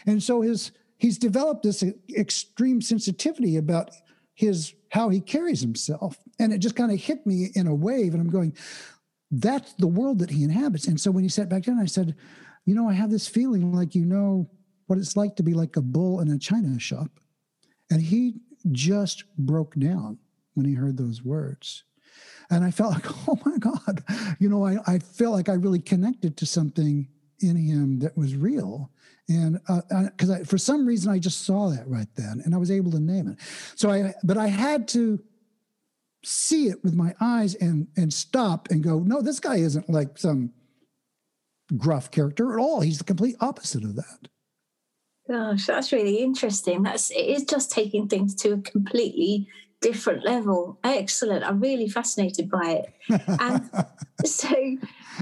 And 0.05 0.21
so 0.21 0.41
his 0.41 0.71
he's 0.97 1.17
developed 1.17 1.63
this 1.63 1.83
extreme 2.15 2.81
sensitivity 2.81 3.57
about 3.57 3.91
his 4.33 4.73
how 4.91 5.09
he 5.09 5.19
carries 5.19 5.61
himself 5.61 6.17
and 6.39 6.53
it 6.53 6.59
just 6.59 6.75
kind 6.75 6.91
of 6.91 6.99
hit 6.99 7.25
me 7.25 7.49
in 7.55 7.67
a 7.67 7.75
wave 7.75 8.13
and 8.13 8.21
I'm 8.21 8.29
going 8.29 8.55
that's 9.29 9.73
the 9.73 9.87
world 9.87 10.19
that 10.19 10.29
he 10.29 10.43
inhabits. 10.43 10.87
And 10.87 10.99
so 10.99 11.11
when 11.11 11.23
he 11.23 11.29
sat 11.29 11.49
back 11.49 11.63
down 11.63 11.79
I 11.79 11.85
said, 11.85 12.15
"You 12.65 12.75
know, 12.75 12.87
I 12.87 12.93
have 12.93 13.11
this 13.11 13.27
feeling 13.27 13.73
like 13.73 13.95
you 13.95 14.05
know 14.05 14.49
what 14.87 14.99
it's 14.99 15.17
like 15.17 15.35
to 15.35 15.43
be 15.43 15.53
like 15.53 15.75
a 15.75 15.81
bull 15.81 16.21
in 16.21 16.29
a 16.29 16.37
china 16.37 16.79
shop." 16.79 17.11
And 17.89 18.01
he 18.01 18.41
just 18.71 19.23
broke 19.37 19.75
down 19.75 20.19
when 20.53 20.65
he 20.65 20.73
heard 20.73 20.97
those 20.97 21.23
words. 21.23 21.83
And 22.49 22.63
I 22.63 22.71
felt 22.71 22.93
like, 22.93 23.27
oh 23.27 23.39
my 23.45 23.57
God, 23.57 24.03
you 24.39 24.49
know, 24.49 24.65
I, 24.65 24.77
I 24.85 24.99
felt 24.99 25.33
like 25.33 25.49
I 25.49 25.53
really 25.53 25.79
connected 25.79 26.37
to 26.37 26.45
something 26.45 27.07
in 27.39 27.55
him 27.55 27.99
that 27.99 28.17
was 28.17 28.35
real. 28.35 28.91
And 29.29 29.59
because 29.67 30.29
uh, 30.29 30.43
for 30.45 30.57
some 30.57 30.85
reason 30.85 31.11
I 31.11 31.19
just 31.19 31.45
saw 31.45 31.69
that 31.69 31.87
right 31.87 32.07
then 32.15 32.41
and 32.45 32.55
I 32.55 32.57
was 32.57 32.71
able 32.71 32.91
to 32.91 32.99
name 32.99 33.27
it. 33.27 33.37
So 33.75 33.91
I, 33.91 34.13
but 34.23 34.37
I 34.37 34.47
had 34.47 34.87
to 34.89 35.19
see 36.23 36.67
it 36.67 36.83
with 36.83 36.93
my 36.93 37.13
eyes 37.21 37.55
and 37.55 37.87
and 37.95 38.13
stop 38.13 38.69
and 38.69 38.83
go, 38.83 38.99
no, 38.99 39.21
this 39.21 39.39
guy 39.39 39.57
isn't 39.57 39.89
like 39.89 40.17
some 40.17 40.51
gruff 41.75 42.11
character 42.11 42.53
at 42.53 42.59
all. 42.59 42.81
He's 42.81 42.97
the 42.97 43.03
complete 43.03 43.35
opposite 43.39 43.83
of 43.83 43.95
that. 43.95 44.27
Gosh, 45.27 45.65
that's 45.65 45.91
really 45.91 46.17
interesting. 46.19 46.83
That's 46.83 47.11
it 47.11 47.25
is 47.25 47.43
just 47.43 47.71
taking 47.71 48.07
things 48.07 48.33
to 48.35 48.53
a 48.53 48.57
completely 48.59 49.47
different 49.81 50.25
level. 50.25 50.79
Excellent. 50.83 51.43
I'm 51.43 51.59
really 51.59 51.89
fascinated 51.89 52.49
by 52.49 52.83
it. 53.09 53.21
And 53.39 53.69
so 54.25 54.77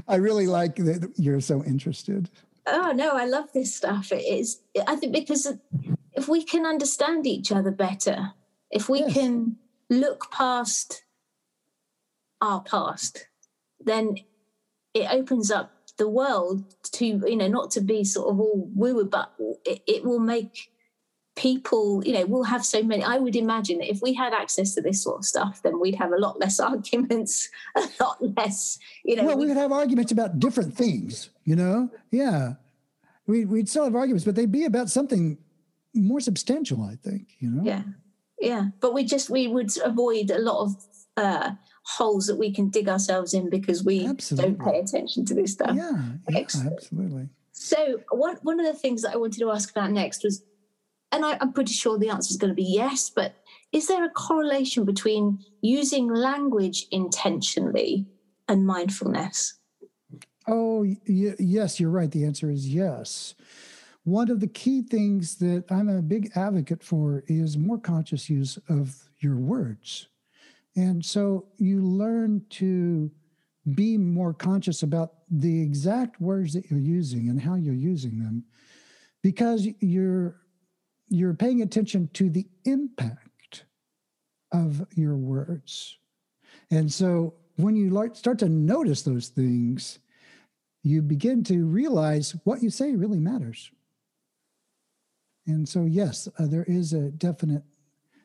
I 0.06 0.16
really 0.16 0.46
like 0.46 0.76
that 0.76 1.12
you're 1.16 1.40
so 1.40 1.64
interested. 1.64 2.30
Oh 2.66 2.92
no, 2.92 3.10
I 3.16 3.26
love 3.26 3.52
this 3.52 3.74
stuff. 3.74 4.12
It 4.12 4.24
is 4.24 4.60
I 4.86 4.96
think 4.96 5.12
because 5.12 5.52
if 6.12 6.28
we 6.28 6.44
can 6.44 6.64
understand 6.64 7.26
each 7.26 7.50
other 7.50 7.70
better, 7.70 8.32
if 8.70 8.88
we 8.88 9.00
yes. 9.00 9.14
can 9.14 9.56
look 9.90 10.30
past 10.30 11.04
our 12.40 12.60
past, 12.62 13.28
then 13.80 14.16
it 14.94 15.10
opens 15.10 15.50
up 15.50 15.75
the 15.98 16.08
world 16.08 16.64
to 16.82 17.06
you 17.06 17.36
know 17.36 17.48
not 17.48 17.70
to 17.70 17.80
be 17.80 18.04
sort 18.04 18.28
of 18.28 18.38
all 18.38 18.70
woo 18.74 19.04
but 19.04 19.32
it, 19.64 19.82
it 19.86 20.04
will 20.04 20.20
make 20.20 20.70
people, 21.36 22.02
you 22.04 22.14
know, 22.14 22.24
we'll 22.26 22.42
have 22.42 22.64
so 22.64 22.82
many. 22.82 23.04
I 23.04 23.18
would 23.18 23.36
imagine 23.36 23.78
that 23.78 23.90
if 23.90 24.00
we 24.02 24.14
had 24.14 24.32
access 24.32 24.74
to 24.74 24.80
this 24.80 25.02
sort 25.02 25.18
of 25.18 25.24
stuff, 25.24 25.62
then 25.62 25.78
we'd 25.78 25.94
have 25.94 26.12
a 26.12 26.16
lot 26.16 26.40
less 26.40 26.58
arguments, 26.72 27.48
a 27.76 27.86
lot 28.00 28.16
less, 28.36 28.78
you 29.04 29.14
know. 29.14 29.24
Well, 29.24 29.38
we 29.38 29.46
would 29.46 29.56
have 29.56 29.70
arguments 29.70 30.10
about 30.10 30.40
different 30.40 30.74
things, 30.74 31.30
you 31.44 31.54
know? 31.54 31.90
Yeah. 32.10 32.54
We, 33.26 33.44
we'd 33.44 33.68
still 33.68 33.84
have 33.84 33.94
arguments, 33.94 34.24
but 34.24 34.34
they'd 34.34 34.50
be 34.50 34.64
about 34.64 34.88
something 34.88 35.38
more 35.94 36.20
substantial, 36.20 36.82
I 36.82 36.96
think, 36.96 37.28
you 37.38 37.50
know? 37.50 37.62
Yeah. 37.62 37.82
Yeah. 38.40 38.66
But 38.80 38.94
we 38.94 39.04
just, 39.04 39.30
we 39.30 39.46
would 39.46 39.70
avoid 39.84 40.30
a 40.30 40.38
lot 40.38 40.64
of 40.64 40.76
uh, 41.16 41.50
holes 41.86 42.26
that 42.26 42.36
we 42.36 42.52
can 42.52 42.68
dig 42.68 42.88
ourselves 42.88 43.32
in 43.32 43.48
because 43.48 43.84
we 43.84 44.06
absolutely. 44.06 44.54
don't 44.54 44.64
pay 44.64 44.80
attention 44.80 45.24
to 45.24 45.34
this 45.34 45.52
stuff. 45.52 45.76
Yeah. 45.76 46.02
yeah 46.28 46.40
absolutely. 46.40 47.28
So 47.52 48.00
one, 48.10 48.36
one 48.42 48.60
of 48.60 48.66
the 48.66 48.74
things 48.78 49.02
that 49.02 49.14
I 49.14 49.16
wanted 49.16 49.38
to 49.38 49.50
ask 49.50 49.70
about 49.70 49.92
next 49.92 50.24
was 50.24 50.42
and 51.12 51.24
I, 51.24 51.38
am 51.40 51.52
pretty 51.52 51.72
sure 51.72 51.98
the 51.98 52.10
answer 52.10 52.30
is 52.30 52.36
going 52.36 52.50
to 52.50 52.54
be 52.54 52.64
yes, 52.64 53.10
but 53.10 53.36
is 53.72 53.86
there 53.86 54.04
a 54.04 54.10
correlation 54.10 54.84
between 54.84 55.38
using 55.62 56.08
language 56.08 56.86
intentionally 56.90 58.06
and 58.48 58.66
mindfulness? 58.66 59.54
Oh, 60.48 60.80
y- 60.80 61.34
yes, 61.38 61.80
you're 61.80 61.90
right. 61.90 62.10
The 62.10 62.24
answer 62.24 62.50
is 62.50 62.68
yes. 62.68 63.34
One 64.04 64.30
of 64.30 64.40
the 64.40 64.46
key 64.46 64.82
things 64.82 65.36
that 65.36 65.64
I'm 65.70 65.88
a 65.88 66.02
big 66.02 66.30
advocate 66.36 66.82
for 66.82 67.24
is 67.26 67.56
more 67.56 67.78
conscious 67.78 68.28
use 68.28 68.58
of 68.68 69.08
your 69.18 69.36
words. 69.36 70.08
And 70.76 71.04
so 71.04 71.46
you 71.56 71.82
learn 71.82 72.44
to 72.50 73.10
be 73.74 73.96
more 73.96 74.32
conscious 74.32 74.82
about 74.82 75.14
the 75.30 75.60
exact 75.60 76.20
words 76.20 76.52
that 76.52 76.70
you're 76.70 76.78
using 76.78 77.28
and 77.28 77.40
how 77.40 77.54
you're 77.54 77.74
using 77.74 78.18
them 78.18 78.44
because 79.22 79.66
you're 79.80 80.36
you're 81.08 81.34
paying 81.34 81.62
attention 81.62 82.08
to 82.14 82.28
the 82.28 82.46
impact 82.64 83.64
of 84.52 84.84
your 84.96 85.16
words. 85.16 85.98
And 86.70 86.92
so 86.92 87.34
when 87.56 87.76
you 87.76 88.10
start 88.14 88.40
to 88.40 88.48
notice 88.48 89.02
those 89.02 89.28
things, 89.28 90.00
you 90.82 91.02
begin 91.02 91.42
to 91.44 91.64
realize 91.64 92.34
what 92.44 92.62
you 92.62 92.70
say 92.70 92.94
really 92.94 93.18
matters. 93.18 93.70
And 95.46 95.68
so, 95.68 95.84
yes, 95.84 96.28
uh, 96.38 96.46
there 96.46 96.64
is 96.64 96.92
a 96.92 97.10
definite, 97.10 97.62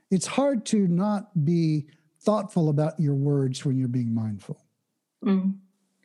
it's 0.09 0.25
hard 0.25 0.65
to 0.67 0.87
not 0.87 1.45
be 1.45 1.87
thoughtful 2.23 2.69
about 2.69 2.99
your 2.99 3.15
words 3.15 3.65
when 3.65 3.77
you're 3.77 3.87
being 3.87 4.13
mindful. 4.13 4.63
Mm. 5.25 5.55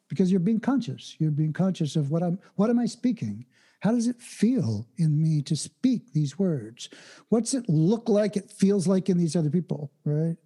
Because 0.09 0.31
you're 0.31 0.41
being 0.41 0.61
conscious. 0.61 1.17
You're 1.19 1.31
being 1.31 1.53
conscious 1.53 1.97
of 1.97 2.11
what 2.11 2.23
I'm 2.23 2.39
what 2.55 2.71
am 2.71 2.79
I 2.79 2.87
speaking? 2.87 3.45
How 3.81 3.93
does 3.93 4.07
it 4.07 4.21
feel 4.21 4.87
in 4.97 5.21
me 5.21 5.43
to 5.43 5.57
speak 5.57 6.12
these 6.12 6.39
words? 6.39 6.89
What's 7.29 7.55
it 7.55 7.69
look 7.69 8.09
like 8.09 8.37
it 8.37 8.51
feels 8.51 8.87
like 8.87 9.09
in 9.09 9.19
these 9.19 9.37
other 9.37 9.51
people, 9.51 9.93
right? 10.05 10.37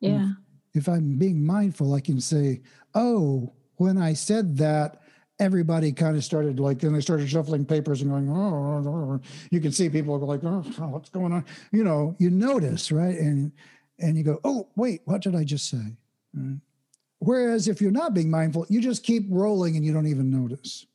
Yeah. 0.00 0.32
If, 0.74 0.82
if 0.82 0.88
I'm 0.88 1.16
being 1.16 1.44
mindful, 1.44 1.94
I 1.94 2.00
can 2.00 2.20
say, 2.20 2.60
oh, 2.94 3.52
when 3.76 3.98
I 3.98 4.12
said 4.12 4.56
that, 4.58 5.02
everybody 5.38 5.92
kind 5.92 6.16
of 6.16 6.24
started 6.24 6.60
like, 6.60 6.78
then 6.78 6.92
they 6.92 7.00
started 7.00 7.28
shuffling 7.28 7.64
papers 7.64 8.02
and 8.02 8.10
going, 8.10 8.30
oh, 8.30 9.20
you 9.50 9.60
can 9.60 9.72
see 9.72 9.88
people 9.88 10.18
go 10.18 10.26
like, 10.26 10.44
oh, 10.44 10.60
what's 10.88 11.10
going 11.10 11.32
on? 11.32 11.44
You 11.72 11.84
know, 11.84 12.14
you 12.18 12.30
notice, 12.30 12.92
right? 12.92 13.16
And 13.16 13.50
and 13.98 14.16
you 14.16 14.24
go, 14.24 14.40
oh, 14.44 14.68
wait, 14.76 15.02
what 15.04 15.22
did 15.22 15.34
I 15.34 15.44
just 15.44 15.68
say? 15.68 15.96
Right? 16.34 16.58
Whereas 17.18 17.68
if 17.68 17.80
you're 17.80 17.90
not 17.90 18.14
being 18.14 18.30
mindful, 18.30 18.66
you 18.68 18.80
just 18.80 19.04
keep 19.04 19.26
rolling 19.28 19.76
and 19.76 19.84
you 19.84 19.92
don't 19.92 20.08
even 20.08 20.30
notice. 20.30 20.86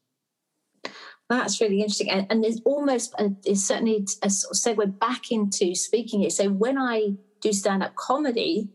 That's 1.29 1.59
really 1.59 1.81
interesting, 1.81 2.09
and, 2.09 2.25
and 2.29 2.41
there's 2.41 2.61
almost 2.63 3.13
a, 3.19 3.31
it's 3.43 3.63
certainly 3.63 4.05
a 4.23 4.29
sort 4.29 4.51
of 4.51 4.77
segue 4.77 4.97
back 4.99 5.29
into 5.29 5.75
speaking 5.75 6.23
it. 6.23 6.31
So 6.31 6.49
when 6.49 6.77
I 6.77 7.15
do 7.41 7.51
stand 7.51 7.83
up 7.83 7.95
comedy, 7.95 8.69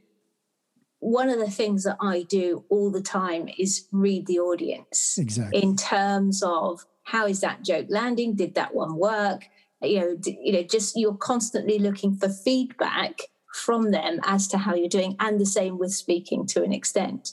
one 0.98 1.30
of 1.30 1.38
the 1.38 1.50
things 1.50 1.84
that 1.84 1.96
I 2.00 2.24
do 2.28 2.64
all 2.68 2.90
the 2.90 3.00
time 3.00 3.48
is 3.58 3.88
read 3.90 4.26
the 4.26 4.38
audience. 4.38 5.16
Exactly. 5.18 5.62
In 5.62 5.76
terms 5.76 6.42
of 6.42 6.84
how 7.04 7.26
is 7.26 7.40
that 7.40 7.64
joke 7.64 7.86
landing? 7.88 8.36
Did 8.36 8.54
that 8.54 8.74
one 8.74 8.96
work? 8.96 9.48
You 9.80 10.00
know, 10.00 10.16
you 10.24 10.52
know, 10.52 10.62
just 10.62 10.94
you're 10.94 11.14
constantly 11.14 11.78
looking 11.78 12.14
for 12.14 12.28
feedback 12.28 13.18
from 13.52 13.90
them 13.90 14.20
as 14.24 14.48
to 14.48 14.58
how 14.58 14.74
you're 14.74 14.88
doing, 14.88 15.16
and 15.20 15.40
the 15.40 15.46
same 15.46 15.78
with 15.78 15.92
speaking 15.92 16.46
to 16.46 16.62
an 16.62 16.72
extent. 16.72 17.32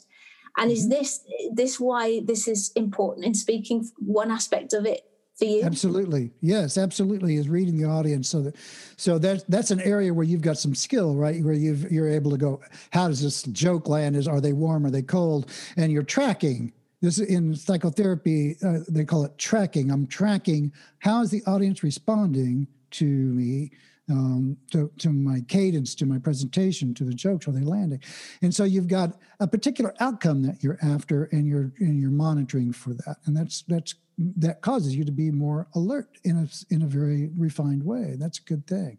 And 0.58 0.72
is 0.72 0.82
mm-hmm. 0.82 0.90
this 0.90 1.26
this 1.54 1.80
why 1.80 2.22
this 2.26 2.48
is 2.48 2.72
important 2.76 3.26
in 3.26 3.34
speaking? 3.34 3.88
One 3.98 4.32
aspect 4.32 4.74
of 4.74 4.86
it 4.86 5.06
for 5.38 5.46
you? 5.46 5.64
Absolutely, 5.64 6.32
yes, 6.42 6.78
absolutely. 6.78 7.38
Is 7.38 7.48
reading 7.50 7.78
the 7.78 7.86
audience 7.86 8.28
so 8.30 8.42
that 8.42 8.56
so 8.98 9.18
that 9.20 9.46
that's 9.48 9.72
an 9.72 9.82
area 9.82 10.14
where 10.14 10.26
you've 10.26 10.42
got 10.42 10.58
some 10.58 10.76
skill, 10.76 11.16
right? 11.16 11.44
Where 11.44 11.54
you 11.54 11.76
you're 11.90 12.10
able 12.10 12.32
to 12.32 12.38
go, 12.38 12.62
how 12.92 13.08
does 13.08 13.22
this 13.22 13.44
joke 13.44 13.88
land? 13.88 14.16
Is 14.16 14.28
are 14.28 14.42
they 14.42 14.54
warm? 14.54 14.86
Are 14.86 14.92
they 14.92 15.02
cold? 15.02 15.52
And 15.78 15.92
you're 15.92 16.04
tracking. 16.04 16.74
This 17.02 17.20
in 17.20 17.56
psychotherapy, 17.56 18.58
uh, 18.62 18.80
they 18.90 19.06
call 19.06 19.24
it 19.24 19.38
tracking. 19.38 19.90
I'm 19.90 20.06
tracking 20.06 20.74
how 21.00 21.22
is 21.22 21.32
the 21.32 21.42
audience 21.48 21.82
responding 21.82 22.68
to 22.92 23.06
me 23.06 23.72
um, 24.10 24.58
to, 24.72 24.92
to 25.00 25.10
my 25.12 25.42
cadence, 25.48 25.96
to 25.96 26.06
my 26.06 26.18
presentation, 26.18 26.94
to 26.96 27.04
the 27.04 27.14
jokes, 27.14 27.48
are 27.48 27.52
they 27.52 27.62
landing? 27.62 28.02
And 28.42 28.54
so 28.54 28.64
you've 28.64 28.88
got 28.88 29.18
a 29.40 29.48
particular 29.48 29.94
outcome 30.00 30.44
that 30.44 30.64
you're 30.64 30.80
after, 30.82 31.26
and 31.26 31.48
you're 31.48 31.72
and 31.80 32.00
you're 32.00 32.12
monitoring 32.12 32.72
for 32.74 32.94
that, 32.94 33.18
and 33.26 33.36
that's 33.36 33.64
that's 33.64 33.96
that 34.38 34.62
causes 34.62 34.96
you 34.96 35.06
to 35.06 35.12
be 35.12 35.32
more 35.32 35.68
alert 35.76 36.18
in 36.24 36.38
a 36.38 36.74
in 36.74 36.82
a 36.82 36.88
very 36.88 37.30
refined 37.38 37.84
way. 37.84 38.16
That's 38.18 38.40
a 38.40 38.44
good 38.44 38.68
thing. 38.68 38.98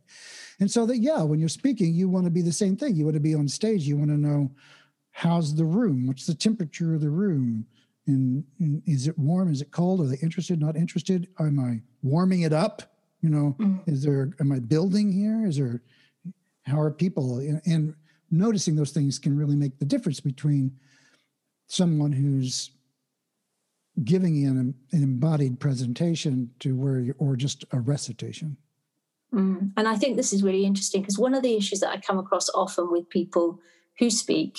And 0.61 0.71
so 0.71 0.87
that 0.87 0.99
yeah, 0.99 1.23
when 1.23 1.41
you're 1.41 1.49
speaking, 1.49 1.95
you 1.95 2.09
want 2.09 2.25
to 2.25 2.31
be 2.31 2.43
the 2.43 2.53
same 2.53 2.77
thing. 2.77 2.95
You 2.95 3.05
want 3.05 3.15
to 3.15 3.21
be 3.21 3.35
on 3.35 3.49
stage. 3.49 3.83
You 3.83 3.97
want 3.97 4.11
to 4.11 4.17
know 4.17 4.51
how's 5.13 5.55
the 5.55 5.65
room, 5.65 6.07
what's 6.07 6.27
the 6.27 6.35
temperature 6.35 6.95
of 6.95 7.01
the 7.01 7.11
room. 7.11 7.67
And, 8.07 8.45
and 8.59 8.83
is 8.87 9.07
it 9.07 9.19
warm? 9.19 9.53
Is 9.53 9.61
it 9.61 9.71
cold? 9.71 10.01
Are 10.01 10.07
they 10.07 10.17
interested? 10.17 10.61
Not 10.61 10.77
interested? 10.77 11.29
Am 11.39 11.61
I 11.61 11.83
warming 12.03 12.43
it 12.43 12.53
up? 12.53 12.90
You 13.23 13.29
know, 13.29 13.57
mm. 13.59 13.81
is 13.87 14.03
there, 14.03 14.31
am 14.41 14.53
I 14.53 14.61
building 14.61 15.13
here? 15.13 15.47
Is 15.47 15.57
there, 15.57 15.83
how 16.63 16.81
are 16.81 16.91
people? 16.91 17.39
And, 17.39 17.61
and 17.67 17.95
noticing 18.31 18.77
those 18.77 18.93
things 18.93 19.19
can 19.19 19.37
really 19.37 19.57
make 19.57 19.79
the 19.79 19.85
difference 19.85 20.21
between 20.21 20.73
someone 21.67 22.13
who's 22.13 22.71
giving 24.05 24.47
an, 24.47 24.75
an 24.93 25.03
embodied 25.03 25.61
presentation 25.61 26.51
to 26.61 26.75
where 26.75 27.01
you, 27.01 27.15
or 27.19 27.37
just 27.37 27.65
a 27.73 27.81
recitation. 27.81 28.57
Mm. 29.35 29.73
And 29.77 29.87
I 29.87 29.97
think 29.97 30.17
this 30.17 30.33
is 30.33 30.43
really 30.43 30.65
interesting 30.65 31.03
because 31.03 31.19
one 31.19 31.35
of 31.35 31.43
the 31.43 31.57
issues 31.57 31.81
that 31.81 31.91
I 31.91 31.99
come 31.99 32.19
across 32.19 32.49
often 32.55 32.91
with 32.91 33.09
people 33.11 33.61
who 33.99 34.11
speak 34.11 34.59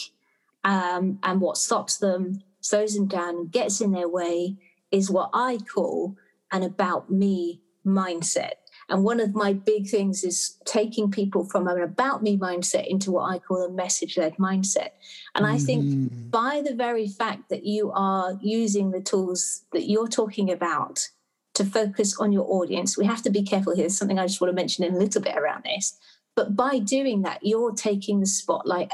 um, 0.64 1.20
and 1.24 1.42
what 1.42 1.58
stops 1.58 1.98
them, 1.98 2.44
slows 2.60 2.94
them 2.94 3.08
down, 3.08 3.36
and 3.36 3.52
gets 3.52 3.82
in 3.82 3.92
their 3.92 4.08
way 4.08 4.58
is 4.92 5.10
what 5.10 5.30
I 5.34 5.58
call 5.58 6.16
an 6.52 6.64
about 6.64 7.10
me 7.10 7.61
mindset. 7.86 8.54
And 8.90 9.04
one 9.06 9.22
of 9.22 9.34
my 9.34 9.54
big 9.54 9.88
things 9.88 10.24
is 10.24 10.58
taking 10.66 11.12
people 11.12 11.46
from 11.46 11.68
an 11.68 11.82
about 11.82 12.22
me 12.22 12.38
mindset 12.38 12.88
into 12.88 13.12
what 13.12 13.32
I 13.32 13.40
call 13.40 13.64
a 13.64 13.72
message 13.72 14.18
led 14.18 14.36
mindset. 14.36 14.90
And 15.34 15.46
I 15.46 15.58
think 15.58 15.86
mm-hmm. 15.86 16.30
by 16.30 16.62
the 16.66 16.76
very 16.76 17.08
fact 17.08 17.50
that 17.50 17.66
you 17.66 17.92
are 17.94 18.38
using 18.42 18.92
the 18.92 19.00
tools 19.00 19.64
that 19.72 19.90
you're 19.90 20.10
talking 20.10 20.52
about 20.52 21.08
to 21.54 21.64
focus 21.64 22.18
on 22.20 22.34
your 22.34 22.46
audience, 22.50 22.98
we 22.98 23.06
have 23.06 23.22
to 23.24 23.30
be 23.30 23.44
careful 23.44 23.74
here. 23.74 23.84
There's 23.84 23.98
something 23.98 24.20
I 24.20 24.28
just 24.28 24.42
want 24.42 24.52
to 24.52 24.56
mention 24.56 24.84
in 24.84 24.96
a 24.96 25.00
little 25.00 25.22
bit 25.22 25.38
around 25.38 25.64
this. 25.64 25.98
But 26.36 26.56
by 26.56 26.80
doing 26.80 27.22
that, 27.22 27.40
you're 27.44 27.74
taking 27.74 28.20
the 28.20 28.26
spotlight 28.26 28.92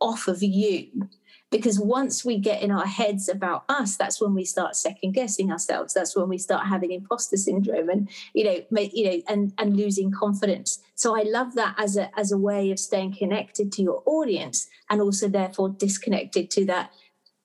off 0.00 0.28
of 0.28 0.42
you 0.42 1.08
because 1.50 1.80
once 1.80 2.24
we 2.24 2.38
get 2.38 2.62
in 2.62 2.70
our 2.70 2.86
heads 2.86 3.28
about 3.28 3.64
us 3.68 3.96
that's 3.96 4.20
when 4.20 4.34
we 4.34 4.44
start 4.44 4.76
second 4.76 5.12
guessing 5.12 5.50
ourselves. 5.50 5.94
That's 5.94 6.16
when 6.16 6.28
we 6.28 6.38
start 6.38 6.66
having 6.66 6.92
imposter 6.92 7.36
syndrome 7.36 7.88
and 7.88 8.08
you 8.34 8.44
know 8.44 8.60
you 8.92 9.04
know 9.04 9.22
and 9.28 9.52
and 9.58 9.76
losing 9.76 10.10
confidence. 10.10 10.80
So 10.94 11.16
i 11.16 11.22
love 11.22 11.54
that 11.54 11.74
as 11.78 11.96
a 11.96 12.10
as 12.18 12.32
a 12.32 12.38
way 12.38 12.70
of 12.70 12.78
staying 12.78 13.14
connected 13.14 13.72
to 13.72 13.82
your 13.82 14.02
audience 14.06 14.68
and 14.90 15.00
also 15.00 15.28
therefore 15.28 15.70
disconnected 15.70 16.50
to 16.52 16.64
that 16.66 16.92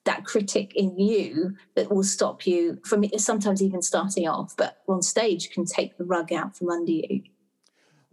that 0.06 0.26
critic 0.26 0.74
in 0.76 0.98
you 1.00 1.56
that 1.76 1.90
will 1.90 2.04
stop 2.04 2.46
you 2.46 2.78
from 2.84 3.06
sometimes 3.18 3.64
even 3.64 3.82
starting 3.82 4.28
off 4.28 4.54
but 4.58 4.82
on 4.88 5.02
stage 5.02 5.50
can 5.52 5.66
take 5.66 5.98
the 5.98 6.04
rug 6.04 6.34
out 6.34 6.58
from 6.58 6.70
under 6.70 6.92
you 6.92 7.22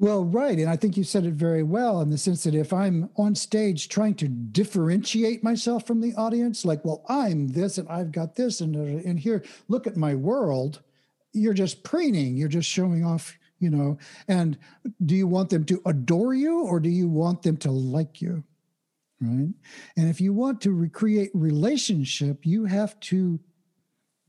well, 0.00 0.24
right. 0.24 0.58
And 0.58 0.70
I 0.70 0.76
think 0.76 0.96
you 0.96 1.04
said 1.04 1.26
it 1.26 1.34
very 1.34 1.62
well 1.62 2.00
in 2.00 2.08
the 2.08 2.16
sense 2.16 2.44
that 2.44 2.54
if 2.54 2.72
I'm 2.72 3.10
on 3.16 3.34
stage 3.34 3.90
trying 3.90 4.14
to 4.14 4.28
differentiate 4.28 5.44
myself 5.44 5.86
from 5.86 6.00
the 6.00 6.14
audience, 6.14 6.64
like, 6.64 6.82
well, 6.86 7.04
I'm 7.06 7.48
this 7.48 7.76
and 7.76 7.86
I've 7.88 8.10
got 8.10 8.34
this 8.34 8.62
and, 8.62 8.74
uh, 8.74 9.06
and 9.06 9.20
here, 9.20 9.44
look 9.68 9.86
at 9.86 9.98
my 9.98 10.14
world, 10.14 10.80
you're 11.34 11.52
just 11.52 11.84
preening, 11.84 12.38
you're 12.38 12.48
just 12.48 12.68
showing 12.68 13.04
off, 13.04 13.36
you 13.58 13.68
know. 13.68 13.98
And 14.26 14.56
do 15.04 15.14
you 15.14 15.26
want 15.26 15.50
them 15.50 15.64
to 15.66 15.82
adore 15.84 16.32
you 16.32 16.60
or 16.62 16.80
do 16.80 16.88
you 16.88 17.06
want 17.06 17.42
them 17.42 17.58
to 17.58 17.70
like 17.70 18.22
you? 18.22 18.42
right? 19.20 19.52
And 19.98 20.08
if 20.08 20.18
you 20.18 20.32
want 20.32 20.62
to 20.62 20.72
recreate 20.72 21.30
relationship, 21.34 22.46
you 22.46 22.64
have 22.64 22.98
to 23.00 23.38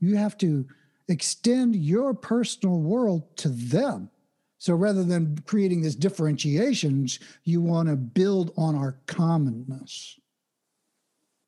you 0.00 0.16
have 0.16 0.36
to 0.38 0.66
extend 1.08 1.76
your 1.76 2.12
personal 2.12 2.78
world 2.80 3.36
to 3.36 3.48
them. 3.48 4.10
So 4.62 4.74
rather 4.74 5.02
than 5.02 5.36
creating 5.44 5.82
these 5.82 5.96
differentiations, 5.96 7.18
you 7.42 7.60
want 7.60 7.88
to 7.88 7.96
build 7.96 8.52
on 8.56 8.76
our 8.76 8.96
commonness. 9.08 10.20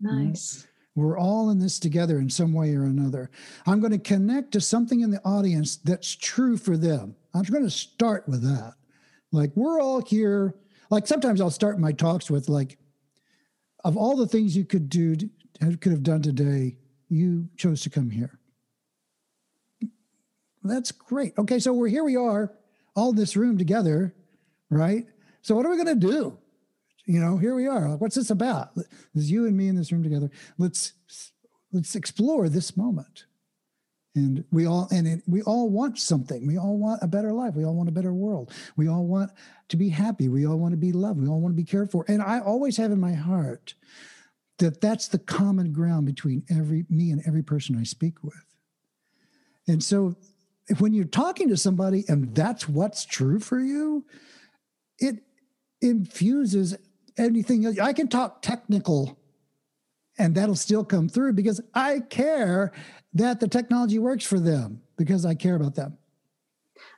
Nice. 0.00 0.66
Right? 0.66 0.70
We're 0.96 1.16
all 1.16 1.50
in 1.50 1.60
this 1.60 1.78
together 1.78 2.18
in 2.18 2.28
some 2.28 2.52
way 2.52 2.74
or 2.74 2.82
another. 2.82 3.30
I'm 3.68 3.78
going 3.78 3.92
to 3.92 4.00
connect 4.00 4.50
to 4.50 4.60
something 4.60 5.02
in 5.02 5.12
the 5.12 5.22
audience 5.24 5.76
that's 5.76 6.16
true 6.16 6.56
for 6.56 6.76
them. 6.76 7.14
I'm 7.34 7.44
going 7.44 7.62
to 7.62 7.70
start 7.70 8.28
with 8.28 8.42
that. 8.42 8.74
Like, 9.30 9.52
we're 9.54 9.80
all 9.80 10.00
here. 10.00 10.56
Like, 10.90 11.06
sometimes 11.06 11.40
I'll 11.40 11.50
start 11.50 11.78
my 11.78 11.92
talks 11.92 12.28
with, 12.28 12.48
like, 12.48 12.78
of 13.84 13.96
all 13.96 14.16
the 14.16 14.26
things 14.26 14.56
you 14.56 14.64
could 14.64 14.88
do, 14.88 15.14
could 15.60 15.92
have 15.92 16.02
done 16.02 16.22
today, 16.22 16.78
you 17.08 17.48
chose 17.56 17.80
to 17.82 17.90
come 17.90 18.10
here. 18.10 18.40
That's 20.64 20.90
great. 20.90 21.38
Okay, 21.38 21.60
so 21.60 21.72
we're 21.72 21.86
here 21.86 22.02
we 22.02 22.16
are, 22.16 22.52
all 22.94 23.12
this 23.12 23.36
room 23.36 23.58
together, 23.58 24.14
right? 24.70 25.06
So 25.42 25.54
what 25.54 25.66
are 25.66 25.70
we 25.70 25.82
going 25.82 26.00
to 26.00 26.06
do? 26.06 26.38
You 27.06 27.20
know, 27.20 27.36
here 27.36 27.54
we 27.54 27.66
are. 27.66 27.88
Like, 27.88 28.00
what's 28.00 28.14
this 28.14 28.30
about? 28.30 28.70
There's 29.14 29.30
you 29.30 29.46
and 29.46 29.56
me 29.56 29.68
in 29.68 29.76
this 29.76 29.92
room 29.92 30.02
together. 30.02 30.30
Let's 30.58 30.92
let's 31.72 31.94
explore 31.94 32.48
this 32.48 32.76
moment. 32.76 33.26
And 34.16 34.44
we 34.52 34.64
all 34.66 34.88
and 34.90 35.06
it, 35.06 35.22
we 35.26 35.42
all 35.42 35.68
want 35.68 35.98
something. 35.98 36.46
We 36.46 36.56
all 36.56 36.78
want 36.78 37.02
a 37.02 37.08
better 37.08 37.32
life. 37.32 37.54
We 37.54 37.64
all 37.64 37.74
want 37.74 37.88
a 37.88 37.92
better 37.92 38.14
world. 38.14 38.52
We 38.76 38.88
all 38.88 39.04
want 39.04 39.32
to 39.68 39.76
be 39.76 39.88
happy. 39.88 40.28
We 40.28 40.46
all 40.46 40.56
want 40.56 40.72
to 40.72 40.78
be 40.78 40.92
loved. 40.92 41.20
We 41.20 41.28
all 41.28 41.40
want 41.40 41.52
to 41.52 41.60
be 41.60 41.68
cared 41.68 41.90
for. 41.90 42.04
And 42.08 42.22
I 42.22 42.40
always 42.40 42.76
have 42.76 42.92
in 42.92 43.00
my 43.00 43.12
heart 43.12 43.74
that 44.58 44.80
that's 44.80 45.08
the 45.08 45.18
common 45.18 45.72
ground 45.72 46.06
between 46.06 46.44
every 46.48 46.86
me 46.88 47.10
and 47.10 47.22
every 47.26 47.42
person 47.42 47.76
I 47.76 47.82
speak 47.82 48.22
with. 48.22 48.44
And 49.66 49.82
so 49.82 50.16
when 50.78 50.92
you're 50.92 51.04
talking 51.04 51.48
to 51.48 51.56
somebody 51.56 52.04
and 52.08 52.34
that's 52.34 52.68
what's 52.68 53.04
true 53.04 53.38
for 53.38 53.60
you, 53.60 54.04
it 54.98 55.16
infuses 55.80 56.76
anything. 57.18 57.80
I 57.80 57.92
can 57.92 58.08
talk 58.08 58.42
technical 58.42 59.18
and 60.18 60.34
that'll 60.34 60.54
still 60.54 60.84
come 60.84 61.08
through 61.08 61.32
because 61.32 61.60
I 61.74 62.00
care 62.00 62.72
that 63.14 63.40
the 63.40 63.48
technology 63.48 63.98
works 63.98 64.24
for 64.24 64.38
them 64.38 64.82
because 64.96 65.26
I 65.26 65.34
care 65.34 65.56
about 65.56 65.74
them. 65.74 65.98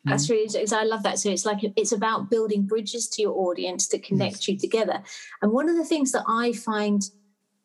That's 0.04 0.30
really 0.30 0.48
I 0.72 0.84
love 0.84 1.02
that. 1.02 1.18
So 1.18 1.30
it's 1.30 1.44
like 1.44 1.58
it's 1.62 1.92
about 1.92 2.30
building 2.30 2.62
bridges 2.64 3.08
to 3.08 3.22
your 3.22 3.36
audience 3.36 3.88
to 3.88 3.98
connect 3.98 4.34
yes. 4.34 4.48
you 4.48 4.58
together. 4.58 5.02
And 5.42 5.52
one 5.52 5.68
of 5.68 5.76
the 5.76 5.84
things 5.84 6.12
that 6.12 6.24
I 6.28 6.52
find 6.52 7.02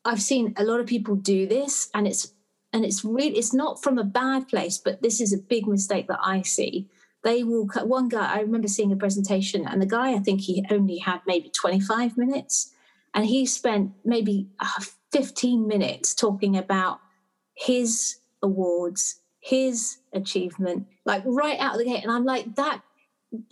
I've 0.03 0.21
seen 0.21 0.53
a 0.57 0.63
lot 0.63 0.79
of 0.79 0.87
people 0.87 1.15
do 1.15 1.45
this, 1.45 1.89
and 1.93 2.07
it's 2.07 2.33
and 2.73 2.85
it's 2.85 3.03
really 3.03 3.37
it's 3.37 3.53
not 3.53 3.81
from 3.83 3.97
a 3.97 4.03
bad 4.03 4.47
place, 4.47 4.77
but 4.77 5.01
this 5.01 5.19
is 5.19 5.33
a 5.33 5.37
big 5.37 5.67
mistake 5.67 6.07
that 6.07 6.19
I 6.21 6.41
see. 6.41 6.87
They 7.23 7.43
will 7.43 7.67
cut 7.67 7.87
one 7.87 8.09
guy 8.09 8.33
I 8.33 8.39
remember 8.39 8.67
seeing 8.67 8.91
a 8.91 8.95
presentation, 8.95 9.67
and 9.67 9.81
the 9.81 9.85
guy 9.85 10.13
I 10.13 10.19
think 10.19 10.41
he 10.41 10.65
only 10.71 10.97
had 10.97 11.21
maybe 11.27 11.49
25 11.49 12.17
minutes, 12.17 12.71
and 13.13 13.25
he 13.25 13.45
spent 13.45 13.91
maybe 14.03 14.47
uh, 14.59 14.83
15 15.11 15.67
minutes 15.67 16.15
talking 16.15 16.57
about 16.57 16.99
his 17.53 18.17
awards, 18.41 19.19
his 19.39 19.97
achievement, 20.13 20.87
like 21.05 21.23
right 21.25 21.59
out 21.59 21.73
of 21.73 21.79
the 21.79 21.85
gate. 21.85 22.03
And 22.03 22.11
I'm 22.11 22.25
like, 22.25 22.55
that 22.55 22.81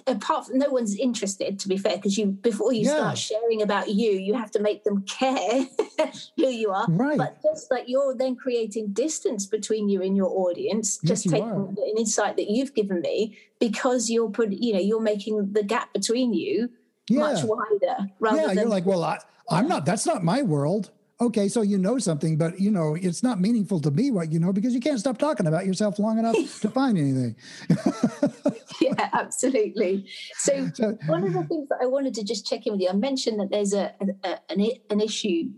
apart 0.08 0.48
from 0.48 0.60
no 0.60 0.70
one's 0.70 0.96
interested 0.98 1.58
to 1.58 1.68
be 1.70 1.78
fair 1.78 1.96
because 1.96 2.18
you 2.18 2.26
before 2.26 2.74
you 2.74 2.82
yeah. 2.82 2.96
start 2.96 3.18
sharing 3.18 3.62
about 3.62 3.90
you 3.90 4.12
you 4.12 4.34
have 4.34 4.52
to 4.52 4.60
make 4.60 4.84
them 4.84 5.02
care 5.04 5.66
who 6.38 6.48
you 6.50 6.70
are 6.70 6.86
right 6.90 7.18
but 7.18 7.42
just 7.42 7.72
like 7.72 7.86
you're 7.88 8.14
then 8.14 8.36
creating 8.36 8.88
distance 8.92 9.46
between 9.46 9.88
you 9.88 10.02
and 10.02 10.18
your 10.18 10.30
audience 10.30 11.00
yes, 11.04 11.24
just 11.24 11.34
taking 11.34 11.50
an 11.50 11.94
insight 11.98 12.36
that 12.36 12.50
you've 12.50 12.74
given 12.74 13.00
me 13.00 13.38
because 13.60 14.10
you're 14.10 14.30
put 14.30 14.52
you 14.52 14.74
know 14.74 14.80
you're 14.80 15.02
making 15.02 15.54
the 15.54 15.64
gap 15.64 15.94
between 15.94 16.34
you 16.34 16.70
yeah. 17.08 17.20
much 17.20 17.44
wider 17.46 18.10
yeah 18.22 18.48
than, 18.48 18.58
you're 18.58 18.66
like 18.66 18.86
well 18.86 19.04
I, 19.04 19.18
i'm 19.50 19.68
not 19.70 19.86
that's 19.86 20.06
not 20.06 20.24
my 20.24 20.42
world 20.42 20.92
okay, 21.22 21.50
so 21.50 21.62
you 21.62 21.78
know 21.78 21.98
something, 22.00 22.38
but 22.38 22.60
you 22.60 22.72
know 22.72 22.96
it's 22.96 23.24
not 23.24 23.40
meaningful 23.40 23.80
to 23.82 23.92
me 23.92 24.12
what 24.12 24.32
you 24.32 24.40
know 24.40 24.54
because 24.54 24.74
you 24.74 24.80
can't 24.80 25.00
stop 25.00 25.18
talking 25.18 25.48
about 25.48 25.66
yourself 25.66 26.00
long 26.00 26.18
enough 26.18 26.36
to 26.62 26.70
find 26.70 26.98
anything. 26.98 27.36
yeah, 28.82 29.10
absolutely. 29.14 30.08
So, 30.38 30.70
one 31.08 31.24
of 31.24 31.34
the 31.34 31.44
things 31.44 31.70
that 31.70 31.80
I 31.82 31.86
wanted 31.86 32.14
to 32.16 32.24
just 32.24 32.48
check 32.48 32.66
in 32.66 32.74
with 32.74 32.82
you, 32.82 32.90
I 32.90 32.94
mentioned 32.94 33.40
that 33.40 33.52
there's 33.52 33.74
a, 33.74 33.94
a 34.24 34.40
an, 34.50 34.68
an 34.90 35.02
issue 35.02 35.50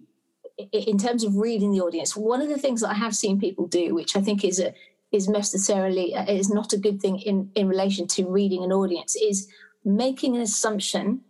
in 0.71 0.97
terms 0.97 1.23
of 1.23 1.35
reading 1.35 1.71
the 1.71 1.81
audience. 1.81 2.15
One 2.15 2.41
of 2.41 2.49
the 2.49 2.57
things 2.57 2.81
that 2.81 2.89
I 2.89 2.95
have 2.95 3.15
seen 3.15 3.39
people 3.39 3.67
do, 3.67 3.93
which 3.93 4.15
I 4.15 4.21
think 4.21 4.43
is 4.43 4.59
a 4.59 4.73
is 5.11 5.27
necessarily 5.27 6.15
uh, 6.15 6.25
is 6.25 6.49
not 6.49 6.73
a 6.73 6.77
good 6.77 7.01
thing 7.01 7.19
in 7.19 7.51
in 7.55 7.67
relation 7.67 8.07
to 8.07 8.25
reading 8.25 8.63
an 8.63 8.71
audience, 8.71 9.15
is 9.15 9.47
making 9.83 10.35
an 10.35 10.41
assumption 10.41 11.21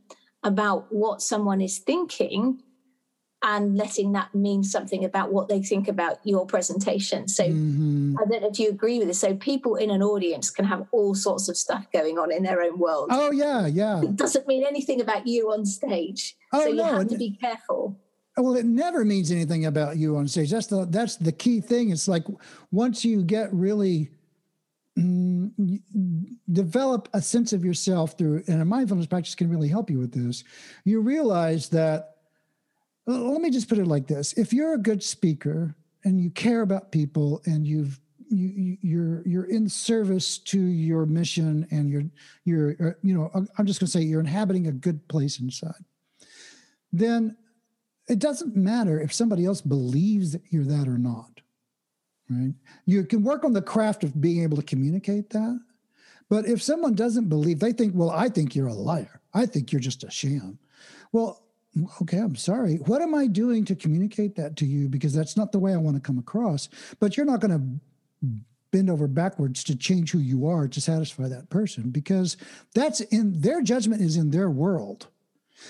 about 0.44 0.88
what 0.92 1.22
someone 1.22 1.62
is 1.62 1.80
thinking 1.80 2.62
and 3.44 3.76
letting 3.76 4.12
that 4.12 4.34
mean 4.36 4.64
something 4.64 5.04
about 5.04 5.34
what 5.34 5.50
they 5.50 5.62
think 5.62 5.88
about 5.88 6.20
your 6.24 6.46
presentation. 6.46 7.28
So 7.28 7.44
mm-hmm. 7.44 8.16
I 8.20 8.26
don't 8.30 8.42
know 8.42 8.50
if 8.50 8.60
you 8.60 8.70
agree 8.70 9.00
with 9.00 9.08
this. 9.08 9.20
So 9.20 9.36
people 9.36 9.76
in 9.76 9.90
an 9.90 10.04
audience 10.04 10.52
can 10.52 10.66
have 10.66 10.86
all 10.92 11.16
sorts 11.16 11.50
of 11.50 11.58
stuff 11.58 11.86
going 11.92 12.20
on 12.20 12.32
in 12.32 12.44
their 12.44 12.62
own 12.62 12.78
world. 12.78 13.10
Oh 13.12 13.32
yeah, 13.32 13.66
yeah. 13.66 14.02
It 14.02 14.16
doesn't 14.16 14.48
mean 14.48 14.64
anything 14.64 15.02
about 15.02 15.26
you 15.26 15.52
on 15.52 15.66
stage. 15.66 16.38
Oh, 16.54 16.62
so 16.62 16.70
you 16.70 16.76
no. 16.76 16.84
have 16.84 17.08
to 17.08 17.18
be 17.18 17.32
careful. 17.32 18.00
Well, 18.38 18.56
it 18.56 18.66
never 18.66 19.04
means 19.04 19.32
anything 19.32 19.66
about 19.66 19.98
you 19.98 20.18
on 20.18 20.28
stage. 20.28 20.52
That's 20.52 20.68
the 20.68 20.86
that's 20.86 21.18
the 21.18 21.32
key 21.32 21.62
thing. 21.62 21.90
It's 21.90 22.08
like 22.08 22.26
once 22.72 23.04
you 23.04 23.24
get 23.24 23.52
really 23.54 24.10
mm, 24.98 25.82
develop 26.52 27.10
a 27.14 27.22
sense 27.22 27.54
of 27.54 27.66
yourself 27.66 28.18
through 28.18 28.44
and 28.48 28.62
a 28.62 28.66
mindfulness 28.66 29.08
practice 29.08 29.36
can 29.36 29.50
really 29.50 29.68
help 29.68 29.90
you 29.90 30.00
with 30.00 30.14
this. 30.14 30.44
You 30.86 31.02
realize 31.02 31.70
that 31.70 32.11
let 33.06 33.42
me 33.42 33.50
just 33.50 33.68
put 33.68 33.78
it 33.78 33.88
like 33.88 34.08
this. 34.08 34.34
If 34.34 34.54
you're 34.54 34.74
a 34.74 34.78
good 34.78 35.04
speaker 35.04 35.76
and 36.04 36.20
you 36.20 36.30
care 36.30 36.62
about 36.62 36.92
people 36.92 37.42
and 37.46 37.66
you've 37.66 38.00
you, 38.32 38.78
you're 38.82 39.28
you're 39.28 39.46
in 39.46 39.68
service 39.68 40.38
to 40.38 40.60
your 40.60 41.06
mission 41.06 41.68
and 41.70 41.90
you're 41.90 42.04
you're 42.46 42.92
uh, 42.92 42.94
you 43.04 43.14
know 43.14 43.30
i'm 43.34 43.66
just 43.66 43.82
going 43.82 43.88
to 43.88 43.92
say 43.92 44.02
you're 44.02 44.22
inhabiting 44.22 44.68
a 44.68 44.72
good 44.72 45.06
place 45.10 45.40
inside 45.40 45.84
then 46.94 47.36
it 48.08 48.20
doesn't 48.20 48.56
matter 48.56 49.02
if 49.02 49.14
somebody 49.14 49.46
else 49.46 49.60
believes 49.60 50.32
that 50.32 50.42
you're 50.50 50.64
that 50.64 50.88
or 50.88 50.98
not 50.98 51.42
right? 52.30 52.54
You 52.86 53.04
can 53.04 53.22
work 53.24 53.44
on 53.44 53.52
the 53.52 53.62
craft 53.62 54.06
of 54.06 54.22
being 54.22 54.44
able 54.44 54.56
to 54.56 54.64
communicate 54.64 55.30
that 55.32 55.60
but 56.30 56.46
if 56.46 56.64
someone 56.64 56.96
doesn't 56.96 57.28
believe 57.28 57.60
they 57.60 57.74
think 57.74 57.94
well 57.94 58.12
i 58.12 58.30
think 58.30 58.56
you're 58.56 58.68
a 58.68 58.74
liar. 58.74 59.20
I 59.34 59.46
think 59.46 59.72
you're 59.72 59.82
just 59.82 60.04
a 60.04 60.12
sham. 60.12 60.58
Well 61.12 61.41
okay, 62.02 62.18
I'm 62.18 62.36
sorry. 62.36 62.76
What 62.76 63.02
am 63.02 63.16
I 63.16 63.28
doing 63.28 63.66
to 63.66 63.76
communicate 63.76 64.36
that 64.36 64.56
to 64.58 64.66
you? 64.66 64.90
Because 64.90 65.14
that's 65.14 65.38
not 65.38 65.52
the 65.52 65.60
way 65.60 65.74
I 65.74 65.78
want 65.78 65.96
to 65.96 66.02
come 66.02 66.18
across. 66.18 66.70
But 67.00 67.16
you're 67.16 67.26
not 67.26 67.40
going 67.40 67.52
to 68.22 68.30
bend 68.72 68.90
over 68.90 69.08
backwards 69.08 69.64
to 69.66 69.76
change 69.76 70.12
who 70.12 70.20
you 70.20 70.48
are 70.48 70.68
to 70.68 70.82
satisfy 70.82 71.28
that 71.28 71.50
person 71.50 71.90
because 71.90 72.38
that's 72.74 73.02
in 73.02 73.40
their 73.42 73.62
judgment 73.62 74.02
is 74.02 74.18
in 74.18 74.32
their 74.32 74.50
world. 74.50 75.08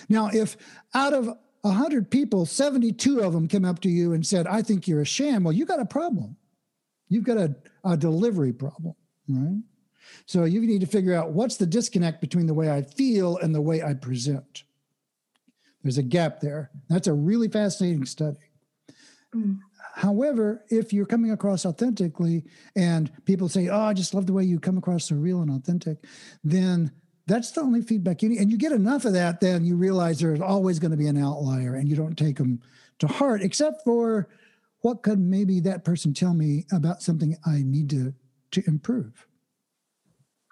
Now, 0.07 0.29
if 0.31 0.55
out 0.93 1.13
of 1.13 1.29
100 1.61 2.09
people, 2.09 2.45
72 2.45 3.19
of 3.19 3.33
them 3.33 3.47
came 3.47 3.65
up 3.65 3.79
to 3.81 3.89
you 3.89 4.13
and 4.13 4.25
said, 4.25 4.47
I 4.47 4.61
think 4.61 4.87
you're 4.87 5.01
a 5.01 5.05
sham, 5.05 5.43
well, 5.43 5.53
you 5.53 5.65
got 5.65 5.79
a 5.79 5.85
problem. 5.85 6.37
You've 7.09 7.23
got 7.23 7.37
a, 7.37 7.55
a 7.83 7.97
delivery 7.97 8.53
problem, 8.53 8.95
right? 9.27 9.61
So 10.25 10.45
you 10.45 10.61
need 10.61 10.81
to 10.81 10.87
figure 10.87 11.15
out 11.15 11.31
what's 11.31 11.57
the 11.57 11.65
disconnect 11.65 12.21
between 12.21 12.45
the 12.47 12.53
way 12.53 12.71
I 12.71 12.83
feel 12.83 13.37
and 13.37 13.53
the 13.53 13.61
way 13.61 13.81
I 13.81 13.93
present. 13.93 14.63
There's 15.83 15.97
a 15.97 16.03
gap 16.03 16.39
there. 16.39 16.71
That's 16.89 17.07
a 17.07 17.13
really 17.13 17.47
fascinating 17.47 18.05
study. 18.05 18.37
Mm. 19.35 19.59
However, 19.95 20.63
if 20.69 20.93
you're 20.93 21.05
coming 21.05 21.31
across 21.31 21.65
authentically 21.65 22.45
and 22.75 23.11
people 23.25 23.49
say, 23.49 23.67
Oh, 23.67 23.81
I 23.81 23.93
just 23.93 24.13
love 24.13 24.25
the 24.25 24.33
way 24.33 24.43
you 24.43 24.59
come 24.59 24.77
across 24.77 25.05
so 25.05 25.15
real 25.15 25.41
and 25.41 25.51
authentic, 25.51 26.05
then 26.43 26.91
that's 27.27 27.51
the 27.51 27.61
only 27.61 27.81
feedback 27.81 28.21
you 28.21 28.29
need. 28.29 28.39
And 28.39 28.51
you 28.51 28.57
get 28.57 28.71
enough 28.71 29.05
of 29.05 29.13
that, 29.13 29.41
then 29.41 29.63
you 29.65 29.75
realize 29.75 30.19
there's 30.19 30.41
always 30.41 30.79
going 30.79 30.91
to 30.91 30.97
be 30.97 31.07
an 31.07 31.21
outlier 31.21 31.75
and 31.75 31.87
you 31.87 31.95
don't 31.95 32.17
take 32.17 32.37
them 32.37 32.61
to 32.99 33.07
heart, 33.07 33.41
except 33.41 33.83
for 33.83 34.29
what 34.79 35.03
could 35.03 35.19
maybe 35.19 35.59
that 35.61 35.83
person 35.83 36.13
tell 36.13 36.33
me 36.33 36.65
about 36.71 37.01
something 37.01 37.37
I 37.45 37.61
need 37.63 37.89
to, 37.91 38.13
to 38.51 38.63
improve. 38.67 39.27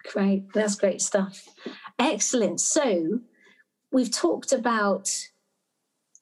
Great. 0.04 0.52
That's 0.54 0.76
great 0.76 1.00
stuff. 1.00 1.46
Excellent. 1.98 2.60
So, 2.60 3.20
we've 3.92 4.10
talked 4.10 4.52
about 4.52 5.28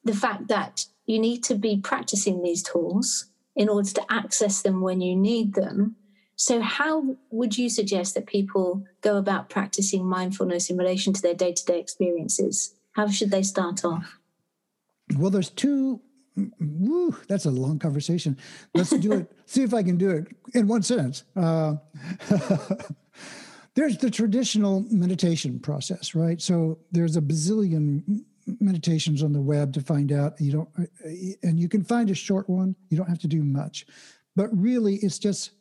the 0.05 0.15
fact 0.15 0.49
that 0.49 0.87
you 1.07 1.19
need 1.19 1.43
to 1.45 1.55
be 1.55 1.79
practicing 1.79 2.43
these 2.43 2.63
tools 2.63 3.27
in 3.57 3.69
order 3.69 3.91
to 3.91 4.05
access 4.09 4.63
them 4.63 4.81
when 4.81 5.01
you 5.01 5.17
need 5.17 5.55
them. 5.55 5.97
So, 6.37 6.61
how 6.61 7.17
would 7.31 7.59
you 7.59 7.69
suggest 7.69 8.15
that 8.15 8.27
people 8.27 8.85
go 9.01 9.17
about 9.17 9.51
practicing 9.51 10.07
mindfulness 10.07 10.71
in 10.71 10.77
relation 10.77 11.13
to 11.13 11.21
their 11.21 11.35
day 11.35 11.53
to 11.53 11.65
day 11.65 11.81
experiences? 11.81 12.75
How 12.93 13.09
should 13.09 13.31
they 13.33 13.43
start 13.43 13.85
off? 13.85 14.19
Well, 15.17 15.31
there's 15.31 15.51
two. 15.51 16.01
Woo, 16.61 17.17
that's 17.27 17.47
a 17.47 17.51
long 17.51 17.81
conversation. 17.81 18.39
Let's 18.73 18.91
do 18.91 19.13
it. 19.13 19.33
See 19.47 19.65
if 19.65 19.75
I 19.75 19.83
can 19.83 19.97
do 19.97 20.11
it 20.11 20.29
in 20.55 20.69
one 20.69 20.83
sentence. 20.83 21.25
Uh, 21.35 21.77
there's 23.79 23.97
the 23.97 24.11
traditional 24.11 24.85
meditation 24.91 25.61
process, 25.61 26.13
right? 26.17 26.43
So 26.43 26.81
there's 26.91 27.17
a 27.17 27.21
bazillion 27.21 28.25
meditations 28.59 29.23
on 29.23 29.33
the 29.33 29.41
web 29.41 29.73
to 29.75 29.81
find 29.81 30.11
out. 30.11 30.41
You 30.41 30.51
don't, 30.51 30.69
and 31.45 31.61
you 31.61 31.69
can 31.69 31.85
find 31.85 32.11
a 32.11 32.15
short 32.15 32.51
one. 32.51 32.75
You 32.91 32.97
don't 32.97 33.09
have 33.09 33.21
to 33.21 33.29
do 33.29 33.45
much, 33.45 33.87
but 34.35 34.49
really, 34.53 34.97
it's 34.97 35.21
just. 35.21 35.53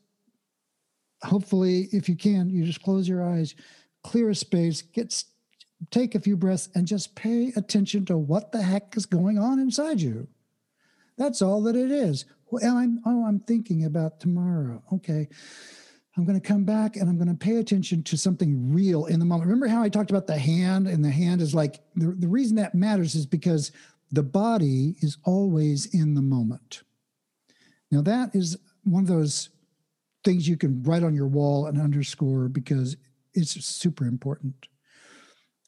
Hopefully, 1.23 1.89
if 1.91 2.07
you 2.09 2.15
can, 2.15 2.49
you 2.49 2.63
just 2.63 2.81
close 2.83 3.07
your 3.07 3.23
eyes, 3.23 3.55
clear 4.03 4.29
a 4.29 4.35
space, 4.35 4.81
get 4.81 5.23
take 5.91 6.15
a 6.15 6.19
few 6.19 6.37
breaths, 6.37 6.69
and 6.73 6.87
just 6.87 7.15
pay 7.15 7.53
attention 7.55 8.05
to 8.05 8.17
what 8.17 8.51
the 8.51 8.63
heck 8.63 8.97
is 8.97 9.05
going 9.05 9.37
on 9.37 9.59
inside 9.59 10.01
you. 10.01 10.27
That's 11.19 11.43
all 11.43 11.61
that 11.63 11.75
it 11.75 11.91
is. 11.91 12.25
Well, 12.49 12.77
I'm 12.77 12.99
oh, 13.05 13.25
I'm 13.25 13.41
thinking 13.41 13.85
about 13.85 14.19
tomorrow. 14.19 14.81
Okay. 14.93 15.27
I'm 16.17 16.25
going 16.25 16.39
to 16.39 16.45
come 16.45 16.63
back 16.63 16.95
and 16.95 17.07
I'm 17.07 17.17
going 17.17 17.27
to 17.27 17.35
pay 17.35 17.57
attention 17.57 18.01
to 18.03 18.17
something 18.17 18.73
real 18.73 19.05
in 19.05 19.19
the 19.19 19.25
moment. 19.25 19.47
Remember 19.47 19.67
how 19.67 19.83
I 19.83 19.89
talked 19.89 20.09
about 20.09 20.25
the 20.25 20.37
hand, 20.37 20.87
and 20.87 21.05
the 21.05 21.11
hand 21.11 21.41
is 21.41 21.53
like 21.53 21.79
the, 21.95 22.07
the 22.17 22.27
reason 22.27 22.55
that 22.55 22.73
matters 22.73 23.13
is 23.13 23.27
because 23.27 23.71
the 24.11 24.23
body 24.23 24.95
is 25.01 25.17
always 25.25 25.85
in 25.93 26.15
the 26.15 26.21
moment. 26.21 26.81
Now, 27.91 28.01
that 28.01 28.31
is 28.33 28.57
one 28.83 29.03
of 29.03 29.07
those 29.07 29.49
things 30.23 30.47
you 30.47 30.57
can 30.57 30.81
write 30.81 31.03
on 31.03 31.13
your 31.13 31.27
wall 31.27 31.67
and 31.67 31.79
underscore 31.79 32.49
because 32.49 32.97
it's 33.35 33.63
super 33.63 34.05
important. 34.05 34.67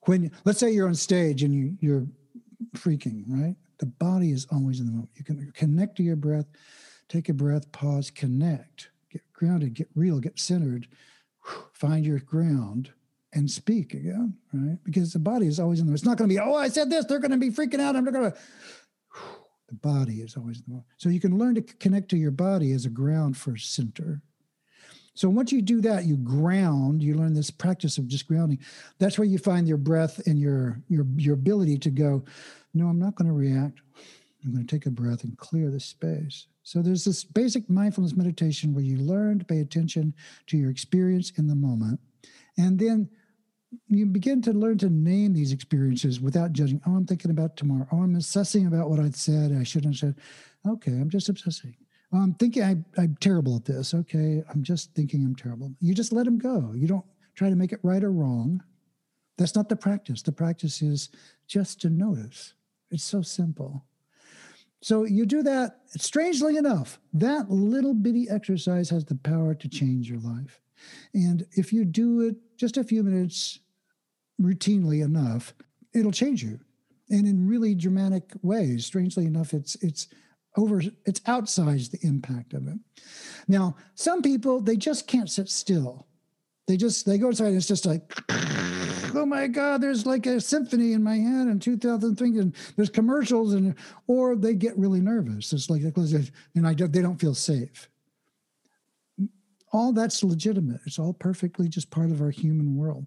When 0.06 0.32
let's 0.46 0.60
say 0.60 0.72
you're 0.72 0.88
on 0.88 0.96
stage 0.96 1.44
and 1.44 1.54
you, 1.54 1.78
you're 1.80 2.08
freaking, 2.76 3.24
right? 3.28 3.56
The 3.78 3.86
body 3.86 4.32
is 4.32 4.48
always 4.52 4.80
in 4.80 4.88
the 4.88 4.94
moment. 4.94 5.12
You 5.14 5.24
can 5.24 5.52
connect 5.54 5.98
to 5.98 6.04
your 6.04 6.16
breath, 6.16 6.48
take 7.08 7.30
a 7.30 7.34
breath, 7.34 7.72
pause, 7.72 8.10
connect 8.10 8.90
get 9.10 9.22
grounded, 9.34 9.74
get 9.74 9.90
real, 9.96 10.20
get 10.20 10.40
centered, 10.40 10.88
find 11.74 12.06
your 12.06 12.20
ground 12.20 12.92
and 13.34 13.50
speak 13.50 13.94
again, 13.94 14.36
right? 14.54 14.78
Because 14.84 15.14
the 15.14 15.20
body 15.20 15.48
is 15.48 15.60
always 15.60 15.80
in 15.80 15.86
there. 15.86 15.96
It's 15.96 16.06
not 16.06 16.18
going 16.18 16.30
to 16.30 16.34
be, 16.34 16.40
oh, 16.40 16.56
I 16.56 16.70
said 16.70 16.90
this, 16.90 17.06
they're 17.06 17.20
going 17.20 17.32
to 17.32 17.38
be 17.38 17.52
freaking 17.52 17.80
out. 17.80 17.96
I'm 17.96 18.06
not 18.06 18.14
going 18.14 18.32
to. 18.32 18.38
The 19.68 19.76
body 19.76 20.22
is 20.22 20.36
always 20.36 20.64
the 20.64 20.84
So 20.98 21.10
you 21.10 21.20
can 21.20 21.38
learn 21.38 21.54
to 21.56 21.62
connect 21.62 22.10
to 22.10 22.18
your 22.18 22.32
body 22.32 22.72
as 22.72 22.86
a 22.86 22.90
ground 22.90 23.38
for 23.38 23.56
center. 23.56 24.24
So 25.14 25.30
once 25.30 25.52
you 25.52 25.62
do 25.62 25.82
that, 25.82 26.06
you 26.06 26.18
ground. 26.18 27.04
You 27.04 27.14
learn 27.14 27.34
this 27.34 27.52
practice 27.52 27.98
of 27.98 28.08
just 28.08 28.28
grounding. 28.28 28.60
That's 28.98 29.20
where 29.20 29.28
you 29.28 29.38
find 29.38 29.68
your 29.68 29.78
breath 29.78 30.26
and 30.26 30.40
your 30.40 30.82
your 30.88 31.06
your 31.18 31.34
ability 31.34 31.78
to 31.80 31.90
go. 31.90 32.24
No, 32.74 32.88
I'm 32.88 33.00
not 33.00 33.16
going 33.16 33.28
to 33.28 33.34
react. 33.34 33.82
I'm 34.44 34.54
going 34.54 34.66
to 34.66 34.76
take 34.76 34.86
a 34.86 34.92
breath 34.92 35.24
and 35.24 35.38
clear 35.38 35.70
the 35.70 35.80
space. 35.80 36.48
So 36.64 36.82
there's 36.82 37.04
this 37.04 37.24
basic 37.24 37.70
mindfulness 37.70 38.16
meditation 38.16 38.74
where 38.74 38.84
you 38.84 38.98
learn 38.98 39.40
to 39.40 39.46
pay 39.46 39.60
attention 39.60 40.14
to 40.48 40.58
your 40.58 40.70
experience 40.70 41.32
in 41.38 41.48
the 41.48 41.56
moment. 41.56 42.00
And 42.58 42.80
then 42.80 43.10
you 43.88 44.06
begin 44.06 44.42
to 44.44 44.54
learn 44.54 44.78
to 44.80 44.90
name 44.90 45.34
these 45.34 45.52
experiences 45.52 46.20
without 46.20 46.54
judging. 46.54 46.82
Oh, 46.88 46.96
I'm 46.96 47.06
thinking 47.06 47.32
about 47.32 47.58
tomorrow. 47.58 47.88
Oh, 47.92 48.04
I'm 48.04 48.16
obsessing 48.16 48.68
about 48.68 48.90
what 48.90 49.00
I 49.00 49.10
said. 49.12 49.52
I 49.52 49.64
shouldn't 49.64 49.96
have 49.96 50.00
said. 50.00 50.16
Okay, 50.68 50.92
I'm 50.92 51.10
just 51.10 51.30
obsessing. 51.30 51.76
Oh, 52.12 52.18
I'm 52.18 52.34
thinking 52.34 52.64
I, 52.64 52.78
I'm 53.00 53.16
terrible 53.20 53.56
at 53.56 53.66
this. 53.66 53.94
Okay, 53.94 54.44
I'm 54.50 54.64
just 54.64 54.94
thinking 54.96 55.24
I'm 55.26 55.36
terrible. 55.36 55.72
You 55.80 55.94
just 55.94 56.12
let 56.12 56.26
them 56.26 56.40
go. 56.40 56.72
You 56.76 56.88
don't 56.88 57.06
try 57.36 57.50
to 57.50 57.56
make 57.56 57.72
it 57.72 57.80
right 57.84 58.04
or 58.04 58.12
wrong. 58.12 58.64
That's 59.38 59.56
not 59.56 59.70
the 59.70 59.76
practice. 59.76 60.22
The 60.22 60.32
practice 60.32 60.82
is 60.82 61.10
just 61.48 61.80
to 61.82 61.90
notice. 61.90 62.54
It's 62.92 63.04
so 63.04 63.22
simple. 63.22 63.86
So 64.82 65.04
you 65.04 65.26
do 65.26 65.44
that, 65.44 65.80
strangely 65.88 66.56
enough, 66.58 67.00
that 67.14 67.50
little 67.50 67.94
bitty 67.94 68.28
exercise 68.30 68.90
has 68.90 69.06
the 69.06 69.16
power 69.16 69.54
to 69.54 69.68
change 69.68 70.10
your 70.10 70.20
life. 70.20 70.62
And 71.14 71.46
if 71.52 71.74
you 71.74 71.84
do 71.84 72.22
it 72.22 72.36
just 72.58 72.78
a 72.78 72.84
few 72.84 73.04
minutes 73.04 73.60
routinely 74.42 75.04
enough, 75.04 75.54
it'll 75.94 76.12
change 76.12 76.44
you. 76.44 76.60
And 77.10 77.28
in 77.28 77.48
really 77.48 77.76
dramatic 77.76 78.32
ways. 78.42 78.86
Strangely 78.86 79.26
enough, 79.26 79.54
it's 79.54 79.76
it's 79.76 80.08
over 80.56 80.82
it's 81.06 81.20
outsized 81.22 81.92
the 81.92 82.08
impact 82.08 82.54
of 82.54 82.68
it. 82.68 82.78
Now, 83.48 83.76
some 83.96 84.22
people 84.22 84.62
they 84.62 84.78
just 84.78 85.08
can't 85.08 85.30
sit 85.30 85.50
still. 85.50 86.08
They 86.68 86.78
just 86.78 87.06
they 87.06 87.18
go 87.18 87.30
inside 87.30 87.48
and 87.48 87.58
it's 87.58 87.68
just 87.68 87.88
like 87.88 88.14
oh 89.20 89.26
my 89.26 89.48
God, 89.48 89.82
there's 89.82 90.06
like 90.06 90.26
a 90.26 90.40
symphony 90.40 90.94
in 90.94 91.04
my 91.04 91.18
head 91.18 91.48
and 91.48 91.62
2003, 91.62 92.38
and 92.40 92.56
there's 92.78 92.90
commercials, 92.90 93.54
and 93.54 93.76
or 94.08 94.36
they 94.36 94.54
get 94.54 94.78
really 94.78 95.02
nervous. 95.02 95.52
It's 95.52 95.70
like 95.70 95.82
and 96.56 96.68
I 96.68 96.74
they 96.74 97.02
don't 97.02 97.20
feel 97.20 97.36
safe. 97.36 97.90
All 99.74 99.92
that's 99.92 100.24
legitimate. 100.24 100.82
It's 100.86 100.98
all 100.98 101.14
perfectly 101.14 101.68
just 101.68 101.92
part 101.92 102.12
of 102.12 102.22
our 102.22 102.32
human 102.32 102.76
world. 102.76 103.06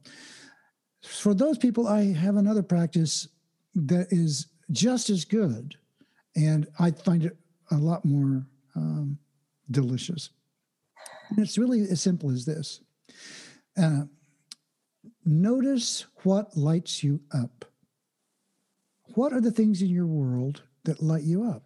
For 1.02 1.34
those 1.34 1.58
people, 1.58 1.88
I 1.88 2.12
have 2.12 2.36
another 2.36 2.62
practice 2.62 3.26
that 3.74 4.08
is 4.10 4.48
just 4.70 5.08
as 5.08 5.24
good, 5.24 5.76
and 6.36 6.66
I 6.78 6.90
find 6.90 7.24
it 7.24 7.36
a 7.70 7.76
lot 7.76 8.04
more 8.04 8.46
um, 8.76 9.18
delicious. 9.70 10.28
And 11.30 11.38
it's 11.38 11.56
really 11.56 11.80
as 11.80 12.02
simple 12.02 12.30
as 12.30 12.44
this. 12.44 12.82
Uh, 13.80 14.02
Notice 15.24 16.06
what 16.22 16.56
lights 16.56 17.02
you 17.02 17.20
up. 17.32 17.64
What 19.14 19.32
are 19.32 19.40
the 19.40 19.50
things 19.50 19.82
in 19.82 19.88
your 19.88 20.06
world 20.06 20.62
that 20.84 21.02
light 21.02 21.22
you 21.22 21.44
up? 21.44 21.62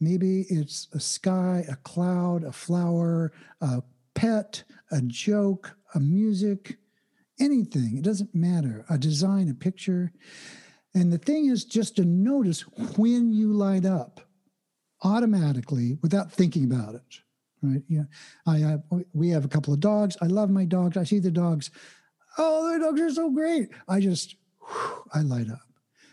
Maybe 0.00 0.46
it's 0.48 0.88
a 0.92 1.00
sky, 1.00 1.64
a 1.68 1.76
cloud, 1.76 2.44
a 2.44 2.52
flower, 2.52 3.32
a 3.60 3.82
pet, 4.14 4.62
a 4.90 5.00
joke, 5.02 5.76
a 5.94 6.00
music, 6.00 6.78
anything. 7.40 7.96
It 7.96 8.04
doesn't 8.04 8.34
matter. 8.34 8.84
A 8.88 8.96
design, 8.96 9.48
a 9.48 9.54
picture. 9.54 10.12
And 10.94 11.12
the 11.12 11.18
thing 11.18 11.46
is 11.46 11.64
just 11.64 11.96
to 11.96 12.04
notice 12.04 12.60
when 12.96 13.32
you 13.32 13.52
light 13.52 13.84
up 13.84 14.20
automatically 15.02 15.98
without 16.00 16.32
thinking 16.32 16.64
about 16.64 16.94
it. 16.94 17.20
Right? 17.60 17.82
Yeah. 17.88 18.04
I 18.46 18.58
have, 18.58 18.82
we 19.12 19.30
have 19.30 19.44
a 19.44 19.48
couple 19.48 19.74
of 19.74 19.80
dogs. 19.80 20.16
I 20.22 20.26
love 20.26 20.48
my 20.48 20.64
dogs. 20.64 20.96
I 20.96 21.04
see 21.04 21.18
the 21.18 21.30
dogs 21.30 21.70
oh, 22.36 22.72
the 22.72 22.84
dogs 22.84 23.00
are 23.00 23.10
so 23.10 23.30
great. 23.30 23.68
I 23.88 24.00
just, 24.00 24.36
whew, 24.60 25.04
I 25.14 25.20
light 25.22 25.50
up. 25.50 25.60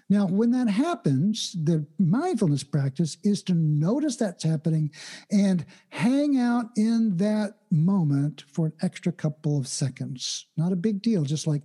Now, 0.08 0.28
when 0.28 0.52
that 0.52 0.70
happens, 0.70 1.56
the 1.60 1.88
mindfulness 1.98 2.64
practice 2.64 3.18
is 3.24 3.42
to 3.44 3.54
notice 3.56 4.18
that's 4.18 4.44
happening 4.44 4.92
and 5.32 5.66
hang 5.90 6.38
out 6.38 6.66
in 6.78 7.18
that 7.18 7.56
moment 7.72 8.44
for 8.48 8.68
an 8.68 8.74
extra 8.84 9.12
couple 9.12 9.58
of 9.58 9.68
seconds. 9.68 10.46
Not 10.58 10.72
a 10.72 10.76
big 10.76 11.02
deal, 11.02 11.24
just 11.24 11.48
like 11.48 11.64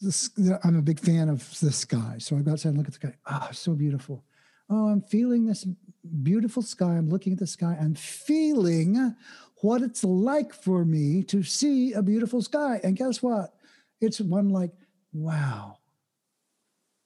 this, 0.00 0.30
I'm 0.64 0.76
a 0.76 0.82
big 0.82 0.98
fan 0.98 1.28
of 1.28 1.58
the 1.60 1.70
sky. 1.70 2.16
So 2.18 2.36
I 2.36 2.40
go 2.40 2.52
outside 2.52 2.70
and 2.70 2.78
look 2.78 2.88
at 2.88 2.94
the 2.94 3.08
sky. 3.08 3.14
Ah, 3.24 3.46
oh, 3.48 3.52
so 3.52 3.74
beautiful. 3.74 4.24
Oh, 4.68 4.88
I'm 4.88 5.02
feeling 5.02 5.46
this 5.46 5.64
beautiful 6.22 6.62
sky. 6.62 6.96
I'm 6.96 7.08
looking 7.08 7.34
at 7.34 7.38
the 7.38 7.46
sky. 7.46 7.76
I'm 7.80 7.94
feeling 7.94 9.14
what 9.58 9.82
it's 9.82 10.02
like 10.02 10.52
for 10.52 10.84
me 10.84 11.22
to 11.24 11.42
see 11.42 11.92
a 11.92 12.02
beautiful 12.02 12.42
sky. 12.42 12.80
And 12.82 12.96
guess 12.96 13.22
what? 13.22 13.53
It's 14.04 14.20
one 14.20 14.50
like, 14.50 14.72
wow, 15.12 15.78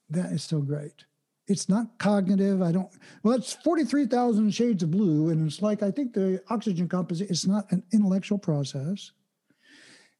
that 0.09 0.31
is 0.31 0.43
so 0.43 0.59
great. 0.59 1.05
It's 1.47 1.67
not 1.67 1.97
cognitive. 1.97 2.61
I 2.61 2.71
don't, 2.71 2.89
well, 3.23 3.35
it's 3.35 3.53
43,000 3.53 4.51
shades 4.51 4.83
of 4.83 4.91
blue. 4.91 5.29
And 5.29 5.47
it's 5.47 5.61
like, 5.61 5.81
I 5.81 5.89
think 5.89 6.13
the 6.13 6.41
oxygen 6.49 6.87
composition, 6.87 7.31
it's 7.31 7.47
not 7.47 7.71
an 7.71 7.83
intellectual 7.91 8.37
process. 8.37 9.11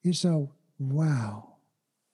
It's 0.03 0.25
a 0.25 0.47
wow. 0.79 1.57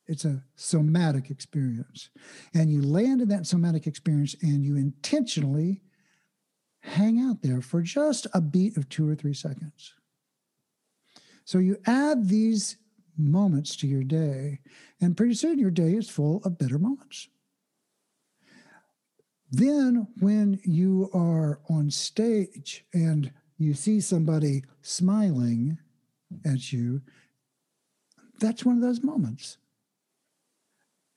It's 0.07 0.25
a 0.25 0.43
somatic 0.55 1.29
experience. 1.29 2.09
And 2.53 2.69
you 2.69 2.81
land 2.81 3.21
in 3.21 3.29
that 3.29 3.47
somatic 3.47 3.87
experience 3.87 4.35
and 4.41 4.63
you 4.63 4.75
intentionally 4.75 5.81
hang 6.79 7.19
out 7.19 7.41
there 7.41 7.61
for 7.61 7.81
just 7.81 8.27
a 8.33 8.41
beat 8.41 8.77
of 8.77 8.89
two 8.89 9.09
or 9.09 9.15
three 9.15 9.33
seconds. 9.33 9.93
So 11.45 11.57
you 11.59 11.77
add 11.85 12.27
these 12.27 12.77
moments 13.17 13.75
to 13.77 13.87
your 13.87 14.03
day. 14.03 14.59
And 15.01 15.17
pretty 15.17 15.33
soon 15.33 15.59
your 15.59 15.71
day 15.71 15.93
is 15.93 16.09
full 16.09 16.41
of 16.43 16.57
better 16.57 16.79
moments. 16.79 17.27
Then, 19.51 20.07
when 20.19 20.59
you 20.63 21.09
are 21.13 21.59
on 21.69 21.91
stage 21.91 22.83
and 22.93 23.31
you 23.57 23.73
see 23.73 24.01
somebody 24.01 24.63
smiling 24.81 25.77
at 26.43 26.73
you, 26.73 27.01
that's 28.39 28.65
one 28.65 28.75
of 28.75 28.81
those 28.81 29.03
moments. 29.03 29.57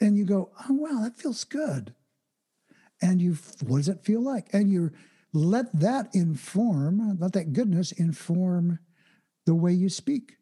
And 0.00 0.16
you 0.16 0.24
go, 0.24 0.50
oh, 0.68 0.74
wow, 0.74 1.00
that 1.02 1.16
feels 1.16 1.42
good. 1.44 1.94
And 3.02 3.20
you, 3.20 3.36
what 3.66 3.78
does 3.78 3.88
it 3.88 4.04
feel 4.04 4.22
like? 4.22 4.48
And 4.52 4.70
you 4.70 4.92
let 5.32 5.72
that 5.80 6.14
inform, 6.14 7.18
let 7.18 7.32
that 7.32 7.52
goodness 7.52 7.92
inform 7.92 8.78
the 9.46 9.54
way 9.54 9.72
you 9.72 9.88
speak. 9.88 10.37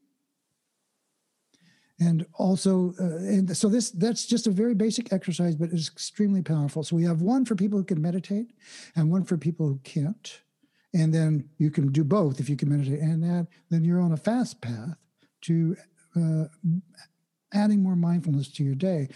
And 1.98 2.26
also 2.34 2.94
uh, 3.00 3.16
and 3.16 3.56
so 3.56 3.68
this 3.68 3.90
that's 3.90 4.26
just 4.26 4.46
a 4.46 4.50
very 4.50 4.74
basic 4.74 5.12
exercise 5.12 5.56
but 5.56 5.70
it's 5.72 5.88
extremely 5.88 6.42
powerful. 6.42 6.82
So 6.82 6.96
we 6.96 7.04
have 7.04 7.22
one 7.22 7.44
for 7.44 7.54
people 7.54 7.78
who 7.78 7.84
can 7.84 8.02
meditate 8.02 8.52
and 8.94 9.10
one 9.10 9.24
for 9.24 9.36
people 9.36 9.66
who 9.66 9.80
can't. 9.82 10.40
And 10.94 11.12
then 11.12 11.48
you 11.58 11.70
can 11.70 11.92
do 11.92 12.04
both 12.04 12.40
if 12.40 12.48
you 12.48 12.56
can 12.56 12.70
meditate. 12.70 13.00
And 13.00 13.22
that 13.22 13.46
then 13.70 13.84
you're 13.84 14.00
on 14.00 14.12
a 14.12 14.16
fast 14.16 14.60
path 14.60 14.96
to 15.42 15.76
uh, 16.14 16.44
adding 17.52 17.82
more 17.82 17.96
mindfulness 17.96 18.48
to 18.52 18.64
your 18.64 18.74
day. 18.74 19.08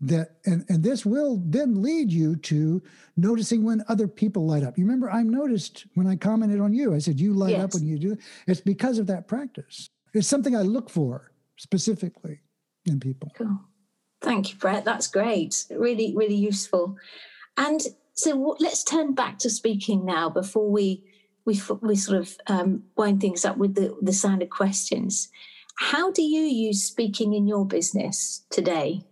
That 0.00 0.36
and, 0.46 0.64
and 0.68 0.82
this 0.82 1.04
will 1.04 1.42
then 1.44 1.82
lead 1.82 2.12
you 2.12 2.36
to 2.36 2.80
noticing 3.16 3.64
when 3.64 3.82
other 3.88 4.06
people 4.06 4.46
light 4.46 4.62
up. 4.62 4.78
You 4.78 4.84
remember 4.84 5.10
i 5.10 5.24
noticed 5.24 5.86
when 5.94 6.06
i 6.06 6.14
commented 6.14 6.60
on 6.60 6.72
you 6.72 6.94
i 6.94 6.98
said 6.98 7.18
you 7.18 7.34
light 7.34 7.50
yes. 7.50 7.64
up 7.64 7.74
when 7.74 7.84
you 7.84 7.98
do 7.98 8.16
it's 8.46 8.60
because 8.60 9.00
of 9.00 9.08
that 9.08 9.26
practice. 9.26 9.90
It's 10.14 10.28
something 10.28 10.54
i 10.54 10.62
look 10.62 10.88
for 10.88 11.27
specifically 11.58 12.40
in 12.86 12.98
people. 13.00 13.30
Cool. 13.36 13.60
thank 14.22 14.50
you 14.50 14.56
brett. 14.56 14.84
That's 14.84 15.08
great. 15.08 15.66
Really 15.70 16.14
really 16.16 16.36
useful. 16.36 16.96
And 17.56 17.82
so 18.14 18.56
let's 18.58 18.82
turn 18.82 19.14
back 19.14 19.38
to 19.40 19.50
speaking 19.50 20.04
now 20.04 20.30
before 20.30 20.70
we 20.70 21.04
we, 21.44 21.60
we 21.80 21.96
sort 21.96 22.18
of 22.18 22.36
um, 22.46 22.82
wind 22.96 23.22
things 23.22 23.46
up 23.46 23.56
with 23.56 23.74
the, 23.74 23.96
the 24.02 24.12
sound 24.12 24.42
of 24.42 24.50
questions. 24.50 25.28
How 25.78 26.10
do 26.10 26.22
you 26.22 26.42
use 26.42 26.84
speaking 26.84 27.32
in 27.32 27.46
your 27.46 27.64
business 27.64 28.44
today? 28.50 29.02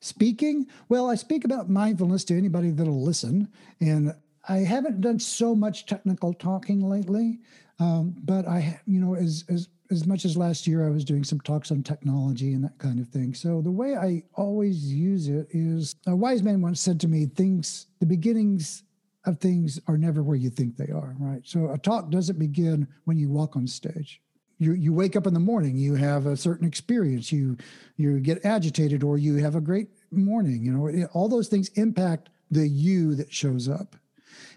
Speaking, 0.00 0.66
well, 0.88 1.10
I 1.10 1.16
speak 1.16 1.44
about 1.44 1.68
mindfulness 1.68 2.24
to 2.26 2.38
anybody 2.38 2.70
that'll 2.70 3.02
listen. 3.02 3.48
And 3.80 4.14
I 4.48 4.58
haven't 4.58 5.00
done 5.00 5.18
so 5.18 5.54
much 5.54 5.86
technical 5.86 6.32
talking 6.32 6.80
lately, 6.80 7.40
um, 7.80 8.14
but 8.22 8.46
I, 8.46 8.80
you 8.86 9.00
know, 9.00 9.14
as, 9.14 9.44
as 9.48 9.68
as 9.90 10.06
much 10.06 10.24
as 10.24 10.36
last 10.36 10.66
year, 10.66 10.86
I 10.86 10.90
was 10.90 11.04
doing 11.04 11.24
some 11.24 11.40
talks 11.40 11.70
on 11.70 11.82
technology 11.82 12.52
and 12.52 12.64
that 12.64 12.78
kind 12.78 13.00
of 13.00 13.08
thing. 13.08 13.34
So 13.34 13.60
the 13.60 13.70
way 13.70 13.96
I 13.96 14.22
always 14.34 14.92
use 14.92 15.28
it 15.28 15.48
is 15.50 15.96
a 16.06 16.14
wise 16.14 16.42
man 16.42 16.62
once 16.62 16.80
said 16.80 17.00
to 17.00 17.08
me, 17.08 17.26
"Things, 17.26 17.86
the 17.98 18.06
beginnings 18.06 18.84
of 19.24 19.38
things 19.38 19.80
are 19.86 19.98
never 19.98 20.22
where 20.22 20.36
you 20.36 20.50
think 20.50 20.76
they 20.76 20.90
are." 20.90 21.16
Right. 21.18 21.42
So 21.44 21.70
a 21.70 21.78
talk 21.78 22.10
doesn't 22.10 22.38
begin 22.38 22.86
when 23.04 23.18
you 23.18 23.28
walk 23.28 23.56
on 23.56 23.66
stage 23.66 24.20
you 24.60 24.74
you 24.74 24.92
wake 24.92 25.16
up 25.16 25.26
in 25.26 25.34
the 25.34 25.40
morning 25.40 25.76
you 25.76 25.94
have 25.94 26.26
a 26.26 26.36
certain 26.36 26.66
experience 26.66 27.32
you 27.32 27.56
you 27.96 28.20
get 28.20 28.44
agitated 28.44 29.02
or 29.02 29.18
you 29.18 29.36
have 29.36 29.56
a 29.56 29.60
great 29.60 29.88
morning 30.12 30.62
you 30.62 30.70
know 30.70 31.08
all 31.12 31.28
those 31.28 31.48
things 31.48 31.68
impact 31.70 32.28
the 32.50 32.68
you 32.68 33.14
that 33.14 33.32
shows 33.32 33.68
up 33.68 33.96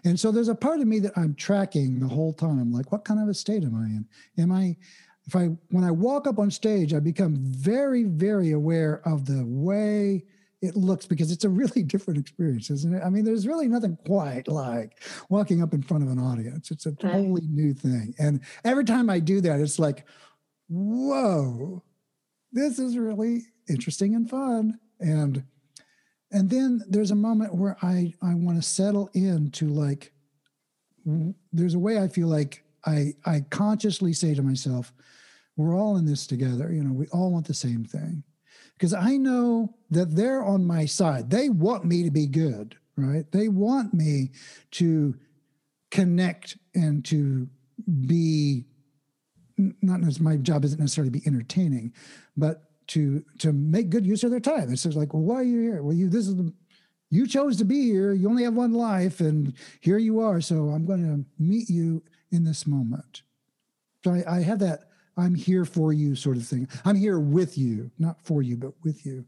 and 0.04 0.20
so 0.20 0.30
there's 0.30 0.48
a 0.48 0.54
part 0.54 0.80
of 0.80 0.86
me 0.86 1.00
that 1.00 1.16
i'm 1.16 1.34
tracking 1.34 1.98
the 1.98 2.06
whole 2.06 2.32
time 2.32 2.70
like 2.70 2.92
what 2.92 3.04
kind 3.04 3.20
of 3.20 3.28
a 3.28 3.34
state 3.34 3.64
am 3.64 3.74
i 3.74 3.86
in 3.86 4.06
am 4.38 4.52
i 4.52 4.76
if 5.26 5.36
i 5.36 5.46
when 5.70 5.84
i 5.84 5.90
walk 5.90 6.26
up 6.26 6.38
on 6.38 6.50
stage 6.50 6.94
i 6.94 7.00
become 7.00 7.36
very 7.36 8.04
very 8.04 8.52
aware 8.52 9.00
of 9.06 9.26
the 9.26 9.44
way 9.46 10.24
it 10.64 10.76
looks 10.76 11.04
because 11.04 11.30
it's 11.30 11.44
a 11.44 11.48
really 11.48 11.82
different 11.94 12.18
experience, 12.18 12.70
isn't 12.70 12.94
it? 12.94 13.02
I 13.04 13.10
mean, 13.10 13.24
there's 13.24 13.46
really 13.46 13.68
nothing 13.68 13.98
quite 14.06 14.48
like 14.48 15.02
walking 15.28 15.62
up 15.62 15.74
in 15.74 15.82
front 15.82 16.02
of 16.02 16.10
an 16.10 16.18
audience. 16.18 16.70
It's 16.70 16.86
a 16.86 16.92
totally 16.92 17.46
new 17.46 17.74
thing. 17.74 18.14
And 18.18 18.40
every 18.64 18.84
time 18.84 19.10
I 19.10 19.20
do 19.20 19.40
that, 19.42 19.60
it's 19.60 19.78
like, 19.78 20.06
whoa, 20.68 21.82
this 22.52 22.78
is 22.78 22.96
really 22.96 23.42
interesting 23.68 24.14
and 24.14 24.28
fun. 24.28 24.78
And 25.00 25.44
and 26.32 26.50
then 26.50 26.82
there's 26.88 27.10
a 27.10 27.16
moment 27.16 27.54
where 27.54 27.76
I 27.82 28.14
I 28.22 28.34
want 28.34 28.56
to 28.56 28.62
settle 28.62 29.10
in 29.12 29.50
to 29.52 29.68
like 29.68 30.12
there's 31.52 31.74
a 31.74 31.78
way 31.78 31.98
I 31.98 32.08
feel 32.08 32.28
like 32.28 32.63
I 32.86 33.14
I 33.24 33.44
consciously 33.50 34.12
say 34.12 34.34
to 34.34 34.42
myself, 34.42 34.92
we're 35.56 35.76
all 35.76 35.96
in 35.96 36.06
this 36.06 36.26
together. 36.26 36.72
You 36.72 36.84
know, 36.84 36.92
we 36.92 37.06
all 37.08 37.32
want 37.32 37.46
the 37.46 37.54
same 37.54 37.84
thing 37.84 38.24
because 38.74 38.92
I 38.92 39.16
know 39.16 39.74
that 39.90 40.14
they're 40.16 40.44
on 40.44 40.66
my 40.66 40.86
side. 40.86 41.30
They 41.30 41.48
want 41.48 41.84
me 41.84 42.02
to 42.02 42.10
be 42.10 42.26
good, 42.26 42.76
right? 42.96 43.30
They 43.30 43.48
want 43.48 43.94
me 43.94 44.30
to 44.72 45.14
connect 45.90 46.58
and 46.74 47.04
to 47.06 47.48
be 48.06 48.64
not 49.56 50.02
as 50.02 50.18
my 50.18 50.36
job 50.36 50.64
isn't 50.64 50.80
necessarily 50.80 51.10
to 51.10 51.18
be 51.18 51.26
entertaining, 51.26 51.92
but 52.36 52.62
to 52.88 53.24
to 53.38 53.52
make 53.52 53.90
good 53.90 54.06
use 54.06 54.24
of 54.24 54.30
their 54.30 54.40
time. 54.40 54.72
It's 54.72 54.82
just 54.82 54.96
like, 54.96 55.14
well, 55.14 55.22
why 55.22 55.36
are 55.36 55.44
you 55.44 55.60
here? 55.60 55.82
Well, 55.82 55.94
you 55.94 56.08
this 56.08 56.26
is 56.26 56.36
the 56.36 56.52
you 57.10 57.26
chose 57.28 57.56
to 57.58 57.64
be 57.64 57.84
here. 57.84 58.12
You 58.12 58.28
only 58.28 58.42
have 58.42 58.54
one 58.54 58.72
life, 58.72 59.20
and 59.20 59.52
here 59.80 59.98
you 59.98 60.18
are. 60.18 60.40
So 60.40 60.70
I'm 60.70 60.84
going 60.84 61.02
to 61.02 61.24
meet 61.42 61.70
you 61.70 62.02
in 62.34 62.44
this 62.44 62.66
moment. 62.66 63.22
So 64.04 64.12
I, 64.12 64.38
I 64.38 64.42
have 64.42 64.58
that 64.58 64.90
I'm 65.16 65.34
here 65.34 65.64
for 65.64 65.92
you 65.92 66.16
sort 66.16 66.36
of 66.36 66.46
thing. 66.46 66.68
I'm 66.84 66.96
here 66.96 67.20
with 67.20 67.56
you, 67.56 67.90
not 67.98 68.20
for 68.22 68.42
you, 68.42 68.56
but 68.56 68.72
with 68.82 69.06
you. 69.06 69.24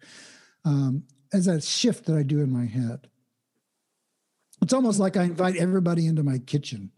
Um, 0.64 1.04
as 1.32 1.46
a 1.46 1.61
shift 1.61 2.07
that 2.07 2.16
I 2.16 2.22
do 2.22 2.40
in 2.40 2.52
my 2.52 2.66
head. 2.66 3.09
It's 4.62 4.72
almost 4.72 4.98
like 4.98 5.16
I 5.16 5.24
invite 5.24 5.57
everybody 5.57 6.07
into 6.07 6.22
my 6.22 6.38
kitchen. 6.38 6.90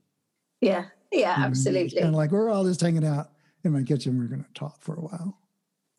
Yeah, 0.60 0.86
yeah, 1.12 1.34
absolutely. 1.38 2.00
And 2.00 2.14
like 2.14 2.30
we're 2.30 2.50
all 2.50 2.64
just 2.64 2.80
hanging 2.80 3.04
out 3.04 3.30
in 3.64 3.72
my 3.72 3.82
kitchen. 3.82 4.18
We're 4.18 4.26
going 4.26 4.44
to 4.44 4.52
talk 4.54 4.80
for 4.82 4.94
a 4.94 5.00
while. 5.00 5.38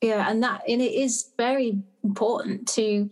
Yeah, 0.02 0.30
and 0.30 0.42
that 0.44 0.62
and 0.68 0.82
it 0.82 0.94
is 0.94 1.32
very 1.38 1.82
important 2.04 2.68
to, 2.70 2.82
you 2.82 3.10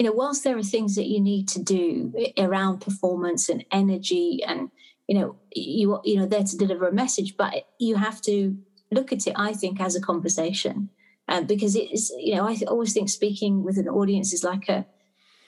know, 0.00 0.12
whilst 0.12 0.44
there 0.44 0.56
are 0.56 0.62
things 0.62 0.94
that 0.96 1.06
you 1.06 1.20
need 1.20 1.48
to 1.48 1.62
do 1.62 2.12
around 2.38 2.80
performance 2.80 3.48
and 3.48 3.64
energy, 3.70 4.42
and 4.46 4.70
you 5.12 5.18
know, 5.18 5.36
you 5.54 6.00
you 6.04 6.16
know, 6.16 6.24
there 6.24 6.42
to 6.42 6.56
deliver 6.56 6.88
a 6.88 6.92
message, 6.92 7.36
but 7.36 7.66
you 7.78 7.96
have 7.96 8.22
to 8.22 8.56
look 8.90 9.12
at 9.12 9.26
it, 9.26 9.34
I 9.36 9.52
think, 9.52 9.78
as 9.78 9.94
a 9.94 10.00
conversation, 10.00 10.88
uh, 11.28 11.42
because 11.42 11.76
it 11.76 11.92
is, 11.92 12.10
you 12.18 12.34
know, 12.34 12.48
I 12.48 12.56
always 12.66 12.94
think 12.94 13.10
speaking 13.10 13.62
with 13.62 13.76
an 13.76 13.88
audience 13.88 14.32
is 14.32 14.42
like 14.42 14.70
a 14.70 14.86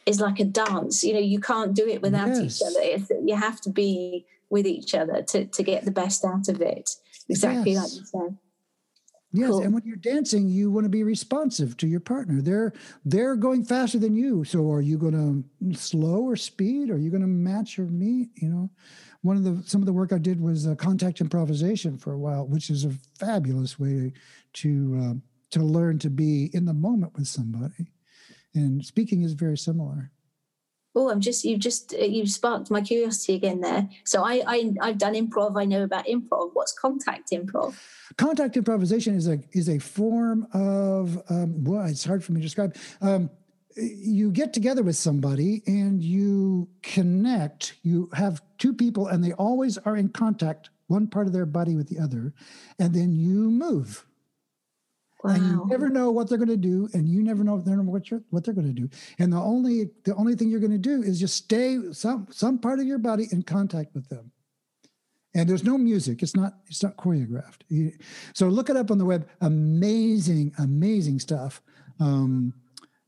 is 0.04 0.20
like 0.20 0.38
a 0.38 0.44
dance. 0.44 1.02
You 1.02 1.14
know, 1.14 1.18
you 1.18 1.40
can't 1.40 1.74
do 1.74 1.88
it 1.88 2.02
without 2.02 2.28
yes. 2.28 2.60
each 2.60 2.66
other. 2.66 2.80
It's, 2.82 3.10
you 3.24 3.36
have 3.36 3.58
to 3.62 3.70
be 3.70 4.26
with 4.50 4.66
each 4.66 4.94
other 4.94 5.22
to 5.30 5.46
to 5.46 5.62
get 5.62 5.86
the 5.86 5.90
best 5.90 6.26
out 6.26 6.46
of 6.48 6.60
it. 6.60 6.90
Exactly 7.30 7.72
yes. 7.72 7.82
like 7.82 8.00
you 8.00 8.04
said. 8.04 8.38
Yes, 9.32 9.50
cool. 9.50 9.62
and 9.62 9.74
when 9.74 9.82
you're 9.84 9.96
dancing, 9.96 10.48
you 10.48 10.70
want 10.70 10.84
to 10.84 10.88
be 10.90 11.02
responsive 11.02 11.76
to 11.78 11.88
your 11.88 12.00
partner. 12.00 12.42
They're 12.42 12.74
they're 13.06 13.34
going 13.34 13.64
faster 13.64 13.98
than 13.98 14.14
you, 14.14 14.44
so 14.44 14.70
are 14.70 14.82
you 14.82 14.98
going 14.98 15.18
to 15.62 15.74
slow 15.74 16.20
or 16.20 16.36
speed? 16.36 16.90
Are 16.90 16.98
you 16.98 17.10
going 17.10 17.22
to 17.22 17.26
match 17.26 17.78
or 17.78 17.86
meet? 17.86 18.28
You 18.36 18.48
know, 18.48 18.70
one 19.24 19.38
of 19.38 19.44
the 19.44 19.62
some 19.66 19.80
of 19.80 19.86
the 19.86 19.92
work 19.92 20.12
I 20.12 20.18
did 20.18 20.38
was 20.38 20.66
uh, 20.66 20.74
contact 20.74 21.22
improvisation 21.22 21.96
for 21.96 22.12
a 22.12 22.18
while, 22.18 22.46
which 22.46 22.68
is 22.68 22.84
a 22.84 22.92
fabulous 23.18 23.78
way 23.78 24.12
to 24.54 25.00
uh, 25.02 25.14
to 25.52 25.62
learn 25.62 25.98
to 26.00 26.10
be 26.10 26.50
in 26.52 26.66
the 26.66 26.74
moment 26.74 27.14
with 27.16 27.26
somebody. 27.26 27.90
And 28.54 28.84
speaking 28.84 29.22
is 29.22 29.32
very 29.32 29.56
similar. 29.56 30.10
Oh, 30.94 31.10
I'm 31.10 31.22
just 31.22 31.42
you've 31.42 31.60
just 31.60 31.94
uh, 31.94 32.04
you've 32.04 32.28
sparked 32.28 32.70
my 32.70 32.82
curiosity 32.82 33.34
again 33.34 33.62
there. 33.62 33.88
So 34.04 34.22
I, 34.22 34.42
I 34.46 34.72
I've 34.82 34.98
done 34.98 35.14
improv. 35.14 35.58
I 35.58 35.64
know 35.64 35.84
about 35.84 36.04
improv. 36.04 36.50
What's 36.52 36.74
contact 36.74 37.30
improv? 37.30 37.74
Contact 38.18 38.58
improvisation 38.58 39.16
is 39.16 39.26
a 39.26 39.38
is 39.52 39.70
a 39.70 39.78
form 39.78 40.46
of 40.52 41.18
um, 41.30 41.64
well, 41.64 41.86
it's 41.86 42.04
hard 42.04 42.22
for 42.22 42.32
me 42.32 42.40
to 42.40 42.46
describe. 42.46 42.76
Um, 43.00 43.30
you 43.76 44.30
get 44.30 44.52
together 44.52 44.82
with 44.82 44.96
somebody 44.96 45.62
and 45.66 46.02
you 46.02 46.68
connect. 46.82 47.74
You 47.82 48.10
have 48.14 48.42
two 48.58 48.72
people, 48.72 49.08
and 49.08 49.22
they 49.22 49.32
always 49.32 49.78
are 49.78 49.96
in 49.96 50.08
contact, 50.10 50.70
one 50.86 51.08
part 51.08 51.26
of 51.26 51.32
their 51.32 51.46
body 51.46 51.74
with 51.76 51.88
the 51.88 51.98
other, 51.98 52.34
and 52.78 52.94
then 52.94 53.16
you 53.16 53.50
move. 53.50 54.06
Wow. 55.22 55.30
And 55.30 55.46
you 55.46 55.66
never 55.66 55.88
know 55.88 56.10
what 56.10 56.28
they're 56.28 56.38
going 56.38 56.48
to 56.48 56.56
do, 56.56 56.88
and 56.92 57.08
you 57.08 57.22
never 57.22 57.42
know 57.42 57.56
what 57.56 58.10
you're 58.10 58.22
what 58.30 58.44
they're 58.44 58.54
going 58.54 58.66
to 58.66 58.80
do. 58.80 58.90
And 59.18 59.32
the 59.32 59.38
only 59.38 59.90
the 60.04 60.14
only 60.16 60.34
thing 60.34 60.50
you're 60.50 60.60
going 60.60 60.70
to 60.70 60.78
do 60.78 61.02
is 61.02 61.18
just 61.18 61.34
stay 61.34 61.78
some 61.92 62.26
some 62.30 62.58
part 62.58 62.78
of 62.78 62.86
your 62.86 62.98
body 62.98 63.28
in 63.32 63.42
contact 63.42 63.94
with 63.94 64.08
them. 64.10 64.32
And 65.34 65.48
there's 65.48 65.64
no 65.64 65.78
music. 65.78 66.22
It's 66.22 66.36
not 66.36 66.58
it's 66.66 66.82
not 66.82 66.96
choreographed. 66.96 67.62
So 68.34 68.48
look 68.48 68.68
it 68.68 68.76
up 68.76 68.90
on 68.90 68.98
the 68.98 69.06
web. 69.06 69.26
Amazing, 69.40 70.52
amazing 70.58 71.18
stuff. 71.20 71.62
Um, 71.98 72.52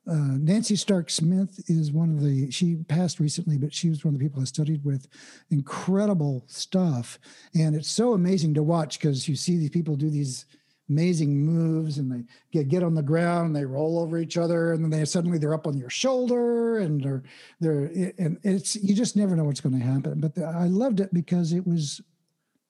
uh, 0.08 0.36
Nancy 0.38 0.76
Stark 0.76 1.10
Smith 1.10 1.68
is 1.68 1.90
one 1.90 2.10
of 2.10 2.22
the, 2.22 2.50
she 2.50 2.76
passed 2.88 3.18
recently, 3.18 3.58
but 3.58 3.74
she 3.74 3.88
was 3.88 4.04
one 4.04 4.14
of 4.14 4.20
the 4.20 4.24
people 4.24 4.40
I 4.40 4.44
studied 4.44 4.84
with. 4.84 5.08
Incredible 5.50 6.44
stuff. 6.46 7.18
And 7.54 7.74
it's 7.74 7.90
so 7.90 8.12
amazing 8.12 8.54
to 8.54 8.62
watch 8.62 8.98
because 8.98 9.28
you 9.28 9.34
see 9.34 9.56
these 9.56 9.70
people 9.70 9.96
do 9.96 10.08
these 10.08 10.46
amazing 10.88 11.44
moves 11.44 11.98
and 11.98 12.12
they 12.12 12.24
get, 12.52 12.68
get 12.68 12.84
on 12.84 12.94
the 12.94 13.02
ground 13.02 13.46
and 13.46 13.56
they 13.56 13.64
roll 13.64 13.98
over 13.98 14.18
each 14.18 14.36
other 14.38 14.72
and 14.72 14.84
then 14.84 14.90
they 14.90 15.04
suddenly 15.04 15.38
they're 15.38 15.54
up 15.54 15.66
on 15.66 15.76
your 15.76 15.90
shoulder 15.90 16.78
and 16.78 17.02
they're, 17.02 17.24
they're, 17.58 17.90
and 18.18 18.38
it's, 18.44 18.76
you 18.76 18.94
just 18.94 19.16
never 19.16 19.34
know 19.34 19.44
what's 19.44 19.60
going 19.60 19.76
to 19.76 19.84
happen. 19.84 20.20
But 20.20 20.36
the, 20.36 20.44
I 20.44 20.66
loved 20.66 21.00
it 21.00 21.12
because 21.12 21.52
it 21.52 21.66
was 21.66 22.00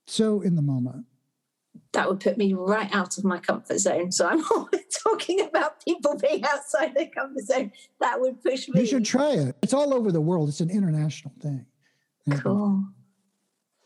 so 0.06 0.40
in 0.40 0.56
the 0.56 0.62
moment 0.62 1.04
that 1.92 2.08
would 2.08 2.20
put 2.20 2.36
me 2.36 2.52
right 2.52 2.94
out 2.94 3.16
of 3.18 3.24
my 3.24 3.38
comfort 3.38 3.78
zone. 3.78 4.12
So 4.12 4.26
I'm 4.26 4.44
always 4.50 4.84
talking 5.02 5.40
about 5.40 5.84
people 5.84 6.16
being 6.16 6.44
outside 6.44 6.94
their 6.94 7.08
comfort 7.08 7.44
zone. 7.44 7.72
That 8.00 8.20
would 8.20 8.42
push 8.42 8.68
me. 8.68 8.80
You 8.80 8.86
should 8.86 9.04
try 9.04 9.32
it. 9.32 9.56
It's 9.62 9.74
all 9.74 9.94
over 9.94 10.12
the 10.12 10.20
world. 10.20 10.48
It's 10.48 10.60
an 10.60 10.70
international 10.70 11.34
thing. 11.40 11.66
Cool. 12.38 12.84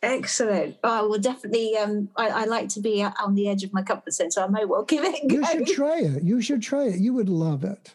Excellent. 0.03 0.77
Oh, 0.83 1.11
well, 1.11 1.19
definitely. 1.19 1.77
Um, 1.77 2.09
I, 2.17 2.29
I, 2.29 2.45
like 2.45 2.71
to 2.71 2.81
be 2.81 3.05
on 3.05 3.35
the 3.35 3.49
edge 3.49 3.65
of 3.65 3.75
my 3.75 3.83
comfort 3.83 4.15
zone, 4.15 4.31
so 4.31 4.43
I 4.43 4.49
may 4.49 4.65
well 4.65 4.83
give 4.83 5.05
it. 5.05 5.31
You 5.31 5.45
should 5.45 5.67
try 5.67 5.99
it. 5.99 6.23
You 6.23 6.41
should 6.41 6.63
try 6.63 6.85
it. 6.85 7.01
You 7.01 7.13
would 7.13 7.29
love 7.29 7.65
it. 7.65 7.95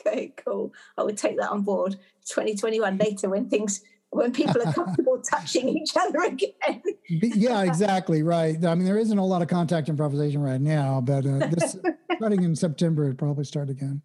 Okay, 0.00 0.32
cool. 0.44 0.72
I 0.96 1.04
would 1.04 1.16
take 1.16 1.38
that 1.38 1.50
on 1.50 1.62
board. 1.62 1.96
2021 2.26 2.98
later, 2.98 3.28
when 3.28 3.48
things 3.48 3.82
when 4.10 4.32
people 4.32 4.60
are 4.62 4.72
comfortable 4.74 5.20
touching 5.30 5.68
each 5.68 5.92
other 5.96 6.20
again. 6.20 6.82
yeah, 7.08 7.62
exactly 7.62 8.22
right. 8.22 8.64
I 8.64 8.74
mean, 8.74 8.84
there 8.84 8.98
isn't 8.98 9.18
a 9.18 9.24
lot 9.24 9.42
of 9.42 9.48
contact 9.48 9.88
improvisation 9.88 10.42
right 10.42 10.60
now, 10.60 11.00
but 11.00 11.26
uh, 11.26 11.46
this 11.48 11.76
starting 12.16 12.42
in 12.42 12.56
September, 12.56 13.08
it 13.08 13.18
probably 13.18 13.44
start 13.44 13.70
again. 13.70 14.02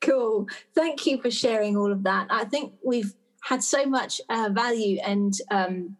Cool. 0.00 0.48
Thank 0.74 1.06
you 1.06 1.20
for 1.22 1.30
sharing 1.30 1.76
all 1.76 1.92
of 1.92 2.02
that. 2.02 2.26
I 2.30 2.44
think 2.44 2.74
we've 2.84 3.14
had 3.42 3.62
so 3.62 3.86
much 3.86 4.20
uh, 4.28 4.50
value 4.52 4.98
and 5.04 5.32
um, 5.50 5.96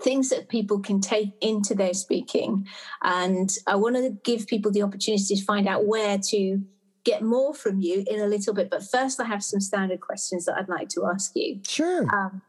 things 0.00 0.30
that 0.30 0.48
people 0.48 0.78
can 0.78 1.00
take 1.00 1.32
into 1.40 1.74
their 1.74 1.94
speaking. 1.94 2.66
And 3.02 3.50
I 3.66 3.76
want 3.76 3.96
to 3.96 4.16
give 4.24 4.46
people 4.46 4.70
the 4.70 4.82
opportunity 4.82 5.34
to 5.34 5.44
find 5.44 5.68
out 5.68 5.86
where 5.86 6.18
to 6.30 6.62
get 7.04 7.22
more 7.22 7.52
from 7.52 7.80
you 7.80 8.04
in 8.06 8.20
a 8.20 8.26
little 8.26 8.54
bit. 8.54 8.70
But 8.70 8.84
first, 8.88 9.20
I 9.20 9.24
have 9.24 9.42
some 9.42 9.60
standard 9.60 10.00
questions 10.00 10.44
that 10.44 10.56
I'd 10.56 10.68
like 10.68 10.88
to 10.90 11.06
ask 11.12 11.32
you. 11.34 11.60
Sure. 11.66 12.06
Um, 12.14 12.42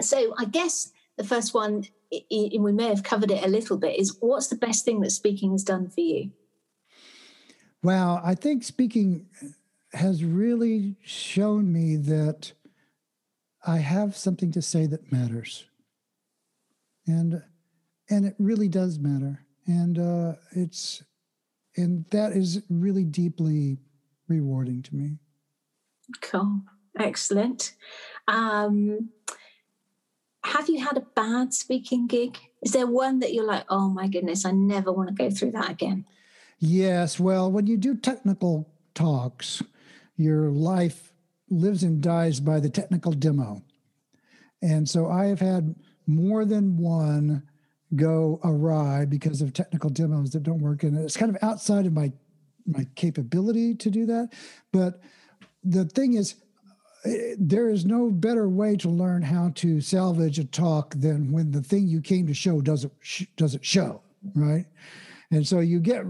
so 0.00 0.34
I 0.38 0.44
guess 0.44 0.92
the 1.16 1.24
first 1.24 1.54
one, 1.54 1.84
and 2.30 2.64
we 2.64 2.72
may 2.72 2.88
have 2.88 3.02
covered 3.02 3.30
it 3.30 3.44
a 3.44 3.48
little 3.48 3.76
bit, 3.76 3.98
is 3.98 4.16
what's 4.20 4.48
the 4.48 4.56
best 4.56 4.84
thing 4.84 5.00
that 5.00 5.10
speaking 5.10 5.52
has 5.52 5.64
done 5.64 5.88
for 5.88 6.00
you? 6.00 6.30
Well, 7.82 8.20
I 8.24 8.34
think 8.34 8.64
speaking 8.64 9.26
has 9.92 10.24
really 10.24 10.96
shown 11.04 11.72
me 11.72 11.96
that 11.96 12.52
I 13.66 13.78
have 13.78 14.16
something 14.16 14.52
to 14.52 14.62
say 14.62 14.86
that 14.86 15.12
matters, 15.12 15.64
and 17.06 17.42
and 18.08 18.24
it 18.24 18.34
really 18.38 18.68
does 18.68 18.98
matter, 18.98 19.44
and 19.66 19.98
uh, 19.98 20.32
it's 20.52 21.02
and 21.76 22.04
that 22.10 22.32
is 22.32 22.62
really 22.68 23.04
deeply 23.04 23.78
rewarding 24.28 24.82
to 24.82 24.94
me. 24.94 25.18
Cool, 26.20 26.62
excellent. 26.98 27.74
Um, 28.28 29.10
have 30.46 30.68
you 30.68 30.78
had 30.78 30.96
a 30.96 31.06
bad 31.14 31.52
speaking 31.52 32.06
gig? 32.06 32.38
Is 32.62 32.72
there 32.72 32.86
one 32.86 33.18
that 33.18 33.34
you're 33.34 33.46
like, 33.46 33.64
oh 33.68 33.88
my 33.88 34.06
goodness, 34.06 34.44
I 34.44 34.52
never 34.52 34.92
want 34.92 35.08
to 35.08 35.14
go 35.14 35.28
through 35.28 35.50
that 35.52 35.70
again? 35.70 36.06
Yes. 36.58 37.18
Well, 37.18 37.50
when 37.50 37.66
you 37.66 37.76
do 37.76 37.96
technical 37.96 38.70
talks, 38.94 39.62
your 40.16 40.50
life 40.50 41.12
lives 41.50 41.82
and 41.82 42.00
dies 42.00 42.38
by 42.38 42.60
the 42.60 42.70
technical 42.70 43.12
demo. 43.12 43.62
And 44.62 44.88
so 44.88 45.10
I 45.10 45.26
have 45.26 45.40
had 45.40 45.74
more 46.06 46.44
than 46.44 46.76
one 46.76 47.42
go 47.94 48.40
awry 48.44 49.04
because 49.04 49.42
of 49.42 49.52
technical 49.52 49.90
demos 49.90 50.30
that 50.30 50.44
don't 50.44 50.62
work. 50.62 50.84
And 50.84 50.96
it's 50.96 51.16
kind 51.16 51.34
of 51.34 51.42
outside 51.42 51.86
of 51.86 51.92
my 51.92 52.12
my 52.68 52.84
capability 52.96 53.74
to 53.76 53.90
do 53.90 54.06
that. 54.06 54.32
But 54.72 55.00
the 55.62 55.84
thing 55.84 56.14
is, 56.14 56.34
there 57.38 57.68
is 57.68 57.84
no 57.84 58.10
better 58.10 58.48
way 58.48 58.76
to 58.76 58.88
learn 58.88 59.22
how 59.22 59.50
to 59.56 59.80
salvage 59.80 60.38
a 60.38 60.44
talk 60.44 60.94
than 60.94 61.32
when 61.32 61.50
the 61.50 61.62
thing 61.62 61.86
you 61.86 62.00
came 62.00 62.26
to 62.26 62.34
show 62.34 62.60
doesn't 62.60 62.92
doesn't 63.36 63.64
show 63.64 64.02
right? 64.34 64.64
And 65.30 65.46
so 65.46 65.60
you 65.60 65.80
get 65.80 66.04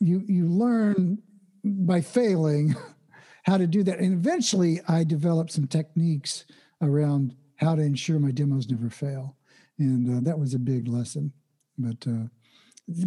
you 0.00 0.22
you 0.26 0.46
learn 0.46 1.18
by 1.64 2.00
failing 2.00 2.74
how 3.44 3.58
to 3.58 3.66
do 3.66 3.82
that. 3.84 3.98
And 3.98 4.12
eventually 4.12 4.80
i 4.88 5.04
developed 5.04 5.52
some 5.52 5.66
techniques 5.66 6.44
around 6.82 7.34
how 7.56 7.74
to 7.74 7.82
ensure 7.82 8.18
my 8.18 8.30
demos 8.30 8.68
never 8.68 8.90
fail. 8.90 9.36
And 9.78 10.18
uh, 10.18 10.20
that 10.22 10.38
was 10.38 10.54
a 10.54 10.58
big 10.58 10.88
lesson. 10.88 11.32
But 11.76 12.06
uh, 12.06 12.28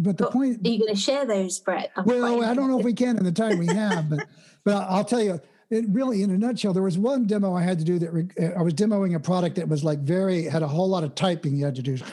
but 0.00 0.16
the 0.16 0.30
point 0.30 0.66
are 0.66 0.70
you 0.70 0.78
going 0.78 0.94
to 0.94 1.00
share 1.00 1.26
those 1.26 1.58
brett? 1.58 1.90
I'm 1.96 2.04
well 2.04 2.44
i 2.44 2.54
don't 2.54 2.70
know 2.70 2.78
if 2.78 2.84
we 2.84 2.94
can 2.94 3.18
in 3.18 3.24
the 3.24 3.32
time 3.32 3.58
we 3.58 3.66
have 3.66 4.08
but 4.08 4.28
but 4.64 4.76
i'll 4.88 5.04
tell 5.04 5.20
you 5.20 5.40
it 5.72 5.86
really, 5.88 6.22
in 6.22 6.30
a 6.30 6.36
nutshell, 6.36 6.74
there 6.74 6.82
was 6.82 6.98
one 6.98 7.26
demo 7.26 7.56
I 7.56 7.62
had 7.62 7.78
to 7.78 7.84
do 7.84 7.98
that 7.98 8.12
re- 8.12 8.28
uh, 8.38 8.58
I 8.58 8.62
was 8.62 8.74
demoing 8.74 9.14
a 9.14 9.20
product 9.20 9.56
that 9.56 9.66
was 9.66 9.82
like 9.82 10.00
very 10.00 10.44
had 10.44 10.62
a 10.62 10.68
whole 10.68 10.88
lot 10.88 11.02
of 11.02 11.14
typing 11.14 11.56
you 11.56 11.64
had 11.64 11.74
to 11.76 11.82
do. 11.82 11.98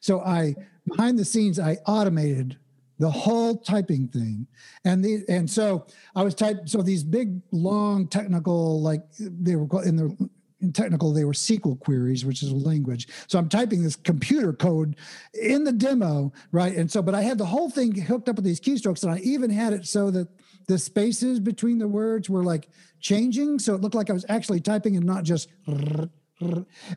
So 0.00 0.20
I 0.20 0.54
behind 0.86 1.18
the 1.18 1.24
scenes 1.24 1.58
I 1.58 1.78
automated 1.86 2.58
the 2.98 3.08
whole 3.08 3.56
typing 3.56 4.08
thing, 4.08 4.46
and 4.84 5.02
the 5.02 5.24
and 5.28 5.48
so 5.48 5.86
I 6.14 6.22
was 6.22 6.34
type 6.34 6.68
so 6.68 6.82
these 6.82 7.04
big 7.04 7.40
long 7.52 8.08
technical 8.08 8.82
like 8.82 9.02
they 9.18 9.56
were 9.56 9.84
in 9.84 9.96
the 9.96 10.30
in 10.60 10.72
technical 10.72 11.12
they 11.12 11.24
were 11.24 11.32
SQL 11.32 11.78
queries, 11.78 12.24
which 12.24 12.42
is 12.42 12.50
a 12.50 12.56
language. 12.56 13.08
So 13.28 13.38
I'm 13.38 13.48
typing 13.48 13.82
this 13.82 13.96
computer 13.96 14.52
code 14.52 14.96
in 15.40 15.64
the 15.64 15.72
demo, 15.72 16.32
right? 16.50 16.76
And 16.76 16.90
so, 16.90 17.00
but 17.00 17.14
I 17.14 17.22
had 17.22 17.38
the 17.38 17.46
whole 17.46 17.70
thing 17.70 17.94
hooked 17.94 18.28
up 18.28 18.36
with 18.36 18.44
these 18.44 18.60
keystrokes, 18.60 19.04
and 19.04 19.12
I 19.12 19.18
even 19.18 19.50
had 19.50 19.72
it 19.72 19.86
so 19.86 20.10
that 20.10 20.28
the 20.66 20.78
spaces 20.78 21.40
between 21.40 21.78
the 21.78 21.88
words 21.88 22.30
were 22.30 22.44
like 22.44 22.68
changing. 23.00 23.58
So 23.58 23.74
it 23.74 23.80
looked 23.80 23.94
like 23.94 24.10
I 24.10 24.12
was 24.12 24.24
actually 24.28 24.60
typing 24.60 24.96
and 24.96 25.04
not 25.04 25.24
just 25.24 25.48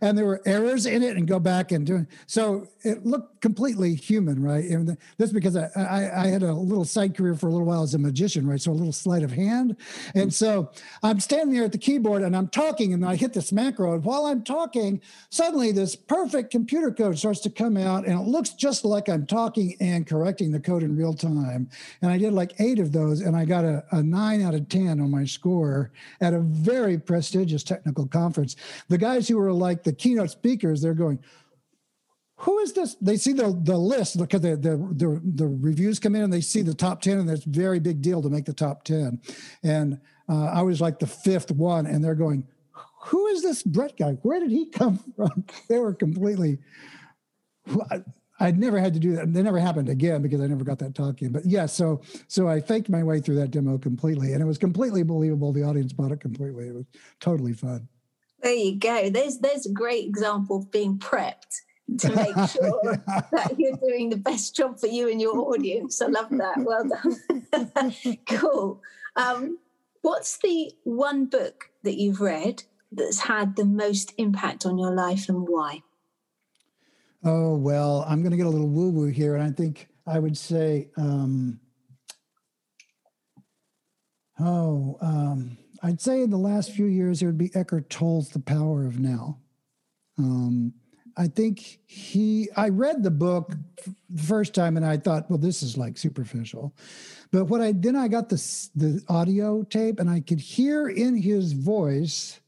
and 0.02 0.18
there 0.18 0.26
were 0.26 0.42
errors 0.46 0.86
in 0.86 1.04
it 1.04 1.18
and 1.18 1.28
go 1.28 1.40
back 1.40 1.72
and 1.72 1.86
do 1.86 1.98
it. 1.98 2.08
So 2.28 2.68
it 2.84 3.06
looked 3.06 3.42
completely 3.42 3.96
human, 3.96 4.42
right? 4.42 4.64
And 4.66 4.98
that's 5.18 5.32
because 5.32 5.56
I, 5.56 5.70
I, 5.76 6.24
I, 6.24 6.28
had 6.28 6.44
a 6.44 6.54
little 6.54 6.86
side 6.86 7.16
career 7.16 7.36
for 7.36 7.48
a 7.48 7.52
little 7.52 7.68
while 7.68 7.84
as 7.84 7.94
a 7.94 8.00
magician, 8.00 8.48
right? 8.48 8.60
So 8.60 8.72
a 8.72 8.74
little 8.74 8.92
sleight 8.92 9.24
of 9.24 9.32
hand. 9.32 9.76
And 10.14 10.34
so 10.34 10.72
I'm 11.04 11.20
standing 11.20 11.56
there 11.56 11.66
at 11.66 11.72
the 11.72 11.78
keyboard 11.78 12.22
and 12.22 12.36
I'm 12.36 12.48
talking 12.48 12.94
and 12.94 13.06
I 13.06 13.16
hit 13.16 13.34
this 13.34 13.52
macro. 13.52 13.94
And 13.94 14.04
while 14.04 14.26
I'm 14.26 14.44
talking, 14.44 15.02
suddenly 15.30 15.72
this 15.72 15.96
perfect 15.96 16.52
computer 16.52 16.92
code 16.92 17.18
starts 17.18 17.40
to 17.42 17.50
come 17.50 17.78
out 17.78 18.06
and 18.06 18.20
it 18.20 18.24
looks 18.24 18.50
just 18.50 18.86
like 18.86 19.10
I'm 19.10 19.26
talking 19.26 19.76
and 19.80 20.08
correcting 20.08 20.52
the 20.52 20.60
code 20.60 20.84
in 20.84 20.96
real 20.96 21.14
time. 21.14 21.70
And 22.02 22.12
I 22.12 22.18
did 22.18 22.34
like 22.34 22.60
eight 22.60 22.80
of 22.80 22.92
those 22.92 23.22
and 23.22 23.36
I 23.36 23.46
got 23.46 23.64
a, 23.64 23.84
a 23.92 24.02
nine 24.02 24.42
out 24.42 24.54
of 24.54 24.70
10 24.70 25.00
on 25.00 25.12
my 25.12 25.26
score 25.26 25.92
at 26.22 26.34
a 26.34 26.40
very 26.40 26.98
prestigious 26.98 27.64
technical 27.64 28.08
conference. 28.08 28.56
The 28.90 28.98
guys 28.98 29.28
who 29.28 29.35
were 29.38 29.54
like 29.54 29.84
the 29.84 29.94
keynote 29.94 30.32
speakers, 30.32 30.82
they're 30.82 30.94
going, 30.94 31.20
who 32.38 32.60
is 32.60 32.74
this? 32.74 32.96
They 32.96 33.18
see 33.18 33.34
the 33.34 33.58
the 33.64 33.78
list 33.78 34.20
because 34.20 34.42
the, 34.42 34.58
the 34.58 34.78
the 34.78 35.22
the 35.24 35.48
reviews 35.48 36.00
come 36.00 36.16
in 36.16 36.24
and 36.24 36.34
they 36.34 36.42
see 36.42 36.62
the 36.62 36.74
top 36.74 37.02
ten, 37.02 37.20
and 37.20 37.30
it's 37.30 37.46
a 37.46 37.50
very 37.50 37.80
big 37.80 38.02
deal 38.02 38.22
to 38.22 38.30
make 38.30 38.46
the 38.46 38.54
top 38.54 38.84
ten. 38.84 39.22
And 39.64 40.00
uh, 40.28 40.46
I 40.46 40.62
was 40.62 40.82
like 40.82 41.00
the 41.00 41.08
fifth 41.08 41.52
one, 41.52 41.86
and 41.86 42.04
they're 42.04 42.16
going, 42.16 42.46
"Who 43.06 43.28
is 43.28 43.42
this 43.42 43.64
Brett 43.64 43.98
guy? 43.98 44.14
Where 44.24 44.40
did 44.40 44.52
he 44.52 44.66
come 44.66 45.00
from?" 45.16 45.46
They 45.70 45.80
were 45.80 45.94
completely. 45.94 46.60
I'd 48.38 48.60
never 48.60 48.80
had 48.80 48.94
to 48.94 49.00
do 49.00 49.16
that. 49.16 49.34
They 49.34 49.42
never 49.42 49.60
happened 49.60 49.88
again 49.88 50.22
because 50.22 50.42
I 50.42 50.48
never 50.48 50.66
got 50.66 50.78
that 50.80 50.94
talk 50.94 51.22
in. 51.22 51.32
But 51.32 51.46
yeah, 51.46 51.66
so 51.66 52.02
so 52.28 52.50
I 52.50 52.60
faked 52.60 52.90
my 52.90 53.02
way 53.02 53.22
through 53.22 53.36
that 53.36 53.52
demo 53.52 53.78
completely, 53.78 54.34
and 54.34 54.42
it 54.42 54.46
was 54.46 54.58
completely 54.58 55.04
believable. 55.04 55.54
The 55.54 55.64
audience 55.64 55.94
bought 55.94 56.12
it 56.12 56.20
completely. 56.20 56.68
It 56.68 56.76
was 56.76 56.86
totally 57.22 57.54
fun. 57.54 57.88
There 58.42 58.54
you 58.54 58.78
go. 58.78 59.10
There's 59.10 59.40
there's 59.40 59.66
a 59.66 59.72
great 59.72 60.06
example 60.06 60.58
of 60.58 60.72
being 60.72 60.98
prepped 60.98 61.62
to 62.00 62.16
make 62.16 62.50
sure 62.50 63.04
that 63.32 63.56
you're 63.58 63.78
doing 63.78 64.10
the 64.10 64.18
best 64.18 64.56
job 64.56 64.80
for 64.80 64.88
you 64.88 65.10
and 65.10 65.22
your 65.22 65.38
audience. 65.38 66.02
I 66.02 66.08
love 66.08 66.30
that. 66.32 66.58
Well 66.58 66.88
done. 66.88 68.18
cool. 68.28 68.82
Um, 69.16 69.60
what's 70.02 70.38
the 70.38 70.72
one 70.84 71.26
book 71.26 71.70
that 71.84 71.98
you've 71.98 72.22
read 72.22 72.64
that's 72.92 73.20
had 73.20 73.56
the 73.56 73.66
most 73.66 74.14
impact 74.18 74.66
on 74.66 74.78
your 74.78 74.92
life 74.92 75.30
and 75.30 75.48
why? 75.48 75.82
Oh, 77.24 77.56
well, 77.56 78.06
I'm 78.08 78.22
going 78.22 78.32
to 78.32 78.38
get 78.38 78.46
a 78.46 78.50
little 78.50 78.70
woo 78.70 78.92
woo 78.92 79.08
here. 79.08 79.36
And 79.36 79.44
I 79.44 79.52
think 79.52 79.88
I 80.06 80.20
would 80.20 80.38
say, 80.38 80.90
um, 80.98 81.60
oh, 84.40 84.98
um, 85.02 85.58
I'd 85.86 86.02
say 86.02 86.24
in 86.24 86.32
the 86.32 86.38
last 86.38 86.72
few 86.72 86.88
years, 86.88 87.22
it 87.22 87.28
would 87.28 87.38
be 87.38 87.52
Eckhart 87.54 87.92
Tolle's 87.92 88.30
The 88.30 88.40
Power 88.40 88.88
of 88.88 89.00
Now. 89.00 89.38
Um, 90.18 90.74
I 91.16 91.28
think 91.28 91.80
he, 91.86 92.50
I 92.58 92.70
read 92.70 93.04
the 93.04 93.12
book 93.12 93.54
the 94.10 94.24
first 94.24 94.56
time 94.56 94.78
and 94.78 94.86
I 94.86 94.98
thought, 94.98 95.30
well, 95.30 95.38
this 95.38 95.62
is 95.62 95.78
like 95.78 96.00
superficial. 96.00 96.74
But 97.32 97.46
what 97.46 97.62
I, 97.62 97.72
then 97.72 97.96
I 97.96 98.08
got 98.08 98.30
the, 98.30 98.70
the 98.76 99.04
audio 99.10 99.62
tape 99.62 100.00
and 100.00 100.10
I 100.10 100.22
could 100.22 100.40
hear 100.40 100.88
in 100.88 101.16
his 101.16 101.54
voice 101.54 102.40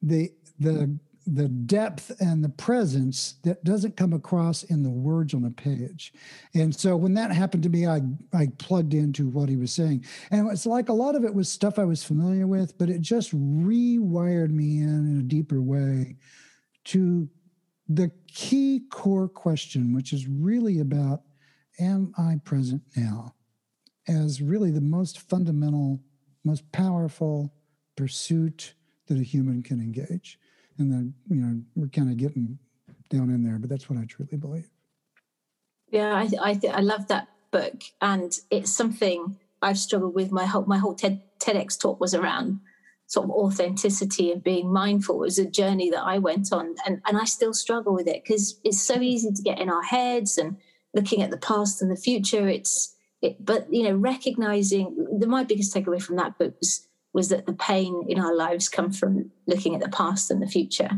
the, 0.00 0.32
the, 0.58 0.98
the 1.26 1.48
depth 1.48 2.10
and 2.20 2.42
the 2.42 2.48
presence 2.48 3.34
that 3.44 3.62
doesn't 3.62 3.96
come 3.96 4.12
across 4.12 4.62
in 4.64 4.82
the 4.82 4.90
words 4.90 5.34
on 5.34 5.44
a 5.44 5.50
page. 5.50 6.12
And 6.54 6.74
so 6.74 6.96
when 6.96 7.14
that 7.14 7.30
happened 7.30 7.62
to 7.64 7.68
me, 7.68 7.86
I, 7.86 8.00
I 8.32 8.48
plugged 8.58 8.94
into 8.94 9.28
what 9.28 9.48
he 9.48 9.56
was 9.56 9.72
saying. 9.72 10.04
And 10.30 10.50
it's 10.50 10.66
like 10.66 10.88
a 10.88 10.94
lot 10.94 11.14
of 11.14 11.24
it 11.24 11.34
was 11.34 11.50
stuff 11.50 11.78
I 11.78 11.84
was 11.84 12.02
familiar 12.02 12.46
with, 12.46 12.76
but 12.78 12.90
it 12.90 13.00
just 13.00 13.32
rewired 13.34 14.50
me 14.50 14.78
in 14.78 14.88
in 14.88 15.18
a 15.20 15.22
deeper 15.22 15.60
way 15.60 16.16
to 16.84 17.28
the 17.88 18.10
key 18.28 18.82
core 18.90 19.28
question, 19.28 19.94
which 19.94 20.12
is 20.12 20.26
really 20.26 20.80
about 20.80 21.22
Am 21.78 22.12
I 22.18 22.38
present 22.44 22.82
now? 22.94 23.34
as 24.10 24.42
really 24.42 24.70
the 24.70 24.80
most 24.80 25.20
fundamental, 25.20 26.00
most 26.44 26.70
powerful 26.72 27.52
pursuit 27.96 28.74
that 29.06 29.18
a 29.18 29.22
human 29.22 29.62
can 29.62 29.80
engage. 29.80 30.38
And 30.80 30.90
then, 30.90 31.14
you 31.28 31.36
know, 31.36 31.60
we're 31.76 31.88
kind 31.88 32.10
of 32.10 32.16
getting 32.16 32.58
down 33.10 33.28
in 33.30 33.44
there, 33.44 33.58
but 33.58 33.68
that's 33.68 33.90
what 33.90 33.98
I 33.98 34.06
truly 34.06 34.36
believe. 34.36 34.68
Yeah, 35.90 36.14
I 36.14 36.28
I, 36.40 36.54
th- 36.54 36.72
I 36.72 36.80
love 36.80 37.08
that 37.08 37.28
book, 37.50 37.82
and 38.00 38.32
it's 38.50 38.72
something 38.72 39.36
I've 39.60 39.78
struggled 39.78 40.14
with. 40.14 40.32
My 40.32 40.46
whole 40.46 40.64
my 40.64 40.78
whole 40.78 40.94
TED, 40.94 41.20
TEDx 41.38 41.78
talk 41.78 42.00
was 42.00 42.14
around 42.14 42.60
sort 43.06 43.24
of 43.24 43.30
authenticity 43.30 44.30
and 44.32 44.42
being 44.42 44.72
mindful. 44.72 45.16
It 45.16 45.26
was 45.26 45.38
a 45.38 45.50
journey 45.50 45.90
that 45.90 46.02
I 46.02 46.18
went 46.18 46.52
on, 46.52 46.76
and 46.86 47.02
and 47.06 47.18
I 47.18 47.24
still 47.24 47.52
struggle 47.52 47.92
with 47.92 48.06
it 48.06 48.22
because 48.24 48.58
it's 48.64 48.80
so 48.80 49.00
easy 49.00 49.32
to 49.32 49.42
get 49.42 49.58
in 49.58 49.68
our 49.68 49.82
heads 49.82 50.38
and 50.38 50.56
looking 50.94 51.20
at 51.20 51.30
the 51.30 51.36
past 51.36 51.82
and 51.82 51.90
the 51.90 51.96
future. 51.96 52.48
It's 52.48 52.94
it, 53.20 53.44
but 53.44 53.70
you 53.70 53.82
know, 53.82 53.94
recognizing 53.94 55.18
the 55.18 55.26
my 55.26 55.44
biggest 55.44 55.74
takeaway 55.74 56.00
from 56.00 56.16
that 56.16 56.38
book 56.38 56.54
was 56.58 56.86
was 57.12 57.28
that 57.28 57.46
the 57.46 57.52
pain 57.52 58.04
in 58.08 58.20
our 58.20 58.34
lives 58.36 58.68
come 58.68 58.92
from 58.92 59.30
looking 59.46 59.74
at 59.74 59.80
the 59.80 59.88
past 59.88 60.30
and 60.30 60.40
the 60.40 60.46
future. 60.46 60.90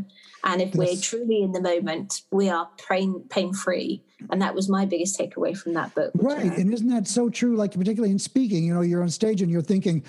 And 0.43 0.61
if 0.61 0.69
yes. 0.69 0.77
we're 0.77 1.01
truly 1.01 1.41
in 1.41 1.53
the 1.53 1.61
moment, 1.61 2.21
we 2.31 2.49
are 2.49 2.69
pain 2.87 3.23
pain 3.29 3.53
free. 3.53 4.03
And 4.29 4.41
that 4.41 4.53
was 4.53 4.69
my 4.69 4.85
biggest 4.85 5.17
takeaway 5.17 5.57
from 5.57 5.73
that 5.73 5.95
book. 5.95 6.11
Right. 6.15 6.51
Uh, 6.51 6.55
and 6.55 6.73
isn't 6.73 6.89
that 6.89 7.07
so 7.07 7.29
true? 7.29 7.55
Like 7.55 7.71
particularly 7.71 8.11
in 8.11 8.19
speaking, 8.19 8.65
you 8.65 8.73
know, 8.73 8.81
you're 8.81 9.01
on 9.01 9.09
stage 9.09 9.41
and 9.41 9.49
you're 9.49 9.61
thinking, 9.61 10.03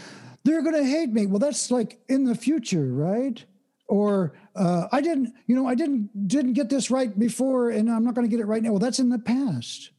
they're 0.45 0.63
gonna 0.63 0.85
hate 0.85 1.11
me. 1.11 1.27
Well, 1.27 1.39
that's 1.39 1.71
like 1.71 2.01
in 2.09 2.25
the 2.25 2.35
future, 2.35 2.93
right? 2.93 3.45
Or 3.87 4.35
uh, 4.57 4.89
I 4.93 5.01
didn't, 5.01 5.33
you 5.47 5.55
know, 5.55 5.67
I 5.67 5.75
didn't 5.75 6.27
didn't 6.27 6.55
get 6.55 6.69
this 6.69 6.91
right 6.91 7.17
before, 7.19 7.71
and 7.71 7.91
I'm 7.91 8.05
not 8.05 8.15
going 8.15 8.27
to 8.27 8.31
get 8.31 8.41
it 8.41 8.47
right 8.47 8.63
now. 8.63 8.71
Well, 8.71 8.79
that's 8.79 8.99
in 8.99 9.11
the 9.11 9.19
past. 9.19 9.91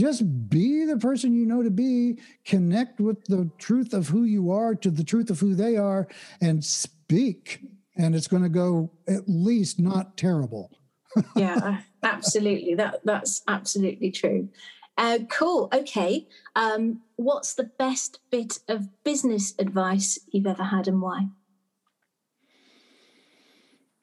Just 0.00 0.48
be 0.48 0.86
the 0.86 0.96
person 0.96 1.34
you 1.34 1.44
know 1.44 1.62
to 1.62 1.70
be, 1.70 2.18
connect 2.46 3.00
with 3.00 3.22
the 3.26 3.50
truth 3.58 3.92
of 3.92 4.08
who 4.08 4.24
you 4.24 4.50
are 4.50 4.74
to 4.76 4.90
the 4.90 5.04
truth 5.04 5.28
of 5.28 5.40
who 5.40 5.54
they 5.54 5.76
are, 5.76 6.08
and 6.40 6.64
speak. 6.64 7.60
And 7.98 8.14
it's 8.14 8.26
going 8.26 8.42
to 8.42 8.48
go 8.48 8.90
at 9.06 9.24
least 9.26 9.78
not 9.78 10.16
terrible. 10.16 10.70
yeah, 11.36 11.82
absolutely. 12.02 12.74
That 12.76 13.02
that's 13.04 13.42
absolutely 13.46 14.10
true. 14.10 14.48
Uh, 14.96 15.18
cool. 15.28 15.68
Okay. 15.70 16.26
Um, 16.56 17.02
what's 17.16 17.52
the 17.52 17.64
best 17.64 18.20
bit 18.30 18.58
of 18.68 18.88
business 19.04 19.52
advice 19.58 20.18
you've 20.32 20.46
ever 20.46 20.64
had, 20.64 20.88
and 20.88 21.02
why? 21.02 21.26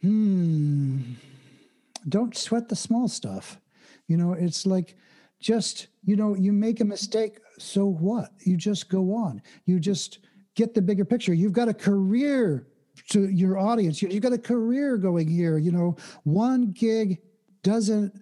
Hmm. 0.04 1.14
Don't 2.08 2.38
sweat 2.38 2.70
the 2.70 2.76
small 2.76 3.08
stuff. 3.08 3.60
You 4.08 4.16
know, 4.16 4.34
it's 4.34 4.68
like 4.68 4.96
just 5.40 5.88
you 6.04 6.16
know 6.16 6.36
you 6.36 6.52
make 6.52 6.80
a 6.80 6.86
mistake 6.86 7.40
so 7.60 7.86
what? 7.86 8.32
You 8.46 8.56
just 8.56 8.88
go 8.90 9.16
on. 9.16 9.42
You 9.66 9.80
just 9.80 10.20
get 10.56 10.74
the 10.74 10.82
bigger 10.82 11.06
picture. 11.06 11.34
You've 11.34 11.54
got 11.54 11.68
a 11.68 11.74
career 11.74 12.68
to 13.10 13.30
your 13.30 13.58
audience. 13.58 14.02
You've 14.02 14.22
got 14.22 14.34
a 14.34 14.38
career 14.38 14.98
going 14.98 15.28
here 15.28 15.58
you 15.58 15.72
know. 15.72 15.96
One 16.24 16.72
gig 16.72 17.20
doesn't 17.64 18.14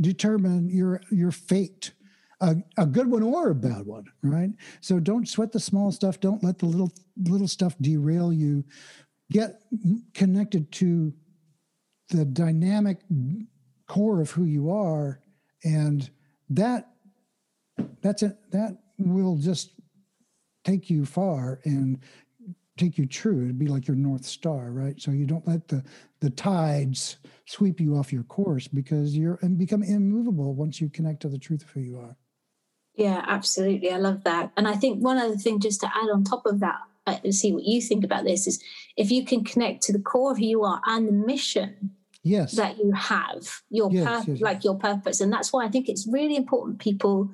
determine 0.00 0.68
your 0.68 1.00
your 1.10 1.30
fate. 1.30 1.92
A, 2.40 2.56
a 2.76 2.84
good 2.84 3.10
one 3.10 3.22
or 3.22 3.50
a 3.50 3.54
bad 3.54 3.86
one 3.86 4.04
right? 4.22 4.50
So 4.80 4.98
don't 4.98 5.28
sweat 5.28 5.52
the 5.52 5.60
small 5.60 5.92
stuff. 5.92 6.20
Don't 6.20 6.42
let 6.42 6.58
the 6.58 6.66
little 6.66 6.92
little 7.16 7.48
stuff 7.48 7.74
derail 7.80 8.32
you. 8.32 8.64
Get 9.30 9.62
connected 10.12 10.70
to 10.72 11.12
the 12.10 12.24
dynamic 12.24 12.98
core 13.88 14.20
of 14.20 14.30
who 14.30 14.44
you 14.44 14.70
are 14.70 15.20
and 15.64 16.10
that 16.50 16.90
that's 18.00 18.22
it 18.22 18.36
that 18.50 18.78
will 18.98 19.36
just 19.36 19.72
take 20.64 20.88
you 20.88 21.04
far 21.04 21.60
and 21.64 21.98
take 22.76 22.98
you 22.98 23.06
true. 23.06 23.44
It'd 23.44 23.58
be 23.58 23.68
like 23.68 23.86
your 23.86 23.96
north 23.96 24.24
star 24.24 24.70
right? 24.70 25.00
So 25.00 25.10
you 25.10 25.26
don't 25.26 25.46
let 25.46 25.68
the 25.68 25.82
the 26.20 26.30
tides 26.30 27.18
sweep 27.46 27.80
you 27.80 27.96
off 27.96 28.12
your 28.12 28.22
course 28.24 28.68
because 28.68 29.16
you're 29.16 29.38
and 29.42 29.58
become 29.58 29.82
immovable 29.82 30.54
once 30.54 30.80
you 30.80 30.88
connect 30.88 31.20
to 31.20 31.28
the 31.28 31.38
truth 31.38 31.62
of 31.62 31.70
who 31.70 31.80
you 31.80 31.98
are. 31.98 32.16
Yeah 32.94 33.24
absolutely. 33.26 33.90
I 33.90 33.98
love 33.98 34.24
that. 34.24 34.52
And 34.56 34.68
i 34.68 34.74
think 34.74 35.02
one 35.02 35.18
other 35.18 35.36
thing 35.36 35.60
just 35.60 35.80
to 35.80 35.86
add 35.86 36.10
on 36.12 36.24
top 36.24 36.46
of 36.46 36.60
that 36.60 36.78
uh, 37.06 37.18
see 37.30 37.52
what 37.52 37.64
you 37.64 37.80
think 37.80 38.04
about 38.04 38.24
this 38.24 38.46
is 38.46 38.62
if 38.96 39.10
you 39.10 39.24
can 39.24 39.44
connect 39.44 39.82
to 39.82 39.92
the 39.92 39.98
core 39.98 40.32
of 40.32 40.38
who 40.38 40.44
you 40.44 40.64
are 40.64 40.80
and 40.86 41.06
the 41.06 41.12
mission 41.12 41.90
yes. 42.24 42.52
that 42.52 42.78
you 42.78 42.90
have 42.92 43.60
your 43.70 43.92
yes, 43.92 44.24
pur- 44.24 44.32
yes, 44.32 44.40
like 44.40 44.64
your 44.64 44.76
purpose. 44.76 45.20
And 45.20 45.32
that's 45.32 45.52
why 45.52 45.64
i 45.64 45.68
think 45.68 45.88
it's 45.88 46.08
really 46.10 46.36
important 46.36 46.80
people 46.80 47.30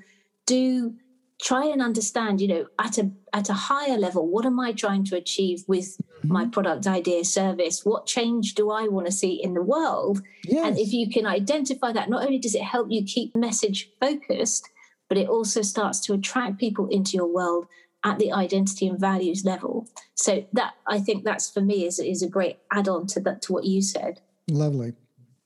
do 0.47 0.95
try 1.41 1.65
and 1.65 1.81
understand 1.81 2.39
you 2.41 2.49
know 2.49 2.67
at 2.79 2.99
a 2.99 3.11
at 3.33 3.49
a 3.49 3.55
higher 3.55 3.97
level 3.97 4.29
what 4.29 4.45
am 4.45 4.61
i 4.61 4.73
trying 4.73 5.03
to 5.03 5.17
achieve 5.17 5.65
with 5.67 5.97
mm-hmm. 5.97 6.33
my 6.33 6.47
product 6.47 6.87
idea 6.87 7.25
service? 7.25 7.83
What 7.85 8.07
change 8.07 8.55
do 8.55 8.71
i 8.71 8.89
want 8.89 9.07
to 9.07 9.13
see 9.13 9.43
in 9.43 9.55
the 9.55 9.63
world? 9.63 10.21
Yes. 10.45 10.67
and 10.67 10.79
if 10.79 10.93
you 10.93 11.09
can 11.09 11.27
identify 11.27 11.93
that 11.93 12.11
not 12.11 12.25
only 12.25 12.39
does 12.39 12.55
it 12.55 12.63
help 12.63 12.89
you 12.91 13.05
keep 13.05 13.35
message 13.35 13.91
focused 14.01 14.69
but 15.09 15.19
it 15.19 15.29
also 15.29 15.63
starts 15.63 15.99
to 16.01 16.15
attract 16.15 16.59
people 16.59 16.87
into 16.89 17.17
your 17.17 17.27
world 17.27 17.67
at 18.05 18.19
the 18.19 18.33
identity 18.33 18.87
and 18.87 18.99
values 18.99 19.45
level. 19.45 19.89
So 20.15 20.47
that 20.53 20.75
i 20.87 20.99
think 20.99 21.25
that's 21.25 21.51
for 21.51 21.61
me 21.61 21.87
is, 21.87 21.99
is 21.99 22.23
a 22.23 22.29
great 22.29 22.59
add-on 22.73 23.07
to 23.09 23.21
that 23.21 23.43
to 23.43 23.53
what 23.53 23.65
you 23.65 23.81
said 23.83 24.21
Lovely. 24.51 24.93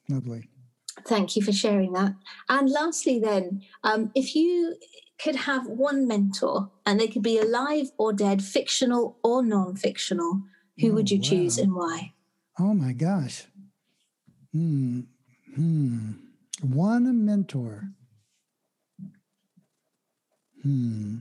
Lovely. 0.09 0.49
Thank 1.07 1.37
you 1.37 1.43
for 1.43 1.53
sharing 1.53 1.93
that. 1.93 2.15
And 2.49 2.71
lastly, 2.71 3.19
then, 3.19 3.63
um, 3.83 4.11
if 4.15 4.35
you 4.35 4.77
could 5.23 5.37
have 5.37 5.67
one 5.67 6.07
mentor 6.07 6.71
and 6.87 6.99
they 6.99 7.09
could 7.09 7.23
be 7.23 7.39
alive 7.39 7.91
or 7.99 8.13
dead, 8.13 8.43
fictional 8.43 9.19
or 9.23 9.43
non 9.43 9.77
fictional, 9.77 10.43
who 10.79 10.91
oh, 10.91 10.95
would 10.95 11.11
you 11.11 11.19
wow. 11.19 11.23
choose 11.23 11.59
and 11.59 11.75
why? 11.75 12.13
Oh 12.59 12.75
my 12.75 12.93
gosh. 12.93 13.45
Hmm. 14.53 15.01
Hmm. 15.55 16.13
One 16.63 17.25
mentor. 17.25 17.91
Hmm. 20.63 21.19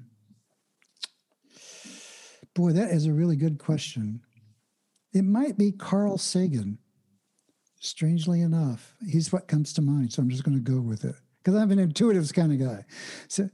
Boy, 2.56 2.72
that 2.72 2.92
is 2.92 3.08
a 3.08 3.14
really 3.14 3.36
good 3.36 3.58
question. 3.58 4.22
It 5.12 5.24
might 5.24 5.58
be 5.58 5.72
Carl 5.72 6.18
Sagan 6.18 6.78
strangely 7.84 8.42
enough, 8.42 8.96
he's 9.06 9.32
what 9.32 9.48
comes 9.48 9.74
to 9.74 9.82
mind. 9.82 10.14
So 10.14 10.22
I'm 10.22 10.30
just 10.30 10.44
going 10.44 10.58
to 10.58 10.72
go 10.72 10.80
with 10.80 11.04
it 11.04 11.16
because 11.38 11.60
I'm 11.60 11.72
an 11.72 11.80
intuitive 11.80 12.32
kind 12.34 12.52
of 12.52 12.68
guy. 12.68 12.86
So 13.28 13.50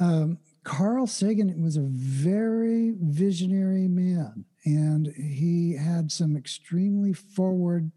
um, 0.00 0.38
Carl 0.64 1.06
Sagan 1.06 1.62
was 1.62 1.76
a 1.76 1.86
very 1.86 2.94
visionary 3.00 3.88
man, 3.88 4.44
and 4.64 5.06
he 5.16 5.76
had 5.76 6.10
some 6.12 6.36
extremely 6.36 7.12
forward 7.12 7.90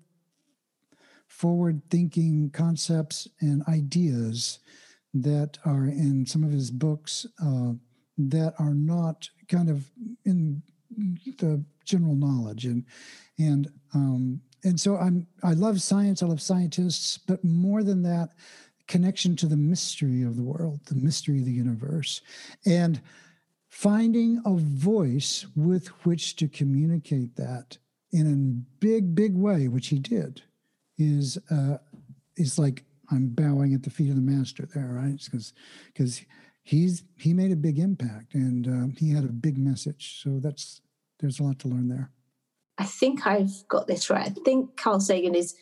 forward 1.27 1.81
thinking 1.89 2.49
concepts 2.51 3.27
and 3.39 3.63
ideas 3.67 4.59
that 5.13 5.57
are 5.65 5.85
in 5.85 6.25
some 6.25 6.43
of 6.43 6.51
his 6.51 6.69
books 6.69 7.25
uh, 7.43 7.71
that 8.17 8.53
are 8.59 8.73
not 8.75 9.29
kind 9.47 9.69
of 9.69 9.89
in 10.25 10.61
the 11.39 11.63
general 11.85 12.15
knowledge 12.15 12.65
and 12.65 12.85
and 13.39 13.71
um, 13.93 14.41
and 14.63 14.79
so 14.79 14.97
I'm 14.97 15.27
I 15.43 15.53
love 15.53 15.81
science, 15.81 16.21
I 16.21 16.27
love 16.27 16.41
scientists, 16.41 17.17
but 17.17 17.43
more 17.43 17.83
than 17.83 18.03
that, 18.03 18.29
connection 18.87 19.35
to 19.37 19.47
the 19.47 19.57
mystery 19.57 20.23
of 20.23 20.35
the 20.35 20.43
world, 20.43 20.81
the 20.85 20.95
mystery 20.95 21.39
of 21.39 21.45
the 21.45 21.51
universe, 21.51 22.21
and 22.65 23.01
finding 23.69 24.41
a 24.45 24.53
voice 24.55 25.45
with 25.55 25.87
which 26.05 26.35
to 26.35 26.47
communicate 26.47 27.35
that 27.37 27.77
in 28.11 28.27
a 28.27 28.85
big, 28.85 29.15
big 29.15 29.35
way, 29.35 29.67
which 29.69 29.87
he 29.87 29.97
did, 29.97 30.41
is 30.97 31.37
uh, 31.49 31.77
is 32.37 32.59
like 32.59 32.83
I'm 33.11 33.29
bowing 33.29 33.73
at 33.73 33.83
the 33.83 33.89
feet 33.89 34.09
of 34.09 34.15
the 34.15 34.21
master 34.21 34.67
there, 34.73 34.87
right? 34.87 35.19
Because 35.23 35.53
because 35.87 36.21
he's 36.63 37.03
he 37.17 37.33
made 37.33 37.51
a 37.51 37.55
big 37.55 37.79
impact 37.79 38.33
and 38.33 38.67
uh, 38.67 38.95
he 38.97 39.11
had 39.11 39.23
a 39.23 39.29
big 39.29 39.57
message. 39.57 40.21
So 40.21 40.39
that's 40.39 40.81
there's 41.19 41.39
a 41.39 41.43
lot 41.43 41.59
to 41.59 41.67
learn 41.67 41.87
there. 41.87 42.11
I 42.81 42.85
think 42.85 43.27
I've 43.27 43.67
got 43.67 43.85
this 43.85 44.09
right. 44.09 44.25
I 44.25 44.33
think 44.43 44.75
Carl 44.75 44.99
Sagan 44.99 45.35
is 45.35 45.55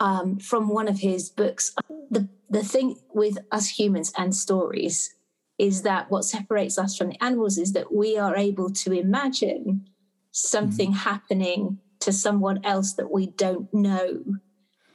um, 0.00 0.40
from 0.40 0.68
one 0.68 0.88
of 0.88 0.98
his 0.98 1.30
books. 1.30 1.72
The 2.10 2.28
the 2.50 2.64
thing 2.64 2.96
with 3.12 3.38
us 3.52 3.68
humans 3.68 4.12
and 4.18 4.34
stories 4.34 5.14
is 5.56 5.82
that 5.82 6.10
what 6.10 6.24
separates 6.24 6.76
us 6.76 6.96
from 6.96 7.10
the 7.10 7.24
animals 7.24 7.58
is 7.58 7.74
that 7.74 7.94
we 7.94 8.18
are 8.18 8.36
able 8.36 8.70
to 8.70 8.92
imagine 8.92 9.86
something 10.32 10.90
mm. 10.90 10.96
happening 10.96 11.78
to 12.00 12.12
someone 12.12 12.58
else 12.64 12.94
that 12.94 13.12
we 13.12 13.28
don't 13.28 13.72
know 13.72 14.24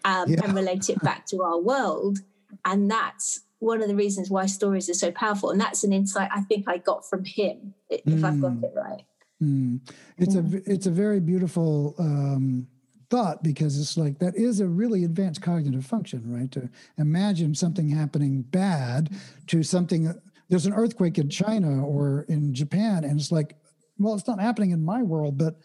um, 0.04 0.30
yeah. 0.30 0.42
and 0.44 0.54
relate 0.54 0.90
it 0.90 1.02
back 1.02 1.26
to 1.28 1.44
our 1.44 1.60
world. 1.62 2.20
And 2.66 2.92
that's 2.92 3.42
one 3.60 3.82
of 3.82 3.88
the 3.88 3.96
reasons 3.96 4.30
why 4.30 4.48
stories 4.48 4.90
are 4.90 4.94
so 5.06 5.12
powerful. 5.12 5.50
And 5.50 5.62
that's 5.62 5.86
an 5.86 5.94
insight 5.94 6.30
I 6.36 6.42
think 6.42 6.66
I 6.68 6.78
got 6.78 7.10
from 7.10 7.24
him, 7.24 7.74
if 7.90 8.04
mm. 8.04 8.24
I've 8.26 8.42
got 8.42 8.52
mm. 8.52 8.64
it 8.64 8.74
right. 8.76 9.06
Mm. 9.42 9.80
It's 10.18 10.36
a 10.36 10.44
it's 10.66 10.86
a 10.86 10.92
very 10.92 11.20
beautiful 11.20 11.96
um, 11.98 12.68
thought 13.10 13.42
because 13.44 13.80
it's 13.80 13.98
like 13.98 14.20
that 14.20 14.36
is 14.36 14.60
a 14.60 14.68
really 14.68 15.04
advanced 15.04 15.42
cognitive 15.42 15.86
function, 15.86 16.24
right? 16.26 16.52
To 16.52 16.70
imagine 16.98 17.56
something 17.56 17.90
happening 17.90 18.42
bad 18.42 19.10
to 19.48 19.64
something. 19.64 20.14
There's 20.50 20.66
an 20.66 20.74
earthquake 20.74 21.18
in 21.18 21.30
China 21.30 21.86
or 21.86 22.26
in 22.28 22.54
Japan, 22.54 23.04
and 23.04 23.20
it's 23.20 23.32
like, 23.32 23.56
well, 23.98 24.16
it's 24.16 24.28
not 24.28 24.40
happening 24.40 24.72
in 24.72 24.84
my 24.84 25.04
world, 25.04 25.38
but 25.38 25.60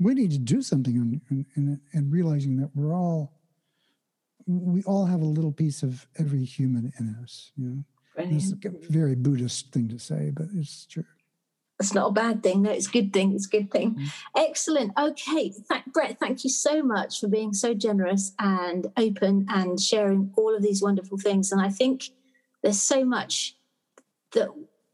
we 0.00 0.14
need 0.14 0.32
to 0.32 0.38
do 0.38 0.62
something 0.62 1.20
and 1.92 2.12
realizing 2.12 2.56
that 2.56 2.70
we're 2.74 2.94
all 2.94 3.32
we 4.46 4.82
all 4.82 5.06
have 5.06 5.22
a 5.22 5.26
little 5.26 5.52
piece 5.52 5.82
of 5.82 6.06
every 6.18 6.44
human 6.44 6.92
in 6.98 7.16
us. 7.22 7.52
You 7.56 7.64
know, 7.64 7.84
it's 8.36 8.52
a 8.52 8.92
very 8.92 9.14
Buddhist 9.14 9.72
thing 9.72 9.88
to 9.88 9.98
say, 9.98 10.30
but 10.34 10.46
it's 10.54 10.86
true. 10.86 11.04
It's 11.80 11.94
not 11.94 12.10
a 12.10 12.12
bad 12.12 12.42
thing. 12.42 12.62
No, 12.62 12.70
it's 12.70 12.88
a 12.88 12.92
good 12.92 13.12
thing. 13.12 13.32
It's 13.32 13.46
a 13.46 13.50
good 13.50 13.70
thing. 13.70 13.94
Mm-hmm. 13.94 14.04
Excellent. 14.36 14.92
Okay, 14.96 15.50
Th- 15.50 15.84
Brett, 15.92 16.18
thank 16.20 16.44
you 16.44 16.50
so 16.50 16.82
much 16.82 17.20
for 17.20 17.28
being 17.28 17.52
so 17.52 17.74
generous 17.74 18.32
and 18.38 18.86
open 18.96 19.46
and 19.48 19.80
sharing 19.80 20.32
all 20.36 20.54
of 20.54 20.62
these 20.62 20.82
wonderful 20.82 21.18
things. 21.18 21.50
And 21.50 21.60
I 21.60 21.70
think 21.70 22.10
there's 22.62 22.80
so 22.80 23.04
much 23.04 23.56
that 24.32 24.48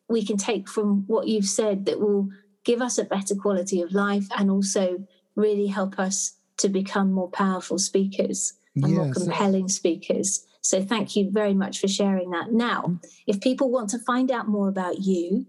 we 0.08 0.24
can 0.24 0.36
take 0.36 0.68
from 0.68 1.04
what 1.06 1.28
you've 1.28 1.44
said 1.44 1.84
that 1.84 2.00
will 2.00 2.30
give 2.64 2.80
us 2.80 2.98
a 2.98 3.04
better 3.04 3.34
quality 3.34 3.82
of 3.82 3.92
life 3.92 4.26
and 4.36 4.50
also 4.50 5.06
really 5.36 5.66
help 5.66 5.98
us 5.98 6.34
to 6.58 6.68
become 6.68 7.12
more 7.12 7.30
powerful 7.30 7.78
speakers 7.78 8.54
and 8.74 8.88
yes. 8.88 8.96
more 8.96 9.12
compelling 9.12 9.68
speakers. 9.68 10.46
So 10.62 10.82
thank 10.82 11.16
you 11.16 11.30
very 11.30 11.54
much 11.54 11.78
for 11.78 11.88
sharing 11.88 12.30
that. 12.30 12.52
Now, 12.52 12.98
if 13.26 13.40
people 13.40 13.70
want 13.70 13.90
to 13.90 13.98
find 13.98 14.30
out 14.30 14.48
more 14.48 14.68
about 14.68 15.00
you 15.00 15.46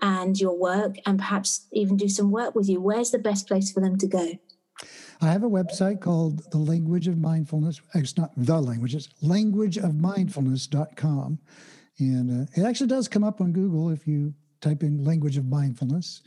and 0.00 0.38
your 0.38 0.56
work 0.58 0.96
and 1.06 1.18
perhaps 1.18 1.66
even 1.72 1.96
do 1.96 2.08
some 2.08 2.30
work 2.30 2.54
with 2.54 2.68
you, 2.68 2.80
where's 2.80 3.10
the 3.10 3.18
best 3.18 3.48
place 3.48 3.72
for 3.72 3.80
them 3.80 3.96
to 3.98 4.06
go? 4.06 4.32
I 5.20 5.26
have 5.28 5.42
a 5.42 5.50
website 5.50 6.00
called 6.00 6.50
The 6.50 6.58
Language 6.58 7.08
of 7.08 7.18
Mindfulness. 7.18 7.80
It's 7.94 8.18
not 8.18 8.30
the 8.36 8.60
language, 8.60 8.94
it's 8.94 9.08
languageofmindfulness.com. 9.22 11.38
And 11.98 12.42
uh, 12.42 12.46
it 12.54 12.62
actually 12.64 12.88
does 12.88 13.08
come 13.08 13.24
up 13.24 13.40
on 13.40 13.52
Google 13.52 13.88
if 13.88 14.06
you 14.06 14.34
type 14.60 14.82
in 14.82 15.02
language 15.02 15.38
of 15.38 15.46
mindfulness. 15.46 16.20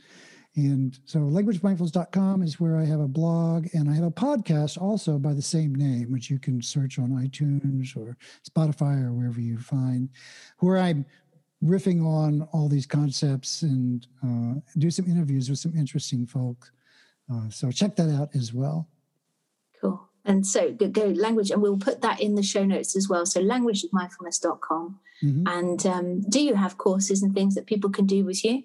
And 0.56 0.98
so 1.04 1.20
languagemindfulness.com 1.20 2.42
is 2.42 2.58
where 2.58 2.76
I 2.76 2.84
have 2.84 2.98
a 2.98 3.06
blog 3.06 3.68
and 3.72 3.88
I 3.88 3.94
have 3.94 4.02
a 4.02 4.10
podcast 4.10 4.82
also 4.82 5.16
by 5.16 5.32
the 5.32 5.42
same 5.42 5.72
name, 5.74 6.10
which 6.10 6.28
you 6.28 6.40
can 6.40 6.60
search 6.60 6.98
on 6.98 7.10
iTunes 7.10 7.96
or 7.96 8.16
Spotify 8.48 9.04
or 9.04 9.12
wherever 9.12 9.40
you 9.40 9.58
find, 9.58 10.08
where 10.58 10.78
I'm 10.78 11.06
riffing 11.62 12.04
on 12.04 12.48
all 12.52 12.68
these 12.68 12.86
concepts 12.86 13.62
and 13.62 14.06
uh, 14.24 14.60
do 14.78 14.90
some 14.90 15.06
interviews 15.06 15.50
with 15.50 15.58
some 15.58 15.76
interesting 15.76 16.26
folks. 16.26 16.70
Uh, 17.32 17.48
so 17.50 17.70
check 17.70 17.96
that 17.96 18.10
out 18.10 18.30
as 18.34 18.52
well. 18.52 18.88
Cool. 19.80 20.00
And 20.24 20.46
so 20.46 20.72
go, 20.72 20.88
go, 20.88 21.06
language, 21.06 21.50
and 21.50 21.62
we'll 21.62 21.78
put 21.78 22.02
that 22.02 22.20
in 22.20 22.34
the 22.34 22.42
show 22.42 22.64
notes 22.64 22.96
as 22.96 23.08
well. 23.08 23.26
So 23.26 23.42
languagemindfulness.com. 23.42 25.00
Mm-hmm. 25.22 25.46
And 25.46 25.86
um, 25.86 26.20
do 26.22 26.42
you 26.42 26.54
have 26.54 26.78
courses 26.78 27.22
and 27.22 27.34
things 27.34 27.54
that 27.54 27.66
people 27.66 27.90
can 27.90 28.06
do 28.06 28.24
with 28.24 28.44
you? 28.44 28.64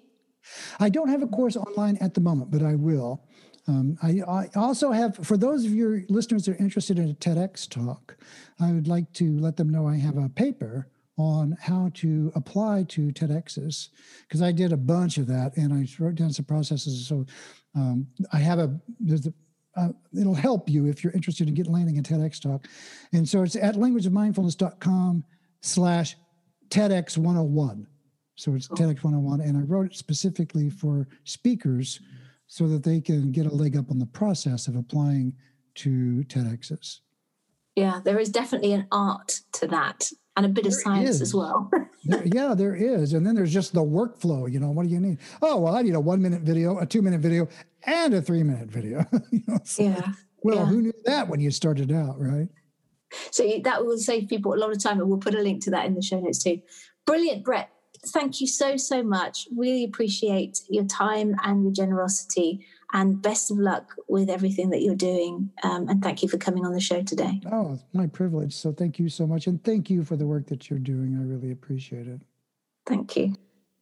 I 0.78 0.88
don't 0.88 1.08
have 1.08 1.22
a 1.22 1.26
course 1.26 1.56
online 1.56 1.98
at 2.00 2.14
the 2.14 2.20
moment, 2.20 2.50
but 2.50 2.62
I 2.62 2.74
will. 2.74 3.24
Um, 3.68 3.98
I, 4.02 4.22
I, 4.28 4.48
also 4.54 4.92
have, 4.92 5.16
for 5.16 5.36
those 5.36 5.64
of 5.64 5.74
your 5.74 6.02
listeners 6.08 6.44
that 6.44 6.52
are 6.52 6.62
interested 6.62 7.00
in 7.00 7.10
a 7.10 7.14
TEDx 7.14 7.68
talk, 7.68 8.16
I 8.60 8.70
would 8.70 8.86
like 8.86 9.12
to 9.14 9.38
let 9.40 9.56
them 9.56 9.70
know 9.70 9.88
I 9.88 9.96
have 9.96 10.16
a 10.16 10.28
paper 10.28 10.86
on 11.18 11.56
how 11.60 11.90
to 11.94 12.30
apply 12.34 12.84
to 12.88 13.10
TEDx's 13.10 13.90
because 14.22 14.42
I 14.42 14.52
did 14.52 14.72
a 14.72 14.76
bunch 14.76 15.16
of 15.18 15.26
that 15.28 15.56
and 15.56 15.72
I 15.72 15.86
wrote 16.02 16.16
down 16.16 16.32
some 16.32 16.44
processes. 16.44 17.06
So 17.06 17.24
um, 17.74 18.06
I 18.32 18.38
have 18.38 18.58
a, 18.58 18.78
there's 19.00 19.26
a, 19.26 19.32
uh, 19.76 19.88
it'll 20.18 20.34
help 20.34 20.68
you 20.68 20.86
if 20.86 21.04
you're 21.04 21.12
interested 21.12 21.48
in 21.48 21.54
getting 21.54 21.72
landing 21.72 21.98
a 21.98 22.02
TEDx 22.02 22.40
talk. 22.40 22.66
And 23.12 23.28
so 23.28 23.42
it's 23.42 23.56
at 23.56 23.74
languageofmindfulness.com 23.76 25.24
slash 25.60 26.16
TEDx 26.68 27.18
101. 27.18 27.86
So 28.36 28.54
it's 28.54 28.68
oh. 28.70 28.74
TEDx 28.74 29.02
101. 29.02 29.40
And 29.40 29.56
I 29.56 29.60
wrote 29.60 29.86
it 29.86 29.96
specifically 29.96 30.70
for 30.70 31.08
speakers 31.24 32.00
so 32.46 32.68
that 32.68 32.82
they 32.82 33.00
can 33.00 33.32
get 33.32 33.46
a 33.46 33.54
leg 33.54 33.76
up 33.76 33.90
on 33.90 33.98
the 33.98 34.06
process 34.06 34.68
of 34.68 34.76
applying 34.76 35.34
to 35.76 36.24
TEDx's. 36.28 37.00
Yeah, 37.74 38.00
there 38.02 38.18
is 38.18 38.30
definitely 38.30 38.72
an 38.72 38.86
art 38.90 39.40
to 39.52 39.66
that 39.66 40.10
and 40.36 40.46
a 40.46 40.48
bit 40.48 40.64
there 40.64 40.72
of 40.72 40.74
science 40.74 41.10
is. 41.16 41.22
as 41.22 41.34
well. 41.34 41.70
there, 42.04 42.22
yeah, 42.26 42.54
there 42.54 42.74
is. 42.74 43.14
And 43.14 43.26
then 43.26 43.34
there's 43.34 43.52
just 43.52 43.72
the 43.72 43.82
workflow. 43.82 44.50
You 44.50 44.60
know, 44.60 44.70
what 44.70 44.86
do 44.86 44.92
you 44.92 45.00
need? 45.00 45.18
Oh, 45.42 45.58
well, 45.58 45.74
I 45.74 45.82
need 45.82 45.94
a 45.94 46.00
one 46.00 46.20
minute 46.20 46.42
video, 46.42 46.78
a 46.78 46.86
two 46.86 47.02
minute 47.02 47.20
video, 47.20 47.48
and 47.84 48.14
a 48.14 48.22
three 48.22 48.42
minute 48.42 48.68
video. 48.68 49.04
you 49.30 49.42
know, 49.46 49.58
so, 49.64 49.82
yeah. 49.82 50.12
Well, 50.42 50.58
yeah. 50.58 50.66
who 50.66 50.82
knew 50.82 50.92
that 51.06 51.28
when 51.28 51.40
you 51.40 51.50
started 51.50 51.90
out, 51.90 52.20
right? 52.20 52.48
So 53.30 53.48
that 53.64 53.84
will 53.84 53.98
save 53.98 54.28
people 54.28 54.52
a 54.54 54.56
lot 54.56 54.70
of 54.70 54.82
time, 54.82 55.00
and 55.00 55.08
we'll 55.08 55.18
put 55.18 55.34
a 55.34 55.40
link 55.40 55.62
to 55.64 55.70
that 55.70 55.86
in 55.86 55.94
the 55.94 56.02
show 56.02 56.20
notes 56.20 56.42
too. 56.42 56.60
Brilliant, 57.06 57.44
Brett. 57.44 57.70
Thank 58.08 58.40
you 58.40 58.46
so, 58.46 58.76
so 58.76 59.02
much. 59.02 59.48
Really 59.56 59.84
appreciate 59.84 60.60
your 60.68 60.84
time 60.84 61.34
and 61.42 61.64
your 61.64 61.72
generosity 61.72 62.64
and 62.96 63.20
best 63.20 63.50
of 63.50 63.58
luck 63.58 63.94
with 64.08 64.30
everything 64.30 64.70
that 64.70 64.80
you're 64.80 64.94
doing. 64.94 65.50
Um, 65.62 65.86
and 65.86 66.02
thank 66.02 66.22
you 66.22 66.30
for 66.30 66.38
coming 66.38 66.64
on 66.64 66.72
the 66.72 66.80
show 66.80 67.02
today. 67.02 67.42
Oh, 67.52 67.74
it's 67.74 67.84
my 67.92 68.06
privilege. 68.06 68.54
So 68.54 68.72
thank 68.72 68.98
you 68.98 69.10
so 69.10 69.26
much. 69.26 69.46
And 69.46 69.62
thank 69.62 69.90
you 69.90 70.02
for 70.02 70.16
the 70.16 70.26
work 70.26 70.46
that 70.46 70.70
you're 70.70 70.78
doing. 70.78 71.14
I 71.14 71.22
really 71.22 71.50
appreciate 71.50 72.08
it. 72.08 72.22
Thank 72.86 73.14
you. 73.14 73.34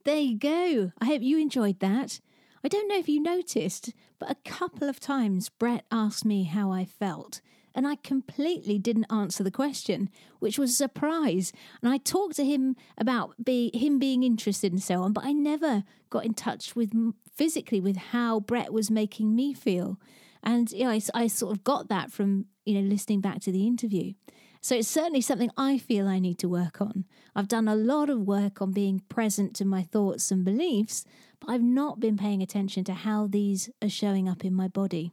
There 0.04 0.18
you 0.18 0.36
go. 0.36 0.90
I 1.00 1.04
hope 1.04 1.22
you 1.22 1.38
enjoyed 1.38 1.78
that. 1.78 2.18
I 2.64 2.68
don't 2.68 2.88
know 2.88 2.98
if 2.98 3.08
you 3.08 3.22
noticed, 3.22 3.92
but 4.18 4.32
a 4.32 4.50
couple 4.50 4.88
of 4.88 4.98
times 4.98 5.48
Brett 5.48 5.84
asked 5.92 6.24
me 6.24 6.42
how 6.42 6.72
I 6.72 6.84
felt 6.84 7.40
and 7.75 7.87
I 7.87 7.97
completely 7.97 8.79
didn't 8.79 9.07
answer 9.11 9.43
the 9.43 9.51
question, 9.51 10.09
which 10.39 10.59
was 10.59 10.70
a 10.70 10.75
surprise. 10.75 11.53
And 11.83 11.93
I 11.93 11.99
talked 11.99 12.37
to 12.37 12.45
him 12.45 12.77
about 12.97 13.35
be, 13.43 13.70
him 13.75 13.99
being 13.99 14.22
interested 14.22 14.72
and 14.72 14.83
so 14.83 15.03
on, 15.03 15.12
but 15.12 15.25
I 15.25 15.33
never 15.33 15.85
got 16.11 16.25
in 16.25 16.35
touch 16.35 16.77
with 16.77 16.93
physically 17.35 17.81
with 17.81 17.97
how 17.97 18.41
Brett 18.41 18.72
was 18.72 18.91
making 18.91 19.35
me 19.35 19.53
feel. 19.55 19.99
And 20.43 20.70
you 20.70 20.85
know, 20.85 20.91
I, 20.91 21.01
I 21.14 21.27
sort 21.27 21.57
of 21.57 21.64
got 21.64 21.89
that 21.89 22.12
from 22.12 22.47
you 22.64 22.81
know 22.81 22.89
listening 22.89 23.20
back 23.20 23.41
to 23.41 23.53
the 23.53 23.66
interview. 23.66 24.12
So 24.61 24.77
it's 24.77 24.89
certainly 24.89 25.20
something 25.20 25.51
I 25.59 25.77
feel 25.77 26.09
I 26.09 26.18
need 26.18 26.39
to 26.39 26.49
work 26.49 26.81
on. 26.81 27.05
I've 27.37 27.49
done 27.49 27.68
a 27.68 27.75
lot 27.75 28.09
of 28.09 28.22
work 28.22 28.62
on 28.62 28.72
being 28.72 29.03
present 29.11 29.55
to 29.57 29.66
my 29.66 29.83
thoughts 29.83 30.31
and 30.31 30.43
beliefs, 30.43 31.05
but 31.39 31.51
I've 31.51 31.62
not 31.62 32.01
been 32.01 32.16
paying 32.16 32.43
attention 32.43 32.83
to 32.85 32.95
how 32.95 33.27
these 33.27 33.68
are 33.83 33.91
showing 33.91 34.27
up 34.27 34.43
in 34.43 34.55
my 34.55 34.68
body. 34.68 35.12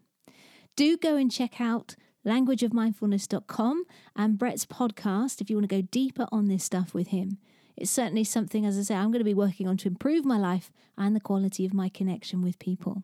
Do 0.78 0.96
go 0.96 1.18
and 1.18 1.30
check 1.30 1.60
out 1.60 1.96
languageofmindfulness.com 2.26 3.84
and 4.16 4.38
Brett's 4.38 4.66
podcast 4.66 5.42
if 5.42 5.50
you 5.50 5.56
want 5.56 5.70
to 5.70 5.76
go 5.76 5.88
deeper 5.92 6.28
on 6.32 6.48
this 6.48 6.64
stuff 6.64 6.94
with 6.94 7.08
him. 7.08 7.38
It's 7.78 7.92
certainly 7.92 8.24
something, 8.24 8.66
as 8.66 8.78
I 8.78 8.82
say, 8.84 8.96
I'm 8.96 9.12
going 9.12 9.20
to 9.20 9.26
be 9.26 9.34
working 9.34 9.68
on 9.68 9.78
to 9.78 9.88
improve 9.88 10.26
my 10.26 10.38
life 10.38 10.72
and 10.98 11.16
the 11.16 11.20
quality 11.20 11.66
of 11.66 11.74
my 11.74 11.90
connection 11.90 12.42
with 12.42 12.60
people. 12.60 13.04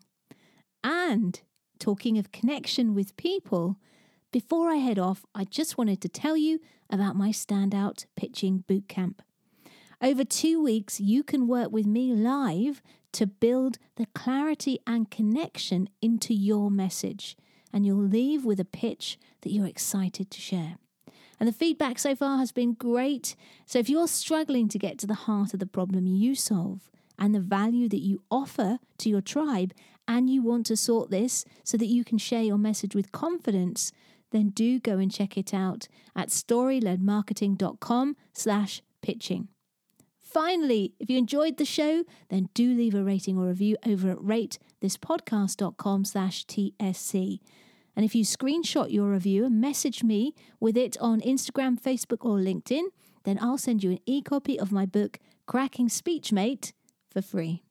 And 0.84 1.42
talking 1.80 2.18
of 2.18 2.32
connection 2.32 2.94
with 2.94 3.18
people, 3.18 3.78
before 4.32 4.70
I 4.70 4.76
head 4.76 5.00
off, 5.00 5.26
I 5.34 5.46
just 5.46 5.78
wanted 5.78 6.02
to 6.02 6.10
tell 6.10 6.38
you 6.38 6.60
about 6.90 7.16
my 7.16 7.30
standout 7.30 8.06
pitching 8.16 8.64
bootcamp. 8.68 9.20
Over 10.02 10.24
two 10.24 10.62
weeks, 10.62 11.00
you 11.00 11.24
can 11.24 11.48
work 11.48 11.72
with 11.72 11.88
me 11.88 12.14
live 12.14 12.84
to 13.14 13.26
build 13.26 13.80
the 13.96 14.06
clarity 14.14 14.80
and 14.86 15.10
connection 15.10 15.90
into 16.02 16.34
your 16.34 16.70
message 16.70 17.36
and 17.74 17.86
you'll 17.86 17.98
leave 17.98 18.46
with 18.46 18.60
a 18.60 18.66
pitch 18.66 19.18
that 19.42 19.52
you're 19.52 19.68
excited 19.68 20.32
to 20.32 20.42
share. 20.42 20.78
And 21.40 21.48
the 21.48 21.54
feedback 21.54 22.00
so 22.00 22.16
far 22.16 22.38
has 22.40 22.52
been 22.52 22.74
great. 22.74 23.36
So 23.66 23.80
if 23.80 23.90
you're 23.90 24.08
struggling 24.08 24.68
to 24.70 24.80
get 24.80 24.98
to 25.00 25.08
the 25.08 25.14
heart 25.14 25.54
of 25.54 25.60
the 25.60 25.68
problem 25.68 26.08
you 26.08 26.34
solve 26.34 26.90
and 27.20 27.34
the 27.36 27.40
value 27.40 27.88
that 27.90 28.02
you 28.02 28.24
offer 28.32 28.80
to 29.00 29.10
your 29.10 29.22
tribe, 29.22 29.74
and 30.08 30.30
you 30.30 30.42
want 30.42 30.66
to 30.68 30.78
sort 30.78 31.12
this 31.12 31.44
so 31.64 31.78
that 31.78 31.88
you 31.88 32.04
can 32.04 32.18
share 32.18 32.42
your 32.42 32.58
message 32.58 32.96
with 32.96 33.12
confidence, 33.12 33.92
then 34.32 34.50
do 34.50 34.80
go 34.80 34.98
and 34.98 35.12
check 35.12 35.38
it 35.38 35.54
out 35.54 35.88
at 36.16 36.30
storyledmarketing.com 36.30 38.16
slash 38.34 38.82
pitching. 39.02 39.50
Finally, 40.20 40.94
if 41.00 41.10
you 41.10 41.18
enjoyed 41.18 41.58
the 41.58 41.66
show, 41.66 42.04
then 42.30 42.50
do 42.54 42.74
leave 42.74 42.94
a 42.94 43.04
rating 43.04 43.38
or 43.38 43.48
review 43.48 43.78
over 43.86 44.12
at 44.12 44.18
ratethispodcast.com 44.18 46.06
slash 46.06 46.46
TSC. 46.46 47.40
And 47.98 48.06
if 48.06 48.14
you 48.14 48.24
screenshot 48.24 48.92
your 48.92 49.10
review 49.10 49.44
and 49.44 49.60
message 49.60 50.04
me 50.04 50.36
with 50.60 50.78
it 50.78 50.98
on 51.02 51.20
Instagram, 51.22 51.82
Facebook, 51.82 52.24
or 52.24 52.38
LinkedIn, 52.38 52.84
then 53.24 53.40
I'll 53.42 53.58
send 53.58 53.84
you 53.84 53.90
an 53.90 54.00
e 54.06 54.22
copy 54.22 54.60
of 54.60 54.72
my 54.72 54.86
book, 54.86 55.18
Cracking 55.48 55.90
Speechmate, 55.90 56.74
for 57.10 57.24
free. 57.24 57.64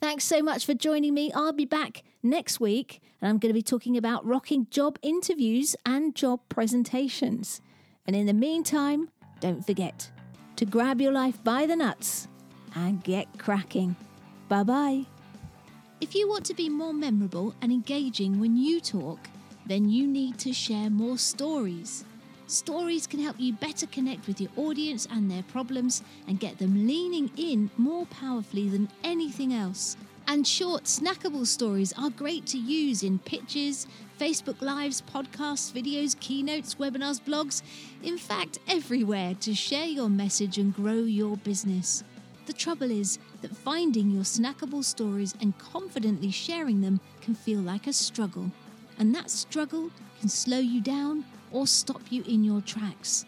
Thanks 0.00 0.24
so 0.24 0.42
much 0.42 0.66
for 0.66 0.74
joining 0.74 1.14
me. 1.14 1.30
I'll 1.32 1.52
be 1.52 1.66
back 1.66 2.02
next 2.20 2.58
week 2.58 3.00
and 3.20 3.28
I'm 3.28 3.38
going 3.38 3.50
to 3.50 3.54
be 3.54 3.62
talking 3.62 3.96
about 3.96 4.26
rocking 4.26 4.66
job 4.70 4.98
interviews 5.02 5.76
and 5.86 6.16
job 6.16 6.40
presentations. 6.48 7.60
And 8.06 8.16
in 8.16 8.26
the 8.26 8.34
meantime, 8.34 9.10
don't 9.38 9.64
forget 9.64 10.10
to 10.56 10.64
grab 10.64 11.00
your 11.00 11.12
life 11.12 11.44
by 11.44 11.66
the 11.66 11.76
nuts 11.76 12.26
and 12.74 13.04
get 13.04 13.38
cracking. 13.38 13.94
Bye 14.48 14.64
bye. 14.64 15.04
If 16.00 16.16
you 16.16 16.28
want 16.28 16.44
to 16.46 16.54
be 16.54 16.68
more 16.68 16.92
memorable 16.92 17.54
and 17.62 17.70
engaging 17.70 18.40
when 18.40 18.56
you 18.56 18.80
talk, 18.80 19.20
then 19.70 19.88
you 19.88 20.04
need 20.04 20.36
to 20.36 20.52
share 20.52 20.90
more 20.90 21.16
stories. 21.16 22.04
Stories 22.48 23.06
can 23.06 23.20
help 23.20 23.36
you 23.38 23.52
better 23.52 23.86
connect 23.86 24.26
with 24.26 24.40
your 24.40 24.50
audience 24.56 25.06
and 25.12 25.30
their 25.30 25.44
problems 25.44 26.02
and 26.26 26.40
get 26.40 26.58
them 26.58 26.88
leaning 26.88 27.30
in 27.36 27.70
more 27.76 28.04
powerfully 28.06 28.68
than 28.68 28.88
anything 29.04 29.54
else. 29.54 29.96
And 30.26 30.44
short, 30.44 30.84
snackable 30.84 31.46
stories 31.46 31.92
are 31.96 32.10
great 32.10 32.46
to 32.46 32.58
use 32.58 33.04
in 33.04 33.20
pitches, 33.20 33.86
Facebook 34.18 34.60
Lives, 34.60 35.02
podcasts, 35.02 35.70
videos, 35.72 36.18
keynotes, 36.18 36.74
webinars, 36.74 37.20
blogs, 37.20 37.62
in 38.02 38.18
fact, 38.18 38.58
everywhere 38.66 39.36
to 39.42 39.54
share 39.54 39.86
your 39.86 40.08
message 40.08 40.58
and 40.58 40.74
grow 40.74 41.02
your 41.02 41.36
business. 41.36 42.02
The 42.46 42.52
trouble 42.52 42.90
is 42.90 43.20
that 43.42 43.56
finding 43.56 44.10
your 44.10 44.24
snackable 44.24 44.82
stories 44.82 45.36
and 45.40 45.56
confidently 45.58 46.32
sharing 46.32 46.80
them 46.80 46.98
can 47.20 47.36
feel 47.36 47.60
like 47.60 47.86
a 47.86 47.92
struggle. 47.92 48.50
And 49.00 49.14
that 49.14 49.30
struggle 49.30 49.90
can 50.20 50.28
slow 50.28 50.58
you 50.58 50.82
down 50.82 51.24
or 51.50 51.66
stop 51.66 52.02
you 52.10 52.22
in 52.28 52.44
your 52.44 52.60
tracks. 52.60 53.24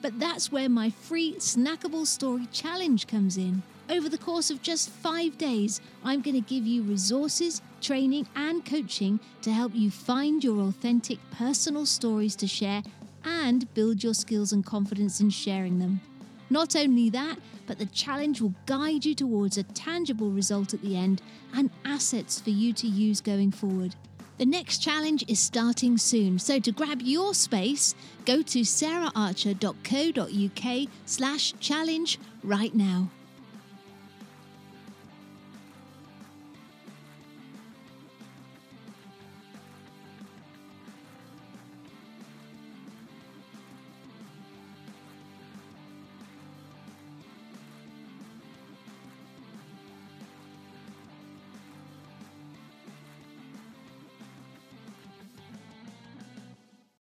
But 0.00 0.18
that's 0.18 0.50
where 0.50 0.70
my 0.70 0.88
free 0.88 1.34
Snackable 1.34 2.06
Story 2.06 2.46
Challenge 2.52 3.06
comes 3.06 3.36
in. 3.36 3.62
Over 3.90 4.08
the 4.08 4.16
course 4.16 4.50
of 4.50 4.62
just 4.62 4.88
five 4.88 5.36
days, 5.36 5.82
I'm 6.02 6.22
going 6.22 6.42
to 6.42 6.48
give 6.48 6.66
you 6.66 6.82
resources, 6.82 7.60
training, 7.82 8.28
and 8.34 8.64
coaching 8.64 9.20
to 9.42 9.52
help 9.52 9.74
you 9.74 9.90
find 9.90 10.42
your 10.42 10.58
authentic 10.60 11.18
personal 11.32 11.84
stories 11.84 12.34
to 12.36 12.46
share 12.46 12.82
and 13.22 13.72
build 13.74 14.02
your 14.02 14.14
skills 14.14 14.52
and 14.52 14.64
confidence 14.64 15.20
in 15.20 15.28
sharing 15.28 15.80
them. 15.80 16.00
Not 16.48 16.74
only 16.74 17.10
that, 17.10 17.38
but 17.66 17.78
the 17.78 17.86
challenge 17.86 18.40
will 18.40 18.54
guide 18.64 19.04
you 19.04 19.14
towards 19.14 19.58
a 19.58 19.64
tangible 19.64 20.30
result 20.30 20.72
at 20.72 20.80
the 20.80 20.96
end 20.96 21.20
and 21.52 21.68
assets 21.84 22.40
for 22.40 22.50
you 22.50 22.72
to 22.72 22.86
use 22.86 23.20
going 23.20 23.50
forward. 23.50 23.94
The 24.40 24.46
next 24.46 24.78
challenge 24.78 25.22
is 25.28 25.38
starting 25.38 25.98
soon, 25.98 26.38
so 26.38 26.58
to 26.60 26.72
grab 26.72 27.02
your 27.02 27.34
space, 27.34 27.94
go 28.24 28.40
to 28.40 28.60
saraharcher.co.uk 28.60 30.88
slash 31.04 31.52
challenge 31.60 32.18
right 32.42 32.74
now. 32.74 33.10